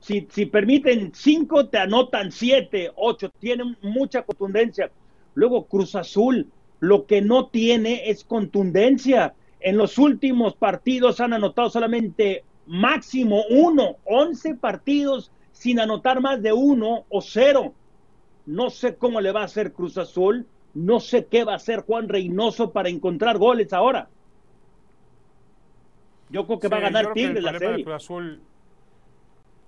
si, 0.00 0.26
si 0.30 0.46
permiten 0.46 1.12
cinco, 1.14 1.66
te 1.66 1.78
anotan 1.78 2.30
siete, 2.30 2.90
ocho, 2.96 3.30
tienen 3.38 3.76
mucha 3.82 4.22
contundencia. 4.22 4.90
Luego 5.34 5.66
Cruz 5.66 5.94
Azul, 5.94 6.48
lo 6.80 7.06
que 7.06 7.20
no 7.20 7.46
tiene 7.46 8.08
es 8.10 8.24
contundencia. 8.24 9.34
En 9.60 9.76
los 9.76 9.98
últimos 9.98 10.54
partidos 10.54 11.20
han 11.20 11.32
anotado 11.32 11.70
solamente 11.70 12.44
máximo 12.66 13.42
uno, 13.50 13.96
once 14.04 14.54
partidos 14.54 15.32
sin 15.52 15.80
anotar 15.80 16.20
más 16.20 16.40
de 16.42 16.52
uno 16.52 17.04
o 17.08 17.20
cero. 17.20 17.74
No 18.46 18.70
sé 18.70 18.96
cómo 18.96 19.20
le 19.20 19.32
va 19.32 19.42
a 19.42 19.44
hacer 19.44 19.72
Cruz 19.72 19.98
Azul, 19.98 20.46
no 20.74 21.00
sé 21.00 21.26
qué 21.26 21.44
va 21.44 21.52
a 21.52 21.56
hacer 21.56 21.80
Juan 21.80 22.08
Reynoso 22.08 22.72
para 22.72 22.88
encontrar 22.88 23.38
goles 23.38 23.72
ahora. 23.72 24.08
Yo 26.30 26.46
creo 26.46 26.58
que 26.58 26.68
va 26.68 26.76
a 26.76 26.80
ganar 26.80 27.12
Tigres 27.12 27.42
la 27.42 27.58
serie. 27.58 27.84
Cruz 27.84 27.96
Azul, 27.96 28.40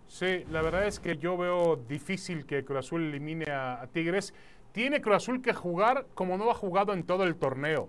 sí, 0.07 0.45
la 0.51 0.63
verdad 0.63 0.87
es 0.87 1.01
que 1.01 1.17
yo 1.17 1.37
veo 1.37 1.77
difícil 1.89 2.47
que 2.47 2.65
Cruz 2.65 2.81
Azul 2.81 3.03
elimine 3.03 3.51
a 3.51 3.89
Tigres 3.93 4.35
tiene 4.73 5.01
Cruz 5.01 5.17
Azul 5.17 5.43
que 5.43 5.53
jugar 5.53 6.07
como 6.15 6.39
no 6.39 6.51
ha 6.51 6.55
jugado 6.55 6.93
en 6.93 7.03
todo 7.03 7.25
el 7.25 7.35
torneo. 7.35 7.89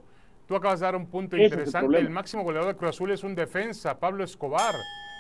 Tú 0.52 0.58
acabas 0.58 0.82
de 0.82 0.86
dar 0.86 0.98
un 0.98 1.06
punto 1.06 1.38
interesante. 1.38 1.98
El, 1.98 2.10
máximo 2.10 2.44
goleador 2.44 2.74
de 2.74 2.78
Cruz 2.78 2.90
Azul 2.90 3.10
es 3.12 3.24
un 3.24 3.36
defensa, 3.36 3.98
Pablo 3.98 4.26
Escobar. 4.26 4.76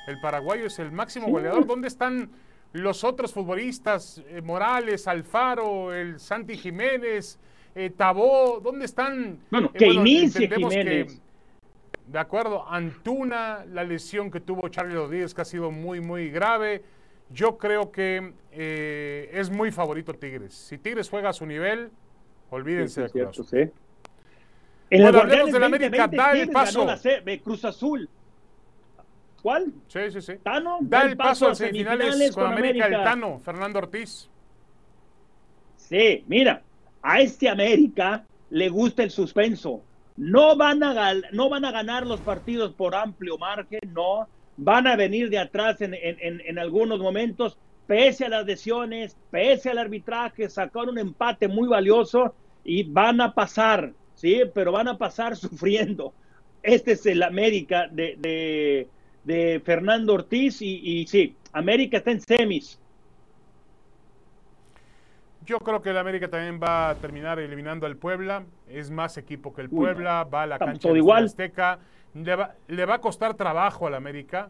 El 0.05 0.19
paraguayo 0.19 0.65
es 0.65 0.77
el 0.77 0.91
máximo 0.91 1.29
goleador. 1.29 1.65
¿Dónde 1.65 1.87
están 1.87 2.29
los 2.73 3.05
otros 3.05 3.31
futbolistas? 3.31 4.21
Eh, 4.27 4.41
Morales, 4.41 5.07
Alfaro, 5.07 5.93
el 5.93 6.19
Santi 6.19 6.57
Jiménez, 6.57 7.39
eh, 7.75 7.91
Tabó. 7.95 8.59
¿Dónde 8.61 8.83
están? 8.83 9.39
Bueno, 9.49 9.71
eh, 9.73 9.77
que 9.77 9.87
inicie 9.87 10.49
Jiménez. 10.49 11.21
de 12.07 12.19
acuerdo, 12.19 12.67
Antuna, 12.67 13.63
la 13.71 13.85
lesión 13.85 14.29
que 14.29 14.41
tuvo 14.41 14.67
Charlie 14.67 14.95
Rodríguez, 14.95 15.33
que 15.33 15.43
ha 15.43 15.45
sido 15.45 15.71
muy, 15.71 16.01
muy 16.01 16.29
grave. 16.29 16.83
Yo 17.29 17.57
creo 17.57 17.89
que 17.89 18.33
eh, 18.51 19.29
es 19.31 19.49
muy 19.49 19.71
favorito 19.71 20.13
Tigres. 20.13 20.53
Si 20.53 20.77
Tigres 20.77 21.09
juega 21.09 21.29
a 21.29 21.33
su 21.33 21.45
nivel, 21.45 21.89
olvídense 22.49 23.03
de 23.03 23.07
cierto, 23.07 23.45
sí. 23.45 23.71
En 24.91 25.03
Bueno, 25.03 25.19
hablemos 25.19 25.51
del 25.51 25.63
América, 25.63 26.07
2020, 26.07 26.17
da 26.17 26.31
el 26.33 26.49
paso. 26.51 26.97
C- 26.97 27.41
Cruz 27.41 27.63
Azul. 27.65 28.09
¿Cuál? 29.41 29.73
Sí, 29.87 29.99
sí, 30.11 30.21
sí. 30.21 30.33
Tano, 30.43 30.79
Da 30.81 31.03
el 31.03 31.15
paso 31.17 31.47
a 31.47 31.51
a 31.51 31.55
semifinales 31.55 32.31
con 32.33 32.45
América, 32.51 32.87
el 32.87 32.93
Tano, 33.03 33.39
Fernando 33.39 33.79
Ortiz. 33.79 34.29
Sí, 35.77 36.23
mira, 36.27 36.63
a 37.01 37.21
este 37.21 37.49
América 37.49 38.25
le 38.49 38.69
gusta 38.69 39.03
el 39.03 39.11
suspenso. 39.11 39.85
No 40.17 40.57
van 40.57 40.83
a, 40.83 41.13
no 41.31 41.49
van 41.49 41.63
a 41.65 41.71
ganar 41.71 42.05
los 42.05 42.21
partidos 42.21 42.75
por 42.75 42.93
amplio 42.93 43.37
margen, 43.37 43.79
no. 43.87 44.29
Van 44.57 44.85
a 44.87 44.95
venir 44.97 45.29
de 45.29 45.39
atrás 45.39 45.79
en, 45.81 45.93
en- 45.93 46.17
en- 46.19 46.41
en 46.41 46.59
algunos 46.59 46.99
momentos, 46.99 47.57
pese 47.87 48.25
a 48.25 48.29
las 48.29 48.45
lesiones, 48.45 49.17
pese 49.29 49.69
al 49.69 49.77
arbitraje, 49.79 50.49
sacar 50.49 50.89
un 50.89 50.99
empate 50.99 51.47
muy 51.47 51.67
valioso 51.67 52.35
y 52.63 52.83
van 52.91 53.21
a 53.21 53.33
pasar, 53.33 53.93
¿sí? 54.21 54.43
Pero 54.53 54.71
van 54.71 54.87
a 54.87 54.97
pasar 54.97 55.35
sufriendo. 55.45 56.13
Este 56.63 56.91
es 56.91 57.05
el 57.07 57.23
América 57.23 57.87
de, 57.91 58.15
de- 58.19 58.87
de 59.23 59.61
Fernando 59.63 60.13
Ortiz 60.15 60.61
y, 60.61 60.79
y 60.83 61.05
sí, 61.07 61.35
América 61.53 61.97
está 61.97 62.11
en 62.11 62.21
semis. 62.21 62.79
Yo 65.45 65.57
creo 65.59 65.81
que 65.81 65.89
el 65.89 65.97
América 65.97 66.27
también 66.27 66.59
va 66.61 66.89
a 66.89 66.95
terminar 66.95 67.39
eliminando 67.39 67.85
al 67.87 67.97
Puebla. 67.97 68.43
Es 68.69 68.91
más 68.91 69.17
equipo 69.17 69.53
que 69.53 69.61
el 69.61 69.69
Puebla. 69.69 70.23
Va 70.23 70.43
a 70.43 70.47
la 70.47 70.59
cancha 70.59 70.89
de 70.91 70.97
igual. 70.97 71.25
Azteca. 71.25 71.79
Le 72.13 72.35
va, 72.35 72.55
le 72.67 72.85
va 72.85 72.95
a 72.95 73.01
costar 73.01 73.33
trabajo 73.35 73.87
al 73.87 73.95
América. 73.95 74.49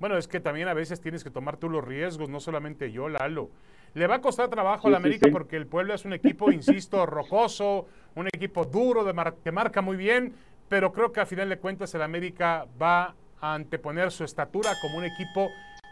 Bueno, 0.00 0.16
es 0.18 0.26
que 0.26 0.40
también 0.40 0.66
a 0.68 0.74
veces 0.74 1.00
tienes 1.00 1.22
que 1.22 1.30
tomar 1.30 1.56
tú 1.56 1.68
los 1.70 1.84
riesgos, 1.84 2.28
no 2.28 2.40
solamente 2.40 2.90
yo, 2.90 3.08
Lalo. 3.08 3.50
Le 3.94 4.08
va 4.08 4.16
a 4.16 4.20
costar 4.20 4.48
trabajo 4.48 4.88
Sí, 4.88 4.94
al 4.94 4.94
sí, 4.94 4.96
América 5.06 5.26
sí. 5.26 5.32
porque 5.32 5.56
el 5.56 5.66
Puebla 5.68 5.94
es 5.94 6.04
un 6.04 6.12
equipo, 6.14 6.50
insisto, 6.50 7.06
rocoso, 7.06 7.86
un 8.14 8.28
equipo 8.28 8.64
duro, 8.64 9.04
de 9.04 9.14
que 9.42 9.52
marca 9.52 9.82
muy 9.82 9.96
bien, 9.96 10.34
pero 10.68 10.92
creo 10.92 11.12
que 11.12 11.20
a 11.20 11.26
final 11.26 11.48
de 11.48 11.58
cuentas 11.58 11.94
el 11.94 12.02
América 12.02 12.66
va 12.80 13.14
a 13.40 13.54
anteponer 13.54 14.10
su 14.10 14.24
estatura 14.24 14.72
como 14.80 14.98
un 14.98 15.04
equipo 15.04 15.50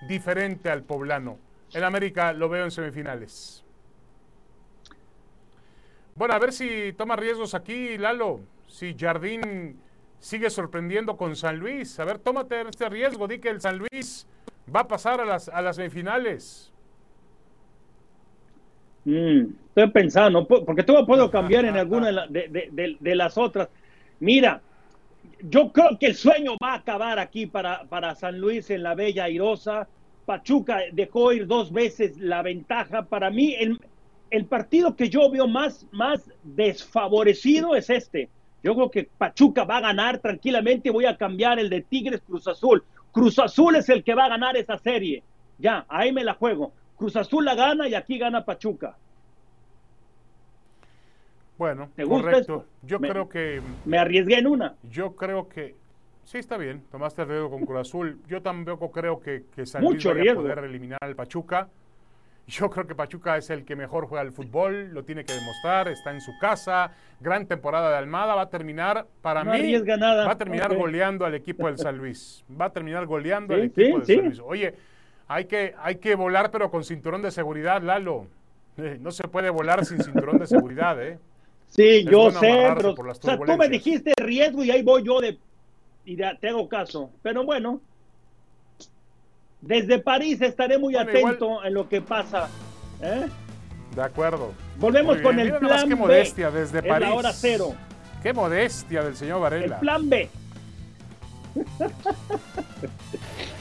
diferente 0.08 0.70
al 0.70 0.82
poblano. 0.82 1.38
El 1.72 1.84
América 1.84 2.32
lo 2.32 2.48
veo 2.48 2.64
en 2.64 2.70
semifinales. 2.70 3.64
Bueno, 6.14 6.34
a 6.34 6.38
ver 6.38 6.52
si 6.52 6.92
toma 6.92 7.16
riesgos 7.16 7.54
aquí, 7.54 7.96
Lalo. 7.96 8.40
Si 8.68 8.94
Jardín 8.98 9.80
sigue 10.18 10.50
sorprendiendo 10.50 11.16
con 11.16 11.36
San 11.36 11.58
Luis. 11.58 11.98
A 11.98 12.04
ver, 12.04 12.18
tómate 12.18 12.62
este 12.62 12.88
riesgo. 12.88 13.26
Di 13.26 13.38
que 13.38 13.48
el 13.48 13.60
San 13.60 13.78
Luis 13.78 14.26
va 14.74 14.80
a 14.80 14.88
pasar 14.88 15.20
a 15.20 15.24
las, 15.24 15.48
a 15.48 15.62
las 15.62 15.76
semifinales. 15.76 16.71
Mm, 19.04 19.44
estoy 19.68 19.90
pensando, 19.90 20.46
po- 20.46 20.64
porque 20.64 20.82
todo 20.84 21.04
puedo 21.06 21.30
cambiar 21.30 21.64
en 21.64 21.76
alguna 21.76 22.26
de, 22.28 22.48
de- 22.48 23.14
las 23.16 23.36
otras. 23.36 23.68
Mira, 24.20 24.60
yo 25.42 25.72
creo 25.72 25.98
que 25.98 26.06
el 26.06 26.14
sueño 26.14 26.52
va 26.62 26.72
a 26.72 26.76
acabar 26.76 27.18
aquí 27.18 27.46
para, 27.46 27.84
San 28.14 28.38
Luis 28.38 28.70
en 28.70 28.82
la 28.82 28.94
Bella 28.94 29.24
Airosa. 29.24 29.88
Pachuca 30.24 30.78
dejó 30.92 31.32
ir 31.32 31.46
dos 31.48 31.72
veces 31.72 32.16
la 32.18 32.42
ventaja. 32.42 33.02
Para 33.06 33.28
mí, 33.30 33.54
el, 33.58 33.78
el 34.30 34.44
partido 34.46 34.94
que 34.94 35.08
yo 35.10 35.28
veo 35.30 35.48
más, 35.48 35.84
más 35.90 36.30
desfavorecido 36.44 37.74
es 37.74 37.90
este. 37.90 38.28
Yo 38.62 38.74
creo 38.76 38.90
que 38.90 39.08
Pachuca 39.18 39.64
va 39.64 39.78
a 39.78 39.80
ganar 39.80 40.18
tranquilamente. 40.18 40.90
Voy 40.90 41.06
a 41.06 41.16
cambiar 41.16 41.58
el 41.58 41.68
de 41.68 41.80
Tigres 41.80 42.20
Cruz 42.24 42.46
Azul. 42.46 42.84
Cruz 43.10 43.38
Azul 43.40 43.74
es 43.74 43.88
el 43.88 44.04
que 44.04 44.14
va 44.14 44.26
a 44.26 44.28
ganar 44.28 44.56
esa 44.56 44.78
serie. 44.78 45.24
Ya, 45.58 45.84
ahí 45.88 46.12
me 46.12 46.22
la 46.22 46.34
juego. 46.34 46.72
Cruz 46.96 47.16
Azul 47.16 47.44
la 47.44 47.54
gana 47.54 47.88
y 47.88 47.94
aquí 47.94 48.18
gana 48.18 48.44
Pachuca. 48.44 48.96
Bueno, 51.58 51.90
¿Te 51.94 52.04
gusta 52.04 52.22
correcto. 52.30 52.40
esto? 52.40 52.66
Yo 52.82 52.98
Me- 52.98 53.08
creo 53.08 53.28
que 53.28 53.60
Me 53.84 53.98
arriesgué 53.98 54.38
en 54.38 54.46
una. 54.46 54.74
yo 54.90 55.14
creo 55.14 55.48
que 55.48 55.74
sí 56.24 56.38
está 56.38 56.56
bien. 56.56 56.82
Tomaste 56.90 57.22
el 57.22 57.28
riesgo 57.28 57.50
con 57.50 57.64
Cruz 57.66 57.80
Azul. 57.80 58.20
Yo 58.28 58.42
tampoco 58.42 58.90
creo 58.90 59.20
que, 59.20 59.44
que 59.54 59.66
San 59.66 59.82
Luis 59.82 59.94
Mucho 59.94 60.14
vaya 60.14 60.32
a 60.32 60.34
poder 60.34 60.58
eliminar 60.60 60.98
al 61.02 61.14
Pachuca. 61.14 61.68
Yo 62.48 62.68
creo 62.68 62.86
que 62.88 62.96
Pachuca 62.96 63.36
es 63.36 63.48
el 63.50 63.64
que 63.64 63.76
mejor 63.76 64.06
juega 64.08 64.22
el 64.22 64.32
fútbol, 64.32 64.92
lo 64.92 65.04
tiene 65.04 65.24
que 65.24 65.32
demostrar, 65.32 65.86
está 65.86 66.10
en 66.10 66.20
su 66.20 66.32
casa, 66.40 66.90
gran 67.20 67.46
temporada 67.46 67.88
de 67.90 67.96
Almada, 67.96 68.34
va 68.34 68.42
a 68.42 68.50
terminar, 68.50 69.06
para 69.22 69.44
No 69.44 69.52
mí, 69.52 69.72
va 69.78 70.32
a 70.32 70.36
terminar 70.36 70.74
goleando 70.76 71.24
al 71.24 71.34
equipo 71.36 71.68
del 71.68 71.78
San 71.78 71.96
Luis, 71.96 72.44
va 72.60 72.64
a 72.64 72.70
terminar 72.70 73.06
goleando 73.06 73.54
Sí, 73.54 73.60
al 73.60 73.66
equipo 73.68 73.84
sí, 73.84 73.92
del 73.92 74.04
sí. 74.06 74.14
San 74.16 74.24
Luis. 74.24 74.40
Oye, 74.40 74.74
hay 75.34 75.44
que, 75.46 75.74
hay 75.80 75.96
que 75.96 76.14
volar 76.14 76.50
pero 76.50 76.70
con 76.70 76.84
cinturón 76.84 77.22
de 77.22 77.30
seguridad, 77.30 77.82
Lalo. 77.82 78.26
Eh, 78.76 78.98
No 79.00 79.10
se 79.10 79.24
puede 79.28 79.50
volar 79.50 79.84
sin 79.84 80.02
cinturón 80.02 80.38
de 80.38 80.46
seguridad, 80.46 81.00
¿eh? 81.02 81.18
Sí, 81.68 82.04
yo 82.04 82.30
sé, 82.30 82.70
pero 82.76 82.94
por 82.94 83.06
las 83.08 83.18
o 83.18 83.22
sea, 83.22 83.38
tú 83.38 83.56
me 83.56 83.68
dijiste 83.68 84.12
riesgo 84.16 84.62
y 84.62 84.70
ahí 84.70 84.82
voy 84.82 85.02
yo 85.04 85.20
de 85.20 85.38
y 86.04 86.16
de- 86.16 86.36
te 86.40 86.48
hago 86.48 86.68
caso. 86.68 87.10
Pero 87.22 87.44
bueno, 87.44 87.80
desde 89.60 89.98
París 89.98 90.40
estaré 90.42 90.76
muy 90.78 90.94
Bueno, 90.94 91.10
atento 91.10 91.64
en 91.64 91.74
lo 91.74 91.88
que 91.88 92.00
pasa. 92.02 92.48
¿eh? 93.00 93.26
De 93.94 94.02
acuerdo. 94.02 94.52
Volvemos 94.78 95.18
con 95.22 95.38
el 95.38 95.46
Mira 95.46 95.58
plan 95.60 95.82
qué 95.88 95.94
B. 95.94 96.00
modestia 96.00 96.50
desde 96.50 96.78
Es 96.80 96.84
París. 96.86 97.08
la 97.08 97.14
hora 97.14 97.32
cero. 97.32 97.74
Qué 98.22 98.32
modestia 98.32 99.02
del 99.02 99.16
señor 99.16 99.36
El 99.36 99.42
Varela. 99.42 99.80
plan 99.80 100.08
B. 100.10 100.28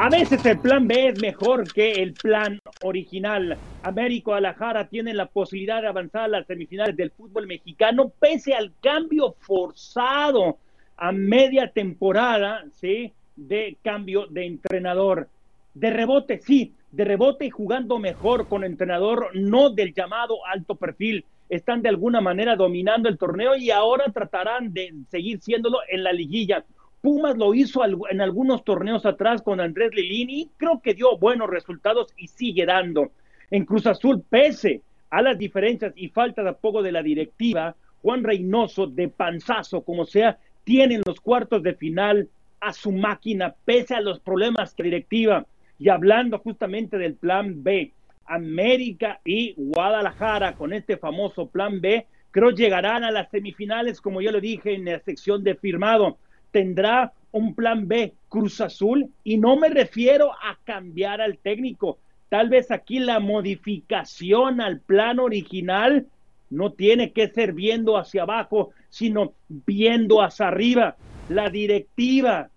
A 0.00 0.08
veces 0.08 0.46
el 0.46 0.60
plan 0.60 0.86
B 0.86 1.08
es 1.08 1.20
mejor 1.20 1.72
que 1.72 1.90
el 1.94 2.12
plan 2.12 2.60
original. 2.84 3.58
Américo 3.82 4.32
Alajara 4.32 4.86
tiene 4.86 5.12
la 5.12 5.26
posibilidad 5.26 5.82
de 5.82 5.88
avanzar 5.88 6.22
a 6.22 6.28
las 6.28 6.46
semifinales 6.46 6.96
del 6.96 7.10
fútbol 7.10 7.48
mexicano 7.48 8.12
pese 8.20 8.54
al 8.54 8.72
cambio 8.80 9.34
forzado 9.40 10.58
a 10.96 11.10
media 11.10 11.72
temporada, 11.72 12.64
¿sí? 12.74 13.12
De 13.34 13.76
cambio 13.82 14.28
de 14.28 14.46
entrenador. 14.46 15.28
De 15.74 15.90
rebote, 15.90 16.38
sí, 16.38 16.74
de 16.92 17.04
rebote 17.04 17.46
y 17.46 17.50
jugando 17.50 17.98
mejor 17.98 18.48
con 18.48 18.62
entrenador, 18.62 19.30
no 19.34 19.70
del 19.70 19.92
llamado 19.94 20.46
alto 20.46 20.76
perfil. 20.76 21.24
Están 21.48 21.82
de 21.82 21.88
alguna 21.88 22.20
manera 22.20 22.54
dominando 22.54 23.08
el 23.08 23.18
torneo 23.18 23.56
y 23.56 23.72
ahora 23.72 24.12
tratarán 24.12 24.72
de 24.72 24.94
seguir 25.10 25.40
siéndolo 25.40 25.78
en 25.88 26.04
la 26.04 26.12
liguilla. 26.12 26.64
Pumas 27.00 27.36
lo 27.36 27.54
hizo 27.54 27.82
en 28.10 28.20
algunos 28.20 28.64
torneos 28.64 29.06
atrás 29.06 29.42
con 29.42 29.60
Andrés 29.60 29.90
Lilini, 29.94 30.50
creo 30.56 30.80
que 30.82 30.94
dio 30.94 31.16
buenos 31.16 31.48
resultados 31.48 32.12
y 32.16 32.26
sigue 32.26 32.66
dando. 32.66 33.12
En 33.50 33.64
Cruz 33.64 33.86
Azul, 33.86 34.22
pese 34.28 34.82
a 35.10 35.22
las 35.22 35.38
diferencias 35.38 35.92
y 35.96 36.08
falta 36.08 36.42
de 36.42 36.50
apoyo 36.50 36.82
de 36.82 36.92
la 36.92 37.02
directiva, 37.02 37.76
Juan 38.02 38.24
Reynoso, 38.24 38.86
de 38.86 39.08
panzazo, 39.08 39.82
como 39.82 40.04
sea, 40.04 40.38
tiene 40.64 40.96
en 40.96 41.02
los 41.06 41.20
cuartos 41.20 41.62
de 41.62 41.74
final 41.74 42.28
a 42.60 42.72
su 42.72 42.92
máquina, 42.92 43.54
pese 43.64 43.94
a 43.94 44.00
los 44.00 44.20
problemas 44.20 44.74
que 44.74 44.82
directiva. 44.82 45.46
Y 45.78 45.88
hablando 45.88 46.38
justamente 46.38 46.98
del 46.98 47.14
plan 47.14 47.62
B, 47.62 47.92
América 48.26 49.20
y 49.24 49.54
Guadalajara 49.56 50.54
con 50.56 50.72
este 50.72 50.96
famoso 50.96 51.46
plan 51.46 51.80
B, 51.80 52.06
creo 52.30 52.50
llegarán 52.50 53.04
a 53.04 53.10
las 53.10 53.30
semifinales, 53.30 54.00
como 54.00 54.20
ya 54.20 54.32
lo 54.32 54.40
dije 54.40 54.74
en 54.74 54.84
la 54.84 55.00
sección 55.00 55.42
de 55.42 55.54
firmado. 55.54 56.18
Tendrá 56.50 57.12
un 57.32 57.54
plan 57.54 57.86
B 57.88 58.12
Cruz 58.28 58.60
Azul 58.60 59.10
y 59.24 59.38
no 59.38 59.56
me 59.56 59.68
refiero 59.68 60.32
a 60.32 60.58
cambiar 60.64 61.20
al 61.20 61.38
técnico. 61.38 61.98
Tal 62.28 62.48
vez 62.48 62.70
aquí 62.70 62.98
la 62.98 63.20
modificación 63.20 64.60
al 64.60 64.80
plan 64.80 65.18
original 65.18 66.06
no 66.50 66.72
tiene 66.72 67.12
que 67.12 67.28
ser 67.28 67.52
viendo 67.52 67.96
hacia 67.96 68.22
abajo, 68.22 68.70
sino 68.88 69.32
viendo 69.48 70.22
hacia 70.22 70.48
arriba. 70.48 70.96
La 71.28 71.50
directiva, 71.50 72.48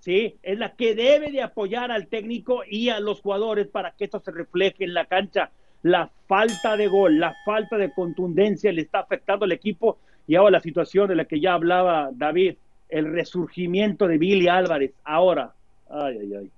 ¿sí? 0.00 0.36
Es 0.42 0.58
la 0.58 0.74
que 0.74 0.94
debe 0.94 1.30
de 1.30 1.42
apoyar 1.42 1.90
al 1.90 2.08
técnico 2.08 2.62
y 2.68 2.90
a 2.90 3.00
los 3.00 3.20
jugadores 3.20 3.68
para 3.68 3.92
que 3.92 4.04
esto 4.04 4.20
se 4.20 4.30
refleje 4.30 4.84
en 4.84 4.94
la 4.94 5.06
cancha. 5.06 5.50
La 5.82 6.10
falta 6.26 6.76
de 6.76 6.88
gol, 6.88 7.18
la 7.20 7.34
falta 7.44 7.76
de 7.76 7.92
contundencia 7.92 8.72
le 8.72 8.82
está 8.82 9.00
afectando 9.00 9.44
al 9.44 9.52
equipo 9.52 9.98
y 10.26 10.34
ahora 10.34 10.58
la 10.58 10.60
situación 10.60 11.08
de 11.08 11.16
la 11.16 11.24
que 11.24 11.40
ya 11.40 11.54
hablaba 11.54 12.10
David, 12.12 12.56
el 12.88 13.12
resurgimiento 13.12 14.06
de 14.06 14.18
Billy 14.18 14.48
Álvarez. 14.48 14.92
Ahora, 15.04 15.52
ay, 15.90 16.18
ay, 16.20 16.34
ay. 16.34 16.50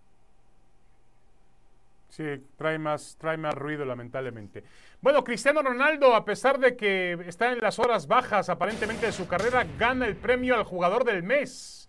Sí, 2.11 2.24
trae 2.57 2.78
más, 2.78 3.16
trae 3.20 3.37
más 3.37 3.55
ruido, 3.55 3.85
lamentablemente. 3.85 4.64
Bueno, 5.01 5.22
Cristiano 5.22 5.62
Ronaldo, 5.62 6.14
a 6.14 6.24
pesar 6.24 6.59
de 6.59 6.76
que 6.76 7.12
está 7.26 7.53
en 7.53 7.61
las 7.61 7.78
horas 7.78 8.09
bajas 8.09 8.49
aparentemente 8.49 9.07
de 9.07 9.12
su 9.12 9.28
carrera, 9.28 9.64
gana 9.78 10.07
el 10.07 10.16
premio 10.16 10.57
al 10.57 10.64
jugador 10.64 11.05
del 11.05 11.22
mes 11.22 11.89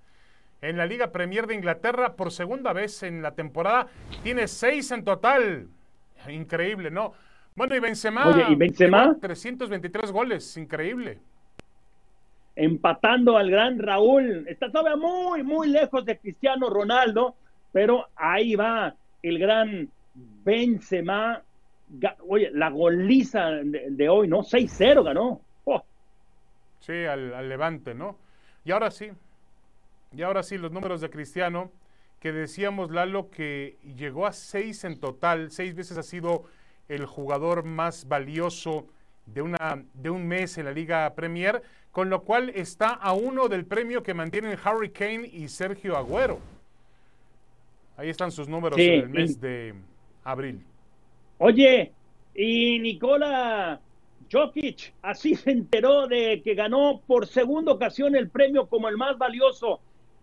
en 0.62 0.78
la 0.78 0.86
Liga 0.86 1.12
Premier 1.12 1.48
de 1.48 1.56
Inglaterra 1.56 2.16
por 2.16 2.32
segunda 2.32 2.72
vez 2.72 3.02
en 3.04 3.22
la 3.22 3.32
temporada. 3.32 3.88
Tiene 4.24 4.48
seis 4.48 4.92
en 4.92 5.04
total. 5.04 5.68
Increíble, 6.30 6.92
¿no? 6.92 7.14
Bueno, 7.56 7.76
y 7.76 7.80
Benzema. 7.80 8.28
Oye, 8.28 8.46
¿y 8.48 8.56
Benzema? 8.56 9.06
llegó 9.06 9.18
a 9.18 9.20
323 9.20 10.12
goles, 10.12 10.56
increíble. 10.58 11.20
Empatando 12.64 13.38
al 13.38 13.50
gran 13.50 13.80
Raúl. 13.80 14.46
Está 14.48 14.72
todavía 14.72 14.96
muy, 14.96 15.44
muy 15.44 15.68
lejos 15.70 16.06
de 16.06 16.18
Cristiano 16.18 16.70
Ronaldo, 16.70 17.36
pero 17.72 18.08
ahí 18.16 18.56
va 18.56 18.94
el 19.24 19.40
gran 19.40 19.90
Benzema 20.14 21.42
oye, 22.28 22.52
la 22.54 22.70
goliza 22.70 23.50
de, 23.50 24.10
hoy, 24.10 24.28
¿no? 24.28 24.40
6-0 24.40 25.04
ganó. 25.04 25.42
Oh. 25.66 25.84
Sí, 26.80 27.06
al, 27.06 27.50
Levante, 27.50 27.94
¿no? 27.94 28.18
Y 28.64 28.72
ahora 28.72 28.92
sí, 28.92 29.10
y 30.12 30.22
ahora 30.22 30.44
sí, 30.44 30.58
los 30.58 30.72
números 30.72 31.02
de 31.02 31.10
Cristiano, 31.10 31.72
que 32.20 32.32
decíamos, 32.32 32.92
Lalo, 32.92 33.30
que 33.32 33.78
llegó 33.96 34.28
a 34.28 34.34
seis 34.34 34.84
en 34.84 35.00
total, 35.00 35.52
seis 35.52 35.74
veces 35.76 35.98
ha 35.98 36.04
sido 36.04 36.46
el 36.88 37.06
jugador 37.06 37.64
más 37.64 38.08
valioso 38.08 38.88
de, 39.26 39.42
una, 39.42 39.84
de 39.94 40.10
un 40.10 40.28
mes 40.28 40.58
en 40.58 40.66
la 40.66 40.72
Liga 40.72 41.14
Premier, 41.16 41.62
con 41.92 42.10
lo 42.10 42.24
cual 42.24 42.50
está 42.56 42.90
a 42.90 43.14
uno 43.14 43.48
del 43.48 43.66
premio 43.66 44.04
que 44.04 44.14
mantienen 44.14 44.58
Harry 44.64 44.90
Kane 44.90 45.30
y 45.32 45.48
Sergio 45.48 45.98
Agüero. 45.98 46.40
Ahí 47.98 48.10
están 48.10 48.32
sus 48.32 48.48
números 48.48 48.80
en 48.80 48.94
el 48.94 49.10
mes 49.10 49.40
de 49.40 49.76
abril. 50.24 50.64
Oye, 51.38 51.92
y 52.34 52.80
Nicola 52.80 53.80
Jokic 54.32 54.94
así 55.02 55.36
se 55.36 55.52
enteró 55.52 56.08
de 56.08 56.42
que 56.44 56.56
ganó 56.56 57.02
por 57.06 57.28
segunda 57.28 57.74
ocasión 57.74 58.16
el 58.16 58.30
premio 58.30 58.68
como 58.68 58.88
el 58.88 58.98
más 58.98 59.18
valioso. 59.18 59.82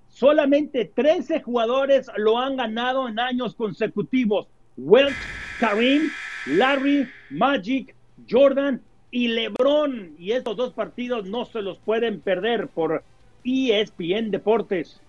Solamente 0.09 0.87
13 0.87 1.43
jugadores 1.43 2.11
lo 2.17 2.39
han 2.39 2.57
ganado 2.57 3.09
en 3.09 3.19
años 3.19 3.55
consecutivos. 3.55 4.49
Welch, 4.79 5.15
Karim, 5.61 6.11
Larry, 6.47 7.07
Magic, 7.31 7.95
Jordan 8.29 8.81
y 9.11 9.29
LeBron. 9.29 10.15
Y 10.19 10.33
estos 10.33 10.57
dos 10.57 10.73
partidos 10.73 11.27
no 11.27 11.45
se 11.45 11.63
los 11.63 11.79
pueden 11.79 12.21
perder 12.21 12.69
por 12.69 13.03
ESPN 13.45 14.31
Deportes. 14.31 15.01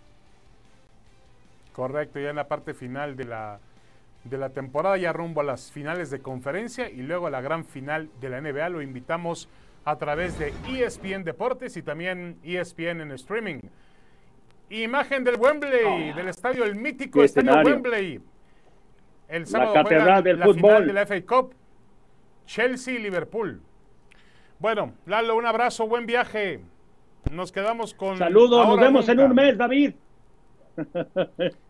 Correcto, 1.74 2.20
ya 2.20 2.30
en 2.30 2.36
la 2.36 2.48
parte 2.48 2.74
final 2.74 3.16
de 3.16 3.26
la 3.26 3.60
de 4.24 4.38
la 4.38 4.50
temporada, 4.50 4.98
ya 4.98 5.14
rumbo 5.14 5.42
a 5.42 5.44
las 5.44 5.72
finales 5.72 6.10
de 6.10 6.20
conferencia 6.20 6.90
y 6.90 7.02
luego 7.02 7.28
a 7.28 7.30
la 7.30 7.42
gran 7.42 7.66
final 7.66 8.10
de 8.20 8.30
la 8.30 8.42
NBA. 8.42 8.70
Lo 8.70 8.82
invitamos 8.82 9.48
a 9.86 9.98
través 9.98 10.38
de 10.38 10.54
ESPN 10.70 11.24
Deportes 11.24 11.78
y 11.78 11.82
también 11.82 12.38
ESPN 12.44 13.02
en 13.02 13.12
streaming. 13.12 13.60
Imagen 14.70 15.24
del 15.24 15.38
Wembley, 15.38 16.14
del 16.14 16.28
estadio, 16.28 16.64
el 16.64 16.76
mítico 16.76 17.24
estadio 17.24 17.62
Wembley. 17.64 18.20
El 19.28 19.48
sábado 19.48 19.74
la 19.74 19.84
catedral 19.84 20.24
del 20.24 20.38
fútbol. 20.40 20.56
final 20.56 20.88
de 20.88 20.94
la 20.94 21.06
FA 21.06 21.22
Cup, 21.22 21.54
Chelsea 22.46 22.96
y 22.96 23.00
Liverpool. 23.00 23.62
Bueno, 24.60 24.94
Lalo, 25.06 25.38
un 25.38 25.46
abrazo, 25.46 25.88
buen 25.88 26.06
viaje. 26.06 26.60
Nos 27.32 27.52
quedamos 27.52 27.94
con. 27.94 28.18
Saludos, 28.18 28.68
nos 28.68 28.78
vemos 28.78 29.08
en 29.08 29.20
un 29.22 29.34
mes, 29.34 29.58
David. 29.58 29.94